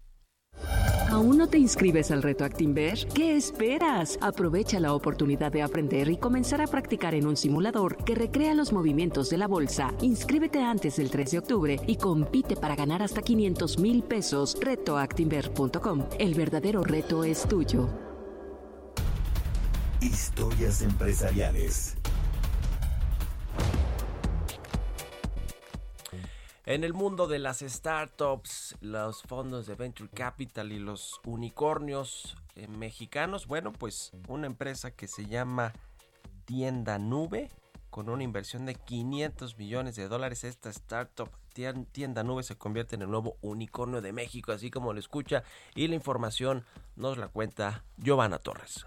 ¿Aún 1.11 1.39
no 1.39 1.49
te 1.49 1.59
inscribes 1.59 2.11
al 2.11 2.22
reto 2.22 2.45
Actinver? 2.45 3.07
¿Qué 3.14 3.37
esperas? 3.37 4.18
Aprovecha 4.20 4.80
la 4.80 4.93
oportunidad 4.93 5.53
de 5.53 5.62
aprender 5.62 6.11
y 6.11 6.18
comenzar 6.18 6.61
a 6.61 6.66
practicar 6.66 7.14
en 7.14 7.26
un 7.26 7.37
simulador 7.37 8.05
que 8.05 8.14
recrea 8.14 8.55
los 8.55 8.72
movimientos 8.72 9.30
de 9.30 9.39
la 9.39 9.47
bolsa. 9.47 9.95
Inscríbete 10.01 10.61
antes 10.61 10.97
del 10.97 11.11
3 11.11 11.30
de 11.30 11.39
octubre 11.39 11.80
y 11.87 11.97
compite 11.97 12.57
para 12.57 12.74
ganar 12.74 13.03
hasta 13.03 13.22
500 13.22 13.78
mil 13.78 14.03
pesos. 14.03 14.57
Retoactinver.com. 14.61 16.09
El 16.18 16.34
verdadero 16.34 16.82
reto 16.82 17.24
es 17.24 17.47
tuyo. 17.49 17.89
Historias 20.01 20.82
empresariales. 20.82 21.97
En 26.66 26.82
el 26.82 26.94
mundo 26.94 27.28
de 27.28 27.38
las 27.38 27.60
startups, 27.60 28.74
los 28.80 29.22
fondos 29.22 29.68
de 29.68 29.76
venture 29.76 30.10
capital 30.10 30.72
y 30.72 30.80
los 30.80 31.20
unicornios 31.24 32.36
eh, 32.56 32.66
mexicanos, 32.66 33.46
bueno, 33.46 33.72
pues 33.72 34.10
una 34.26 34.48
empresa 34.48 34.90
que 34.90 35.06
se 35.06 35.26
llama 35.26 35.72
Tienda 36.44 36.98
Nube, 36.98 37.50
con 37.88 38.08
una 38.08 38.24
inversión 38.24 38.66
de 38.66 38.74
500 38.74 39.56
millones 39.56 39.94
de 39.94 40.08
dólares, 40.08 40.42
esta 40.42 40.68
startup 40.70 41.30
Tienda 41.52 42.24
Nube 42.24 42.42
se 42.42 42.58
convierte 42.58 42.96
en 42.96 43.02
el 43.02 43.10
nuevo 43.12 43.36
unicornio 43.42 44.00
de 44.00 44.12
México, 44.12 44.50
así 44.50 44.68
como 44.68 44.92
lo 44.92 44.98
escucha, 44.98 45.44
y 45.76 45.86
la 45.86 45.94
información 45.94 46.64
nos 46.96 47.16
la 47.16 47.28
cuenta 47.28 47.84
Giovanna 47.96 48.40
Torres. 48.40 48.86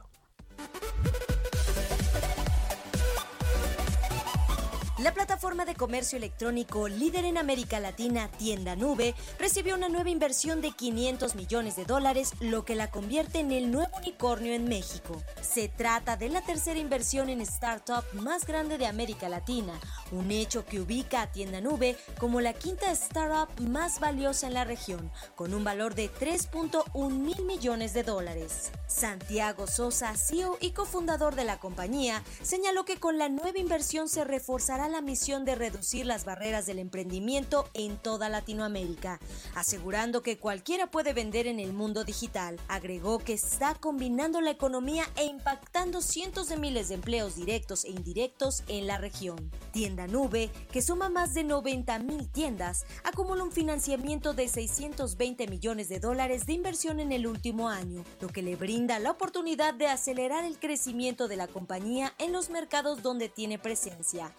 La 5.02 5.14
plataforma 5.14 5.64
de 5.64 5.76
comercio 5.76 6.18
electrónico 6.18 6.90
líder 6.90 7.24
en 7.24 7.38
América 7.38 7.80
Latina, 7.80 8.30
Tienda 8.38 8.76
Nube, 8.76 9.16
recibió 9.40 9.76
una 9.76 9.88
nueva 9.88 10.10
inversión 10.10 10.60
de 10.60 10.72
500 10.72 11.36
millones 11.36 11.78
de 11.78 11.86
dólares, 11.86 12.34
lo 12.42 12.66
que 12.66 12.76
la 12.76 12.92
convierte 12.92 13.40
en 13.40 13.54
el 13.54 13.72
nuevo 13.72 13.96
unicornio 13.96 14.54
en 14.54 14.66
México. 14.66 15.24
Se 15.42 15.70
trata 15.70 16.18
de 16.18 16.28
la 16.28 16.42
tercera 16.42 16.80
inversión 16.80 17.30
en 17.30 17.40
startup 17.40 18.04
más 18.12 18.46
grande 18.46 18.78
de 18.78 18.88
América 18.88 19.30
Latina, 19.30 19.80
un 20.12 20.32
hecho 20.32 20.66
que 20.66 20.82
ubica 20.82 21.22
a 21.22 21.32
Tienda 21.32 21.62
Nube 21.62 21.96
como 22.20 22.42
la 22.42 22.52
quinta 22.52 22.92
startup 22.92 23.48
más 23.62 24.02
valiosa 24.02 24.48
en 24.48 24.54
la 24.54 24.66
región, 24.66 25.10
con 25.36 25.54
un 25.54 25.64
valor 25.64 25.96
de 25.96 26.12
3.1 26.12 27.10
mil 27.10 27.46
millones 27.46 27.94
de 27.94 28.04
dólares. 28.04 28.72
Santiago 28.88 29.66
Sosa, 29.66 30.18
CEO 30.18 30.58
y 30.60 30.72
cofundador 30.72 31.36
de 31.36 31.46
la 31.46 31.58
compañía, 31.58 32.22
señaló 32.42 32.84
que 32.84 33.00
con 33.00 33.18
la 33.18 33.30
nueva 33.30 33.60
inversión 33.60 34.10
se 34.10 34.26
reforzará 34.26 34.89
la 34.92 35.02
misión 35.02 35.46
de 35.46 35.56
reducir 35.56 36.06
las 36.06 36.26
barreras 36.26 36.66
del 36.66 36.80
emprendimiento 36.80 37.70
en 37.74 37.98
toda 37.98 38.30
Latinoamérica, 38.30 39.20
asegurando 39.56 40.22
que 40.22 40.38
cualquiera 40.38 40.92
puede 40.92 41.14
vender 41.14 41.48
en 41.48 41.60
el 41.60 41.74
mundo 41.74 42.04
digital. 42.04 42.60
Agregó 42.68 43.20
que 43.20 43.34
está 43.34 43.76
combinando 43.76 44.42
la 44.42 44.52
economía 44.52 45.06
e 45.16 45.26
impactando 45.26 46.02
cientos 46.02 46.50
de 46.50 46.58
miles 46.58 46.90
de 46.90 46.96
empleos 46.96 47.36
directos 47.36 47.86
e 47.86 47.90
indirectos 47.90 48.64
en 48.68 48.88
la 48.88 48.98
región. 48.98 49.52
Tienda 49.72 50.08
Nube, 50.08 50.50
que 50.72 50.82
suma 50.82 51.10
más 51.10 51.34
de 51.34 51.44
90 51.44 52.00
mil 52.00 52.30
tiendas, 52.30 52.86
acumula 53.04 53.44
un 53.44 53.52
financiamiento 53.52 54.34
de 54.34 54.48
620 54.48 55.48
millones 55.48 55.90
de 55.90 56.00
dólares 56.00 56.46
de 56.46 56.54
inversión 56.54 57.00
en 57.00 57.12
el 57.12 57.28
último 57.28 57.70
año, 57.70 58.04
lo 58.22 58.30
que 58.30 58.42
le 58.42 58.56
brinda 58.56 59.00
la 59.00 59.12
oportunidad 59.12 59.74
de 59.74 59.88
acelerar 59.88 60.44
el 60.44 60.60
crecimiento 60.60 61.28
de 61.28 61.36
la 61.36 61.48
compañía 61.48 62.14
en 62.18 62.32
los 62.32 62.50
mercados 62.50 63.02
donde 63.02 63.30
tiene 63.30 63.60
presencia, 63.60 64.34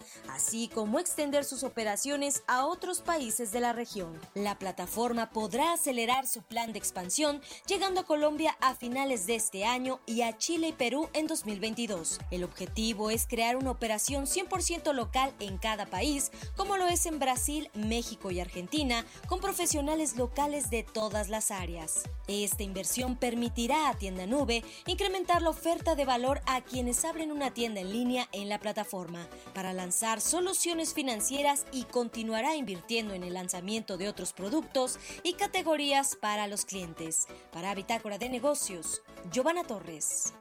como 0.73 0.99
extender 0.99 1.45
sus 1.45 1.63
operaciones 1.63 2.43
a 2.47 2.65
otros 2.65 3.01
países 3.01 3.51
de 3.51 3.59
la 3.59 3.73
región. 3.73 4.19
La 4.33 4.57
plataforma 4.57 5.29
podrá 5.29 5.73
acelerar 5.73 6.25
su 6.25 6.41
plan 6.41 6.73
de 6.73 6.79
expansión, 6.79 7.41
llegando 7.67 8.01
a 8.01 8.05
Colombia 8.05 8.57
a 8.59 8.73
finales 8.73 9.27
de 9.27 9.35
este 9.35 9.65
año 9.65 9.99
y 10.07 10.23
a 10.23 10.37
Chile 10.37 10.69
y 10.69 10.73
Perú 10.73 11.09
en 11.13 11.27
2022. 11.27 12.19
El 12.31 12.43
objetivo 12.43 13.11
es 13.11 13.27
crear 13.27 13.55
una 13.55 13.71
operación 13.71 14.25
100% 14.25 14.93
local 14.93 15.31
en 15.39 15.57
cada 15.57 15.85
país, 15.85 16.31
como 16.57 16.75
lo 16.75 16.87
es 16.87 17.05
en 17.05 17.19
Brasil, 17.19 17.69
México 17.75 18.31
y 18.31 18.39
Argentina, 18.39 19.05
con 19.27 19.41
profesionales 19.41 20.17
locales 20.17 20.71
de 20.71 20.83
todas 20.83 21.29
las 21.29 21.51
áreas. 21.51 22.03
Esta 22.27 22.63
inversión 22.63 23.15
permitirá 23.15 23.89
a 23.89 23.93
Tienda 23.93 24.25
Nube 24.25 24.63
incrementar 24.87 25.41
la 25.41 25.49
oferta 25.49 25.95
de 25.95 26.05
valor 26.05 26.41
a 26.47 26.61
quienes 26.61 27.05
abren 27.05 27.31
una 27.31 27.53
tienda 27.53 27.81
en 27.81 27.91
línea 27.91 28.27
en 28.31 28.49
la 28.49 28.59
plataforma 28.59 29.27
para 29.53 29.73
lanzar 29.73 30.19
soluciones 30.31 30.93
financieras 30.93 31.65
y 31.73 31.83
continuará 31.83 32.55
invirtiendo 32.55 33.13
en 33.13 33.23
el 33.23 33.33
lanzamiento 33.33 33.97
de 33.97 34.07
otros 34.07 34.31
productos 34.31 34.97
y 35.23 35.33
categorías 35.33 36.15
para 36.15 36.47
los 36.47 36.63
clientes. 36.63 37.27
Para 37.51 37.75
Bitácora 37.75 38.17
de 38.17 38.29
Negocios, 38.29 39.01
Giovanna 39.29 39.65
Torres. 39.65 40.33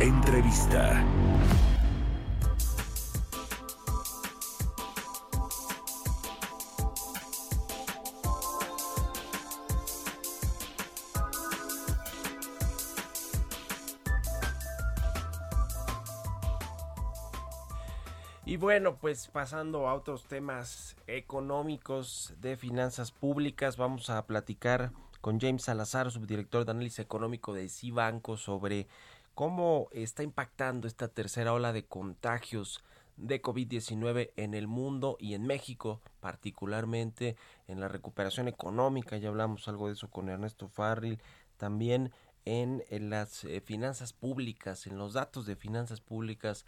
Entrevista. 0.00 1.04
Bueno, 18.66 18.96
pues 18.96 19.28
pasando 19.28 19.86
a 19.86 19.94
otros 19.94 20.24
temas 20.24 20.96
económicos 21.06 22.34
de 22.40 22.56
finanzas 22.56 23.12
públicas, 23.12 23.76
vamos 23.76 24.10
a 24.10 24.26
platicar 24.26 24.90
con 25.20 25.38
James 25.38 25.62
Salazar, 25.62 26.10
subdirector 26.10 26.64
de 26.64 26.72
análisis 26.72 26.98
económico 26.98 27.54
de 27.54 27.68
Cibanco, 27.68 28.36
sobre 28.36 28.88
cómo 29.36 29.86
está 29.92 30.24
impactando 30.24 30.88
esta 30.88 31.06
tercera 31.06 31.52
ola 31.52 31.72
de 31.72 31.84
contagios 31.84 32.82
de 33.16 33.40
COVID-19 33.40 34.32
en 34.34 34.52
el 34.52 34.66
mundo 34.66 35.16
y 35.20 35.34
en 35.34 35.46
México, 35.46 36.00
particularmente 36.18 37.36
en 37.68 37.78
la 37.78 37.86
recuperación 37.86 38.48
económica. 38.48 39.16
Ya 39.16 39.28
hablamos 39.28 39.68
algo 39.68 39.86
de 39.86 39.92
eso 39.92 40.10
con 40.10 40.28
Ernesto 40.28 40.66
Farril. 40.66 41.22
También 41.56 42.10
en, 42.44 42.82
en 42.90 43.10
las 43.10 43.44
eh, 43.44 43.60
finanzas 43.60 44.12
públicas, 44.12 44.88
en 44.88 44.98
los 44.98 45.12
datos 45.12 45.46
de 45.46 45.54
finanzas 45.54 46.00
públicas 46.00 46.64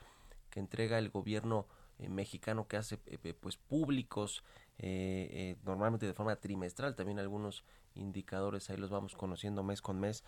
que 0.50 0.60
entrega 0.60 0.98
el 0.98 1.10
gobierno 1.10 1.66
eh, 1.98 2.08
mexicano 2.08 2.68
que 2.68 2.76
hace 2.76 2.96
eh, 3.06 3.18
eh, 3.22 3.34
pues 3.34 3.56
públicos 3.56 4.44
eh, 4.78 5.56
normalmente 5.64 6.06
de 6.06 6.14
forma 6.14 6.36
trimestral 6.36 6.94
también 6.94 7.18
algunos 7.18 7.64
indicadores 7.96 8.70
ahí 8.70 8.76
los 8.76 8.90
vamos 8.90 9.16
conociendo 9.16 9.64
mes 9.64 9.82
con 9.82 9.98
mes. 9.98 10.22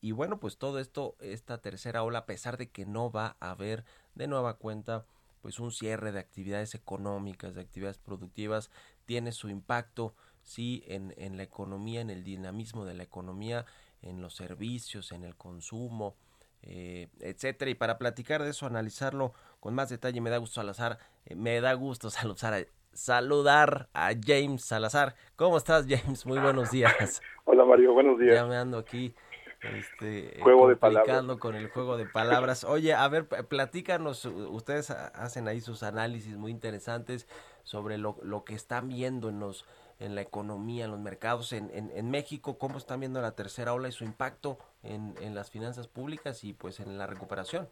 Y 0.00 0.12
bueno 0.12 0.38
pues 0.38 0.58
todo 0.58 0.78
esto 0.78 1.16
esta 1.20 1.58
tercera 1.58 2.04
ola 2.04 2.20
a 2.20 2.26
pesar 2.26 2.56
de 2.56 2.70
que 2.70 2.86
no 2.86 3.10
va 3.10 3.36
a 3.40 3.50
haber 3.50 3.84
de 4.14 4.28
nueva 4.28 4.58
cuenta 4.58 5.06
pues 5.42 5.58
un 5.58 5.72
cierre 5.72 6.12
de 6.12 6.20
actividades 6.20 6.74
económicas 6.76 7.54
de 7.54 7.62
actividades 7.62 7.98
productivas 7.98 8.70
tiene 9.06 9.32
su 9.32 9.48
impacto 9.48 10.14
sí 10.42 10.84
en, 10.86 11.14
en 11.16 11.36
la 11.36 11.42
economía 11.42 12.00
en 12.00 12.10
el 12.10 12.22
dinamismo 12.22 12.84
de 12.84 12.94
la 12.94 13.02
economía 13.02 13.66
en 14.02 14.20
los 14.20 14.36
servicios 14.36 15.10
en 15.10 15.24
el 15.24 15.34
consumo 15.34 16.14
eh, 16.62 17.08
etcétera. 17.20 17.70
Y 17.70 17.74
para 17.74 17.98
platicar 17.98 18.42
de 18.42 18.50
eso, 18.50 18.66
analizarlo 18.66 19.32
con 19.60 19.74
más 19.74 19.88
detalle, 19.88 20.20
me 20.20 20.30
da 20.30 20.38
gusto 20.38 20.60
Salazar, 20.60 20.98
eh, 21.26 21.34
me 21.34 21.60
da 21.60 21.72
gusto 21.74 22.10
saludar 22.10 22.54
a, 22.54 22.64
saludar 22.92 23.88
a 23.94 24.10
James 24.20 24.64
Salazar. 24.64 25.14
¿Cómo 25.36 25.56
estás, 25.56 25.86
James? 25.88 26.26
Muy 26.26 26.38
buenos 26.38 26.70
días. 26.70 27.22
Hola, 27.44 27.64
Mario, 27.64 27.92
buenos 27.92 28.18
días. 28.18 28.34
Ya 28.34 28.46
me 28.46 28.56
ando 28.56 28.78
aquí 28.78 29.14
este, 29.62 30.38
juego 30.40 30.68
de 30.68 30.76
complicando 30.76 31.38
con 31.38 31.56
el 31.56 31.68
juego 31.68 31.96
de 31.96 32.06
palabras. 32.06 32.64
Oye, 32.64 32.94
a 32.94 33.08
ver, 33.08 33.26
platícanos, 33.26 34.24
ustedes 34.24 34.90
hacen 34.90 35.48
ahí 35.48 35.60
sus 35.60 35.82
análisis 35.82 36.36
muy 36.36 36.52
interesantes 36.52 37.26
sobre 37.64 37.98
lo, 37.98 38.16
lo 38.22 38.44
que 38.44 38.54
están 38.54 38.88
viendo 38.88 39.28
en 39.28 39.40
los 39.40 39.66
en 39.98 40.14
la 40.14 40.20
economía, 40.20 40.84
en 40.84 40.92
los 40.92 41.00
mercados, 41.00 41.52
en, 41.52 41.70
en, 41.72 41.90
en 41.94 42.10
México, 42.10 42.58
cómo 42.58 42.78
están 42.78 43.00
viendo 43.00 43.20
la 43.20 43.34
tercera 43.34 43.74
ola 43.74 43.88
y 43.88 43.92
su 43.92 44.04
impacto 44.04 44.58
en, 44.82 45.14
en 45.20 45.34
las 45.34 45.50
finanzas 45.50 45.88
públicas 45.88 46.44
y 46.44 46.52
pues 46.52 46.80
en 46.80 46.98
la 46.98 47.06
recuperación. 47.06 47.68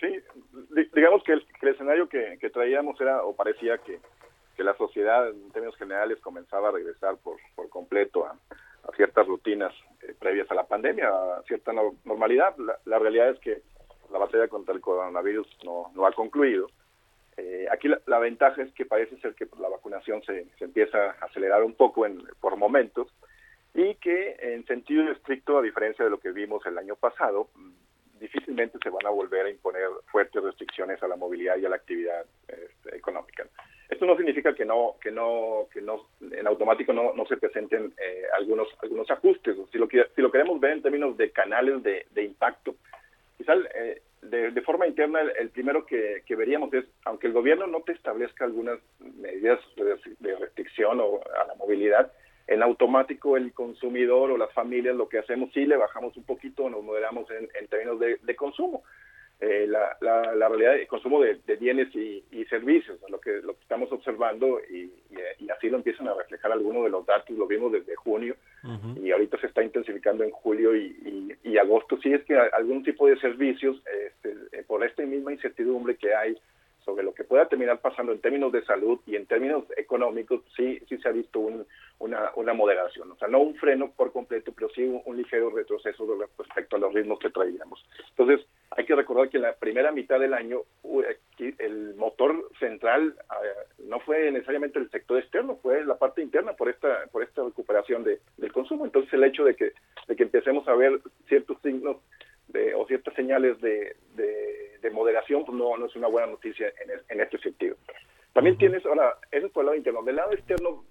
Sí, 0.00 0.22
digamos 0.94 1.22
que 1.24 1.32
el, 1.32 1.46
que 1.60 1.66
el 1.66 1.74
escenario 1.74 2.08
que, 2.08 2.38
traíamos 2.52 3.00
era 3.00 3.24
o 3.24 3.34
parecía 3.34 3.78
que, 3.78 4.00
que, 4.56 4.64
la 4.64 4.76
sociedad 4.76 5.28
en 5.28 5.50
términos 5.50 5.76
generales 5.76 6.18
comenzaba 6.20 6.68
a 6.68 6.72
regresar 6.72 7.16
por, 7.18 7.36
por 7.54 7.68
completo 7.68 8.26
a, 8.26 8.36
ciertas 8.96 9.26
rutinas 9.26 9.72
eh, 10.02 10.14
previas 10.18 10.50
a 10.50 10.54
la 10.54 10.66
pandemia, 10.66 11.08
a 11.08 11.42
cierta 11.46 11.72
no, 11.72 11.94
normalidad. 12.04 12.54
La, 12.58 12.78
la, 12.84 12.98
realidad 12.98 13.30
es 13.30 13.38
que 13.40 13.62
la 14.12 14.18
batalla 14.18 14.46
contra 14.48 14.74
el 14.74 14.82
coronavirus 14.82 15.46
no, 15.64 15.90
no 15.94 16.06
ha 16.06 16.12
concluido. 16.12 16.66
Eh, 17.36 17.66
aquí 17.70 17.88
la, 17.88 18.18
ventaja 18.18 18.62
es 18.62 18.72
que 18.74 18.86
parece 18.86 19.16
ser 19.18 19.34
que 19.34 19.46
la 19.60 19.68
vacunación 19.68 20.22
se, 20.22 20.46
se 20.58 20.64
empieza 20.64 20.98
a 20.98 21.26
acelerar 21.26 21.62
un 21.64 21.74
poco 21.74 22.06
por 22.40 22.56
momentos 22.56 23.08
y 23.74 23.96
que 23.96 24.36
en 24.38 24.64
sentido 24.66 25.10
estricto, 25.10 25.58
a 25.58 25.62
diferencia 25.62 26.04
de 26.04 26.10
lo 26.10 26.20
que 26.20 26.30
vimos 26.30 26.64
el 26.64 26.78
año 26.78 26.94
pasado, 26.94 27.48
difícilmente 28.20 28.78
se 28.82 28.90
van 28.90 29.04
a 29.04 29.10
volver 29.10 29.46
a 29.46 29.50
imponer 29.50 29.88
fuertes 30.06 30.42
restricciones 30.42 31.02
a 31.02 31.08
la 31.08 31.16
movilidad 31.16 31.56
y 31.56 31.66
a 31.66 31.68
la 31.68 31.76
actividad 31.76 32.24
este, 32.46 32.96
económica. 32.96 33.44
Esto 33.88 34.06
no 34.06 34.16
significa 34.16 34.54
que 34.54 34.64
no, 34.64 34.96
que 35.00 35.10
no, 35.10 35.66
que 35.72 35.82
no, 35.82 36.06
en 36.20 36.46
automático 36.46 36.92
no, 36.92 37.12
no 37.12 37.26
se 37.26 37.36
presenten 37.36 37.92
eh, 37.98 38.22
algunos, 38.38 38.68
algunos 38.82 39.10
ajustes. 39.10 39.56
Si 39.70 39.78
lo, 39.78 39.88
si 39.88 40.22
lo 40.22 40.30
queremos 40.30 40.58
ver 40.58 40.72
en 40.72 40.82
términos 40.82 41.16
de 41.16 41.30
canales 41.30 41.82
de, 41.82 42.06
de 42.12 42.24
impacto, 42.24 42.76
quizás 43.36 43.58
eh, 43.74 44.00
de, 44.30 44.50
de, 44.50 44.62
forma 44.62 44.86
interna 44.86 45.20
el, 45.20 45.32
el 45.38 45.50
primero 45.50 45.86
que, 45.86 46.22
que, 46.26 46.36
veríamos 46.36 46.72
es, 46.74 46.84
aunque 47.04 47.26
el 47.26 47.32
gobierno 47.32 47.66
no 47.66 47.82
te 47.82 47.92
establezca 47.92 48.44
algunas 48.44 48.78
medidas 48.98 49.60
de, 49.76 49.96
de 50.18 50.36
restricción 50.36 51.00
o 51.00 51.20
a 51.40 51.46
la 51.46 51.54
movilidad, 51.54 52.12
en 52.46 52.62
automático 52.62 53.36
el 53.36 53.52
consumidor 53.52 54.30
o 54.30 54.36
las 54.36 54.52
familias 54.52 54.96
lo 54.96 55.08
que 55.08 55.18
hacemos 55.18 55.50
sí 55.52 55.64
le 55.64 55.76
bajamos 55.76 56.16
un 56.16 56.24
poquito, 56.24 56.68
nos 56.68 56.82
moderamos 56.82 57.30
en, 57.30 57.48
en 57.58 57.68
términos 57.68 57.98
de, 58.00 58.18
de 58.22 58.36
consumo. 58.36 58.82
Eh, 59.40 59.66
la, 59.66 59.96
la, 60.00 60.34
la, 60.34 60.48
realidad 60.48 60.74
de 60.74 60.86
consumo 60.86 61.20
de, 61.20 61.40
de 61.44 61.56
bienes 61.56 61.94
y, 61.94 62.24
y, 62.30 62.44
servicios, 62.44 62.98
lo 63.10 63.20
que, 63.20 63.42
lo 63.42 63.54
que 63.54 63.62
estamos 63.62 63.90
observando 63.90 64.60
y, 64.70 64.92
y, 65.40 65.50
así 65.50 65.68
lo 65.68 65.76
empiezan 65.76 66.06
a 66.06 66.14
reflejar 66.14 66.52
algunos 66.52 66.84
de 66.84 66.90
los 66.90 67.04
datos, 67.04 67.36
lo 67.36 67.46
vimos 67.46 67.72
desde 67.72 67.96
junio 67.96 68.36
uh 68.62 68.68
-huh. 68.68 69.04
y 69.04 69.10
ahorita 69.10 69.36
se 69.40 69.48
está 69.48 69.62
intensificando 69.62 70.22
en 70.22 70.30
julio 70.30 70.74
y, 70.76 71.58
agosto, 71.58 71.98
sí 72.02 72.12
es 72.12 72.22
que 72.24 72.36
algún 72.36 72.82
tipo 72.84 73.06
de 73.06 73.18
servicios, 73.18 73.76
eh, 73.86 74.03
por 74.62 74.84
esta 74.84 75.02
misma 75.04 75.32
incertidumbre 75.32 75.96
que 75.96 76.14
hay 76.14 76.36
sobre 76.84 77.02
lo 77.02 77.14
que 77.14 77.24
pueda 77.24 77.48
terminar 77.48 77.80
pasando 77.80 78.12
en 78.12 78.20
términos 78.20 78.52
de 78.52 78.62
salud 78.64 79.00
y 79.06 79.16
en 79.16 79.24
términos 79.24 79.64
económicos, 79.76 80.42
sí, 80.54 80.78
sí 80.86 80.98
se 80.98 81.08
ha 81.08 81.12
visto 81.12 81.40
un, 81.40 81.66
una, 81.98 82.30
una 82.36 82.52
moderación. 82.52 83.10
O 83.10 83.16
sea, 83.16 83.26
no 83.26 83.40
un 83.40 83.54
freno 83.54 83.90
por 83.90 84.12
completo, 84.12 84.52
pero 84.54 84.68
sí 84.68 84.82
un, 84.82 85.00
un 85.06 85.16
ligero 85.16 85.48
retroceso 85.48 86.06
respecto 86.38 86.76
a 86.76 86.78
los 86.78 86.92
ritmos 86.92 87.18
que 87.18 87.30
traíamos. 87.30 87.82
Entonces, 88.10 88.46
hay 88.70 88.84
que 88.84 88.94
recordar 88.94 89.30
que 89.30 89.38
en 89.38 89.44
la 89.44 89.54
primera 89.54 89.92
mitad 89.92 90.20
del 90.20 90.34
año 90.34 90.60
el 91.58 91.94
motor 91.94 92.50
central 92.58 93.16
uh, 93.30 93.88
no 93.88 94.00
fue 94.00 94.30
necesariamente 94.30 94.78
el 94.78 94.90
sector 94.90 95.18
externo, 95.18 95.58
fue 95.62 95.84
la 95.84 95.96
parte 95.96 96.22
interna 96.22 96.52
por 96.52 96.68
esta 96.68 97.06
por 97.10 97.22
esta 97.22 97.42
recuperación 97.44 98.04
de, 98.04 98.20
del 98.36 98.52
consumo. 98.52 98.84
Entonces, 98.84 99.12
el 99.14 99.24
hecho 99.24 99.44
de 99.44 99.56
que, 99.56 99.72
de 100.06 100.16
que 100.16 100.22
empecemos 100.22 100.68
a 100.68 100.74
ver 100.74 101.00
ciertos 101.28 101.56
signos 101.62 101.96
de, 102.54 102.74
o 102.74 102.86
ciertas 102.86 103.12
señales 103.14 103.60
de, 103.60 103.96
de, 104.14 104.78
de 104.80 104.90
moderación, 104.90 105.44
pues 105.44 105.58
no, 105.58 105.76
no 105.76 105.86
es 105.86 105.96
una 105.96 106.08
buena 106.08 106.28
noticia 106.28 106.68
en, 106.82 106.88
en 107.12 107.20
este 107.20 107.38
sentido. 107.38 107.76
También 108.32 108.56
tienes, 108.56 108.84
ahora, 108.86 109.16
eso 109.30 109.46
es 109.46 109.52
por 109.52 109.62
el 109.62 109.66
lado 109.66 109.76
interno. 109.76 110.02
Del 110.02 110.16
lado 110.16 110.32
externo, 110.32 110.84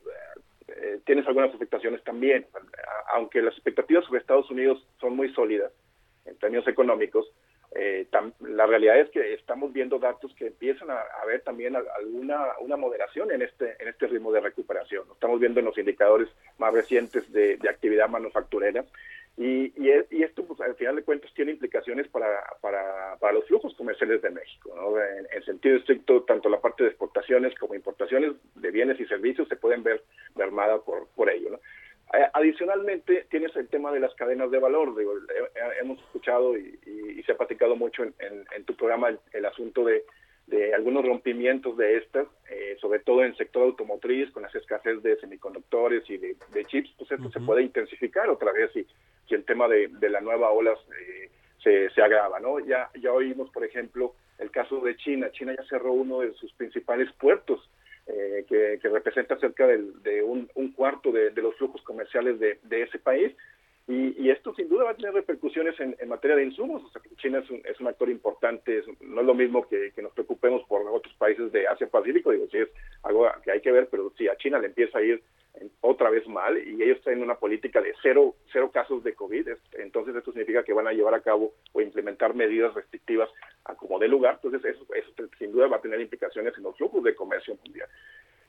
eh, 0.67 0.99
tienes 1.05 1.25
algunas 1.27 1.53
afectaciones 1.53 2.03
también. 2.03 2.45
Aunque 3.15 3.41
las 3.41 3.53
expectativas 3.55 4.05
sobre 4.05 4.19
Estados 4.19 4.49
Unidos 4.51 4.85
son 5.01 5.15
muy 5.15 5.33
sólidas 5.33 5.71
en 6.25 6.37
términos 6.37 6.67
económicos, 6.67 7.25
eh, 7.75 8.05
tam- 8.11 8.33
la 8.39 8.65
realidad 8.67 8.99
es 8.99 9.09
que 9.09 9.33
estamos 9.33 9.73
viendo 9.73 9.97
datos 9.99 10.33
que 10.35 10.47
empiezan 10.47 10.89
a, 10.91 10.99
a 10.99 11.25
ver 11.25 11.41
también 11.41 11.75
alguna 11.75 12.39
una 12.59 12.77
moderación 12.77 13.31
en 13.31 13.41
este 13.41 13.75
en 13.79 13.87
este 13.87 14.07
ritmo 14.07 14.31
de 14.31 14.39
recuperación. 14.39 15.07
Lo 15.07 15.13
estamos 15.13 15.39
viendo 15.39 15.59
en 15.59 15.65
los 15.65 15.77
indicadores 15.77 16.29
más 16.59 16.71
recientes 16.71 17.23
de, 17.31 17.57
de 17.57 17.69
actividad 17.69 18.09
manufacturera 18.09 18.85
y, 19.37 19.73
y, 19.81 19.89
e- 19.89 20.07
y 20.11 20.23
esto, 20.23 20.45
pues, 20.45 20.61
al 20.61 20.75
final 20.75 20.95
de 20.95 21.03
cuentas, 21.03 21.33
tiene 21.33 21.51
implicaciones 21.51 22.07
para, 22.07 22.43
los 23.33 23.45
flujos 23.47 23.73
comerciales 23.75 24.21
de 24.21 24.29
México. 24.29 24.71
¿no? 24.75 24.99
En, 25.01 25.27
en 25.33 25.43
sentido 25.43 25.77
estricto, 25.77 26.23
tanto 26.23 26.49
la 26.49 26.61
parte 26.61 26.83
de 26.83 26.89
exportaciones 26.89 27.57
como 27.57 27.73
importaciones 27.73 28.33
de 28.55 28.71
bienes 28.71 28.99
y 28.99 29.05
servicios 29.05 29.47
se 29.47 29.55
pueden 29.55 29.81
ver 29.81 30.03
mermada 30.35 30.79
por, 30.79 31.07
por 31.15 31.29
ello. 31.29 31.49
¿no? 31.51 31.59
Adicionalmente, 32.33 33.25
tienes 33.31 33.55
el 33.55 33.67
tema 33.69 33.91
de 33.91 33.99
las 33.99 34.13
cadenas 34.13 34.51
de 34.51 34.59
valor. 34.59 34.95
Digo, 34.95 35.13
hemos 35.81 35.99
escuchado 35.99 36.55
y, 36.55 37.23
se 37.25 37.31
ha 37.31 37.37
platicado 37.37 37.77
mucho 37.77 38.03
en, 38.03 38.65
tu 38.65 38.75
programa 38.75 39.17
el 39.31 39.45
asunto 39.45 39.85
de, 39.85 40.03
de 40.47 40.73
algunos 40.73 41.05
rompimientos 41.05 41.77
de 41.77 41.97
estas, 41.97 42.27
eh, 42.49 42.75
sobre 42.81 42.99
todo 42.99 43.21
en 43.21 43.27
el 43.31 43.37
sector 43.37 43.63
automotriz, 43.63 44.29
con 44.31 44.43
las 44.43 44.53
escasez 44.53 45.01
de 45.01 45.15
semiconductores 45.17 46.07
y 46.09 46.17
de, 46.17 46.35
de 46.53 46.65
chips, 46.65 46.93
pues 46.97 47.11
esto 47.11 47.29
se 47.31 47.39
puede 47.39 47.63
intensificar 47.63 48.29
otra 48.29 48.51
vez 48.51 48.71
si, 48.73 48.85
si 49.27 49.35
el 49.35 49.45
tema 49.45 49.67
de, 49.67 49.87
de 49.87 50.09
la 50.09 50.19
nueva 50.21 50.51
ola 50.51 50.73
eh, 50.99 51.29
se, 51.63 51.89
se 51.91 52.01
agrava. 52.01 52.39
¿no? 52.39 52.59
Ya, 52.59 52.89
ya 53.01 53.13
oímos, 53.13 53.49
por 53.51 53.63
ejemplo, 53.63 54.13
el 54.37 54.51
caso 54.51 54.81
de 54.81 54.95
China. 54.97 55.31
China 55.31 55.55
ya 55.57 55.63
cerró 55.69 55.93
uno 55.93 56.19
de 56.19 56.33
sus 56.33 56.51
principales 56.53 57.09
puertos 57.13 57.69
eh, 58.07 58.43
que, 58.49 58.79
que 58.81 58.89
representa 58.89 59.37
cerca 59.37 59.65
del- 59.65 60.03
de 60.03 60.21
un, 60.23 60.49
un 60.55 60.73
cuarto 60.73 61.11
de, 61.13 61.29
de 61.29 61.41
los 61.41 61.55
flujos 61.55 61.81
comerciales 61.83 62.37
de, 62.39 62.59
de 62.63 62.81
ese 62.81 62.99
país. 62.99 63.31
Y, 63.87 64.15
y 64.23 64.29
esto 64.31 64.53
sin 64.55 64.69
duda 64.69 64.85
va 64.85 64.91
a 64.91 64.95
tener 64.95 65.13
repercusiones 65.13 65.77
en, 65.79 65.95
materia 66.07 66.37
de 66.37 66.45
insumos. 66.45 66.83
O 66.83 66.89
sea, 66.89 67.01
China 67.17 67.39
es 67.39 67.49
un, 67.49 67.61
es 67.65 67.79
un 67.81 67.87
actor 67.87 68.09
importante, 68.09 68.81
no 69.01 69.21
es 69.21 69.27
lo 69.27 69.33
mismo 69.33 69.67
que, 69.67 69.91
nos 70.01 70.13
preocupemos 70.13 70.63
por 70.67 70.87
otros 70.87 71.13
países 71.15 71.51
de 71.51 71.67
Asia-Pacífico. 71.67 72.31
Digo, 72.31 72.47
sí 72.49 72.59
es 72.59 72.69
algo 73.03 73.27
que 73.43 73.51
hay 73.51 73.61
que 73.61 73.71
ver, 73.71 73.89
pero 73.89 74.11
si 74.17 74.27
a 74.29 74.37
China 74.37 74.59
le 74.59 74.67
empieza 74.67 74.99
a 74.99 75.03
ir 75.03 75.21
otra 75.81 76.09
vez 76.09 76.27
mal 76.27 76.57
y 76.57 76.81
ellos 76.81 77.01
tienen 77.03 77.23
una 77.23 77.35
política 77.35 77.81
de 77.81 77.93
cero, 78.01 78.35
cero 78.51 78.71
casos 78.73 79.03
de 79.03 79.13
COVID, 79.13 79.49
es- 79.49 79.59
entonces 79.73 80.15
esto 80.15 80.31
significa 80.31 80.63
que 80.63 80.73
van 80.73 80.87
a 80.87 80.93
llevar 80.93 81.13
a 81.13 81.21
cabo 81.21 81.53
o 81.73 81.81
implementar 81.81 82.33
medidas 82.33 82.73
restrictivas 82.73 83.29
a 83.65 83.75
como 83.75 83.99
de 83.99 84.07
lugar. 84.07 84.39
Entonces 84.43 84.75
eso, 84.75 84.85
eso 84.93 85.11
sin 85.37 85.51
duda 85.51 85.67
va 85.67 85.77
a 85.77 85.81
tener 85.81 85.99
implicaciones 86.01 86.53
en 86.57 86.63
los 86.63 86.75
flujos 86.77 87.03
de 87.03 87.15
comercio 87.15 87.55
mundial. 87.63 87.87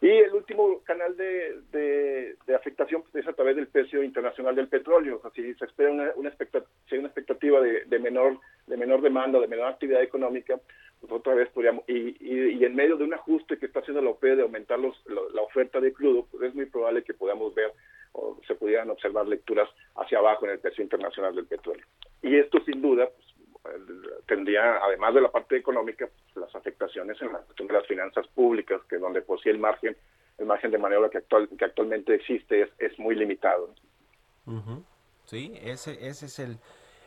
Y 0.01 0.09
el 0.11 0.35
último 0.35 0.83
canal 0.83 1.17
de, 1.17 1.61
de, 1.73 2.55
afectación 2.55 3.03
pues, 3.03 3.15
es 3.25 3.29
a 3.29 3.33
través 3.33 3.57
del 3.57 3.69
precio 3.69 4.03
internacional 4.03 4.55
del 4.55 4.69
petróleo. 4.69 5.17
O 5.17 5.23
sea, 5.23 5.31
si 5.31 5.55
se 5.55 5.65
espera 5.65 5.91
una, 5.91 6.11
una, 6.17 6.29
expectativa, 6.29 6.71
si 6.89 6.95
hay 6.95 6.99
una 6.99 7.09
expectativa 7.09 7.61
de, 7.61 7.85
de 7.85 7.99
menor 7.99 8.39
de 8.67 8.77
menor 8.77 9.01
demanda, 9.03 9.39
de 9.41 9.47
menor 9.47 9.69
actividad 9.69 10.03
económica, 10.03 10.59
pues 11.01 11.13
otra 11.13 11.35
vez 11.35 11.49
podríamos, 11.51 11.85
y, 11.87 12.17
y, 12.21 12.51
y 12.59 12.65
en 12.65 12.75
medio 12.75 12.97
de 12.97 13.05
un 13.05 13.15
ajuste 13.15 13.59
que 13.59 13.67
está 13.67 13.81
haciendo 13.81 14.01
la 14.03 14.11
OPE 14.11 14.37
de 14.37 14.43
aumentar 14.43 14.79
los, 14.79 14.95
lo- 15.07 15.29
la 15.31 15.43
oferta 15.43 15.81
de 15.81 15.93
crudo, 15.93 16.27
pues 16.31 16.43
es 16.45 16.55
muy 16.55 16.67
probable 16.67 17.03
que 17.05 17.15
podamos 17.15 17.55
ver 17.55 17.73
o 18.13 18.39
se 18.47 18.55
pudieran 18.55 18.91
observar 18.91 19.27
lecturas 19.27 19.69
hacia 19.97 20.19
abajo 20.19 20.47
en 20.47 20.53
el 20.53 20.59
precio 20.61 20.83
internacional 20.83 21.35
del 21.35 21.47
petróleo. 21.47 21.85
Y 22.23 22.37
esto 22.37 22.59
sin 22.65 22.81
duda 22.81 23.09
pues, 23.15 23.34
tendría, 24.27 24.77
además 24.79 25.15
de 25.15 25.21
la 25.21 25.31
parte 25.31 25.57
económica, 25.57 26.09
pues, 26.09 26.37
las 26.37 26.55
afectaciones 26.55 27.21
en 27.23 27.33
la 27.33 27.39
cuestión 27.41 27.69
de 27.69 27.75
las 27.75 27.87
finanzas 27.87 28.27
públicas, 28.29 28.81
que 28.89 28.99
donde 28.99 29.23
por 29.23 29.41
sí 29.41 29.49
el 29.49 29.59
margen, 29.59 29.97
el 30.39 30.47
margen 30.47 30.71
de 30.71 30.79
maniobra 30.79 31.11
que, 31.11 31.19
actual, 31.19 31.49
que 31.59 31.65
actualmente 31.65 32.15
existe 32.15 32.63
es, 32.63 32.71
es 32.79 32.99
muy 32.99 33.15
limitado. 33.15 33.75
Sí, 35.25 35.53
ese, 35.63 36.07
ese 36.07 36.27
es 36.27 36.39
el, 36.39 36.59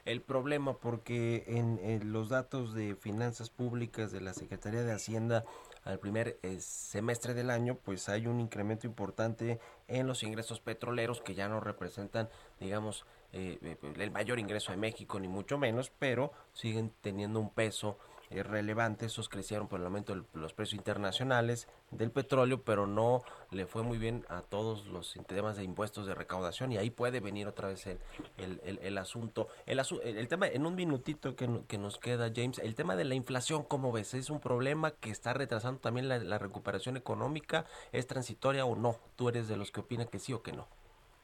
el 0.06 0.22
problema 0.22 0.78
porque 0.78 1.44
en, 1.48 1.80
en 1.80 2.12
los 2.12 2.30
datos 2.30 2.74
de 2.74 2.96
finanzas 2.96 3.50
públicas 3.50 4.12
de 4.12 4.22
la 4.22 4.34
Secretaría 4.34 4.82
de 4.82 4.94
Hacienda 4.94 5.44
al 5.84 6.00
primer 6.00 6.38
eh, 6.44 6.60
semestre 6.60 7.34
del 7.34 7.50
año, 7.50 7.78
pues 7.84 8.10
hay 8.10 8.28
un 8.28 8.42
incremento 8.42 8.88
importante 8.88 9.60
en 9.88 10.08
los 10.08 10.24
ingresos 10.24 10.60
petroleros 10.60 11.22
que 11.22 11.34
ya 11.34 11.48
no 11.48 11.60
representan, 11.60 12.30
digamos, 12.60 13.06
eh, 13.34 13.58
eh, 13.62 13.78
el 13.98 14.12
mayor 14.12 14.40
ingreso 14.40 14.72
de 14.72 14.78
México, 14.78 15.20
ni 15.20 15.28
mucho 15.28 15.58
menos, 15.58 15.92
pero 16.00 16.32
siguen 16.54 16.92
teniendo 17.02 17.40
un 17.40 17.50
peso 17.50 17.98
eh, 18.30 18.44
relevante. 18.44 19.06
Esos 19.06 19.30
crecieron 19.30 19.68
por 19.68 19.80
el 19.80 19.86
aumento 19.86 20.14
de 20.14 20.24
los 20.34 20.54
precios 20.54 20.78
internacionales 20.78 21.68
del 21.92 22.12
petróleo, 22.12 22.62
pero 22.64 22.86
no 22.86 23.22
le 23.52 23.66
fue 23.66 23.84
muy 23.84 23.98
bien 23.98 24.26
a 24.28 24.42
todos 24.42 24.86
los 24.88 25.18
temas 25.28 25.56
de 25.56 25.64
impuestos 25.64 26.06
de 26.06 26.14
recaudación 26.14 26.74
y 26.74 26.78
ahí 26.78 26.90
puede 26.90 27.22
venir 27.22 27.48
otra 27.48 27.70
vez 27.70 27.88
el, 27.88 28.00
el, 28.38 28.80
el- 28.82 28.98
asunto. 28.98 29.48
El, 29.66 29.80
asu- 29.80 30.02
el, 30.04 30.28
tema, 30.28 30.48
en 30.48 30.66
un 30.66 30.76
minutito 30.76 31.36
que, 31.36 31.48
que 31.68 31.78
nos 31.78 31.98
queda, 32.00 32.30
James, 32.36 32.60
el 32.60 32.76
tema 32.76 32.96
de 32.98 33.06
la 33.06 33.16
inflación, 33.16 33.64
¿cómo 33.64 33.94
ves? 33.94 34.14
¿Es 34.14 34.30
un 34.30 34.42
problema 34.42 34.92
que 34.92 35.10
está 35.10 35.34
retrasando 35.34 35.80
también 35.80 36.10
la, 36.10 36.38
recuperación 36.38 36.98
económica? 36.98 37.66
¿Es 37.94 38.08
transitoria 38.08 38.66
o 38.66 38.76
no? 38.76 38.98
¿Tú 39.16 39.30
eres 39.30 39.48
de 39.48 39.56
los 39.56 39.72
que 39.72 39.80
opinan 39.80 40.08
que 40.08 40.20
sí 40.20 40.34
o 40.34 40.42
que 40.42 40.52
no? 40.52 40.68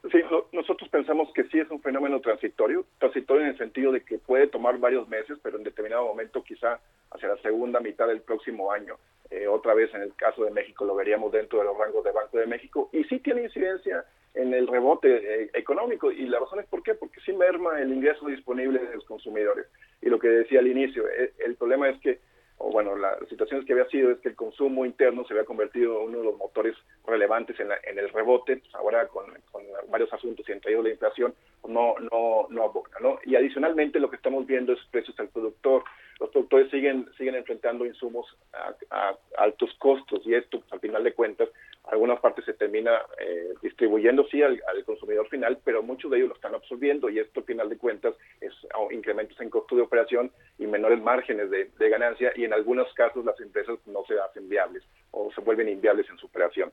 Sí, 0.10 0.20
no- 0.32 0.43
nosotros 0.54 0.88
pensamos 0.90 1.32
que 1.34 1.44
sí 1.46 1.60
es 1.60 1.70
un 1.70 1.82
fenómeno 1.82 2.22
transitorio, 2.22 2.86
transitorio 3.00 3.44
en 3.44 3.50
el 3.50 3.58
sentido 3.58 3.92
de 3.92 4.02
que 4.02 4.20
puede 4.20 4.48
tomar 4.48 4.78
varios 4.78 5.08
meses, 5.10 5.38
pero 5.42 5.58
en 5.58 5.64
determinado 5.64 6.06
momento, 6.06 6.44
quizá 6.44 6.80
hacia 7.12 7.30
la 7.30 7.38
segunda 7.38 7.80
mitad 7.80 8.08
del 8.08 8.22
próximo 8.22 8.72
año, 8.72 8.98
eh, 9.32 9.48
otra 9.48 9.74
vez 9.74 9.94
en 9.94 10.04
el 10.04 10.14
caso 10.16 10.46
de 10.46 10.52
México 10.52 10.86
lo 10.86 10.96
veríamos 10.96 11.32
dentro 11.32 11.60
de 11.60 11.66
los 11.66 11.78
rangos 11.78 12.04
de 12.04 12.12
Banco 12.12 12.38
de 12.38 12.46
México, 12.46 12.90
y 12.94 13.04
sí 13.06 13.20
tiene 13.20 13.44
incidencia 13.44 14.06
en 14.36 14.54
el 14.54 14.68
rebote 14.68 15.44
eh, 15.44 15.50
económico, 15.54 16.12
y 16.12 16.28
la 16.28 16.40
razón 16.40 16.60
es 16.60 16.68
por 16.68 16.84
qué, 16.84 16.94
porque 16.94 17.20
sí 17.22 17.34
merma 17.34 17.82
el 17.82 17.92
ingreso 17.92 18.28
disponible 18.28 18.80
de 18.80 18.96
los 18.96 19.06
consumidores. 19.06 19.66
Y 20.02 20.10
lo 20.10 20.20
que 20.20 20.28
decía 20.28 20.60
al 20.60 20.68
inicio, 20.68 21.08
eh, 21.10 21.34
el 21.40 21.56
problema 21.56 21.90
es 21.90 22.00
que 22.00 22.20
o 22.66 22.72
bueno, 22.72 22.96
la 22.96 23.18
situación 23.28 23.60
es 23.60 23.66
que 23.66 23.74
había 23.74 23.88
sido 23.90 24.12
es 24.12 24.20
que 24.20 24.30
el 24.30 24.36
consumo 24.36 24.86
interno 24.86 25.26
se 25.26 25.34
había 25.34 25.46
convertido 25.46 26.02
en 26.02 26.10
uno 26.10 26.18
de 26.20 26.24
los 26.24 26.38
motores 26.38 26.76
relevantes 27.06 27.60
en, 27.60 27.68
la- 27.70 27.80
en 27.84 28.00
el 28.00 28.10
rebote, 28.10 28.58
pues 28.58 28.74
ahora 28.76 29.08
con, 29.08 29.26
con 29.52 29.64
varios 29.90 30.12
asuntos 30.14 30.48
y 30.48 30.52
entre 30.54 30.72
ellos 30.72 30.84
la 30.86 30.92
inflación, 30.92 31.34
no, 31.68 31.96
no, 32.12 32.48
no 32.50 32.64
abona, 32.64 32.98
¿no? 33.02 33.20
Y 33.26 33.36
adicionalmente 33.36 34.00
lo 34.00 34.10
que 34.10 34.16
estamos 34.16 34.46
viendo 34.46 34.74
es 34.74 34.80
precios 34.92 35.20
al 35.20 35.28
productor. 35.30 35.84
Los 36.20 36.30
productores 36.30 36.70
siguen, 36.72 37.10
siguen 37.18 37.36
enfrentando 37.36 37.86
insumos 37.86 38.26
a, 38.54 38.74
a 38.92 39.18
altos 39.38 39.74
costos 39.80 40.22
y 40.26 40.34
esto, 40.36 40.60
pues, 40.60 40.72
al 40.72 40.80
final 40.80 41.04
de 41.04 41.14
cuentas, 41.14 41.50
alguna 41.86 42.20
parte 42.20 42.42
se 42.44 42.54
termina 42.54 43.02
eh, 43.20 43.54
distribuyendo 43.62 44.26
sí 44.28 44.42
al, 44.42 44.62
al 44.68 44.84
consumidor 44.86 45.28
final, 45.30 45.60
pero 45.64 45.84
muchos 45.84 46.10
de 46.10 46.18
ellos 46.18 46.30
lo 46.30 46.36
están 46.36 46.56
absorbiendo 46.56 47.10
y 47.10 47.20
esto, 47.20 47.42
al 47.42 47.46
final 47.46 47.70
de 47.70 47.78
cuentas, 47.78 48.16
es 48.40 48.54
oh, 48.76 48.92
incrementos 48.92 49.40
en 49.42 49.50
costo 49.50 49.76
de 49.76 49.82
operación 49.82 50.32
y 50.58 50.68
menores 50.68 51.02
márgenes 51.02 51.50
de, 51.50 51.66
de 51.78 51.90
ganancia 51.90 52.32
y 52.36 52.46
en 52.46 52.54
algunos 52.54 52.92
casos 52.94 53.26
las 53.26 53.40
empresas 53.40 53.78
no 53.86 54.06
se 54.06 54.20
hacen 54.20 54.48
viables 54.48 54.84
o 55.12 55.32
se 55.34 55.42
vuelven 55.42 55.70
inviables 55.70 56.10
en 56.10 56.18
su 56.18 56.26
operación. 56.28 56.72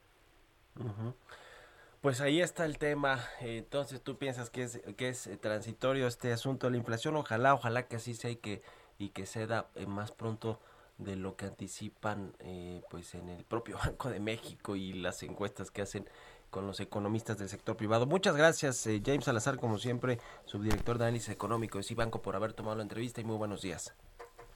Pues 2.01 2.21
ahí 2.21 2.41
está 2.41 2.65
el 2.65 2.79
tema. 2.79 3.19
Entonces, 3.41 4.03
¿tú 4.03 4.17
piensas 4.17 4.49
que 4.49 4.63
es, 4.63 4.81
que 4.97 5.09
es 5.09 5.27
eh, 5.27 5.37
transitorio 5.37 6.07
este 6.07 6.33
asunto 6.33 6.67
de 6.67 6.73
la 6.73 6.79
inflación? 6.79 7.17
Ojalá, 7.17 7.53
ojalá 7.53 7.89
que 7.89 7.97
así 7.97 8.15
sea 8.15 8.31
y 8.31 8.37
que, 8.37 8.63
y 8.99 9.11
que 9.11 9.27
se 9.27 9.47
da 9.47 9.69
eh, 9.75 9.87
más 9.87 10.11
pronto 10.13 10.61
de 11.01 11.17
lo 11.17 11.37
que 11.37 11.47
anticipan 11.47 12.33
eh, 12.41 12.83
pues 12.91 13.15
en 13.15 13.29
el 13.29 13.45
propio 13.45 13.77
Banco 13.85 14.11
de 14.11 14.21
México 14.21 14.77
y 14.77 14.93
las 14.93 15.23
encuestas 15.23 15.71
que 15.71 15.83
hacen 15.83 16.09
con 16.51 16.67
los 16.67 16.81
economistas 16.81 17.39
del 17.39 17.49
sector 17.49 17.77
privado. 17.77 18.07
Muchas 18.07 18.37
gracias, 18.37 18.87
eh, 18.87 19.01
James 19.05 19.25
Salazar, 19.25 19.57
como 19.57 19.79
siempre, 19.79 20.19
subdirector 20.45 20.99
de 20.99 21.05
análisis 21.05 21.29
económico 21.29 21.79
de 21.79 21.85
Cibanco, 21.85 22.23
por 22.23 22.35
haber 22.35 22.53
tomado 22.53 22.77
la 22.77 22.83
entrevista 22.83 23.21
y 23.21 23.25
muy 23.25 23.37
buenos 23.37 23.63
días. 23.63 23.95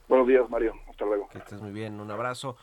Buenos 0.07 0.27
días, 0.27 0.47
Mario. 0.49 0.73
Hasta 0.89 1.05
luego. 1.05 1.27
Que 1.29 1.39
estés 1.39 1.61
muy 1.61 1.71
bien, 1.71 1.99
un 1.99 2.11
abrazo. 2.11 2.57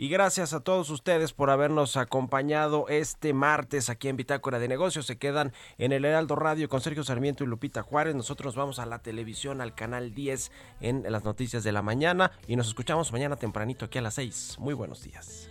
Y 0.00 0.08
gracias 0.08 0.54
a 0.54 0.60
todos 0.60 0.88
ustedes 0.88 1.34
por 1.34 1.50
habernos 1.50 1.98
acompañado 1.98 2.86
este 2.88 3.34
martes 3.34 3.90
aquí 3.90 4.08
en 4.08 4.16
Bitácora 4.16 4.58
de 4.58 4.66
Negocios. 4.66 5.04
Se 5.04 5.18
quedan 5.18 5.52
en 5.76 5.92
el 5.92 6.06
Heraldo 6.06 6.36
Radio 6.36 6.70
con 6.70 6.80
Sergio 6.80 7.04
Sarmiento 7.04 7.44
y 7.44 7.46
Lupita 7.46 7.82
Juárez. 7.82 8.14
Nosotros 8.14 8.54
nos 8.54 8.56
vamos 8.56 8.78
a 8.78 8.86
la 8.86 9.00
televisión, 9.00 9.60
al 9.60 9.74
canal 9.74 10.14
10 10.14 10.52
en 10.80 11.04
las 11.06 11.22
noticias 11.24 11.64
de 11.64 11.72
la 11.72 11.82
mañana. 11.82 12.32
Y 12.48 12.56
nos 12.56 12.68
escuchamos 12.68 13.12
mañana 13.12 13.36
tempranito 13.36 13.84
aquí 13.84 13.98
a 13.98 14.00
las 14.00 14.14
6. 14.14 14.56
Muy 14.58 14.72
buenos 14.72 15.02
días. 15.02 15.50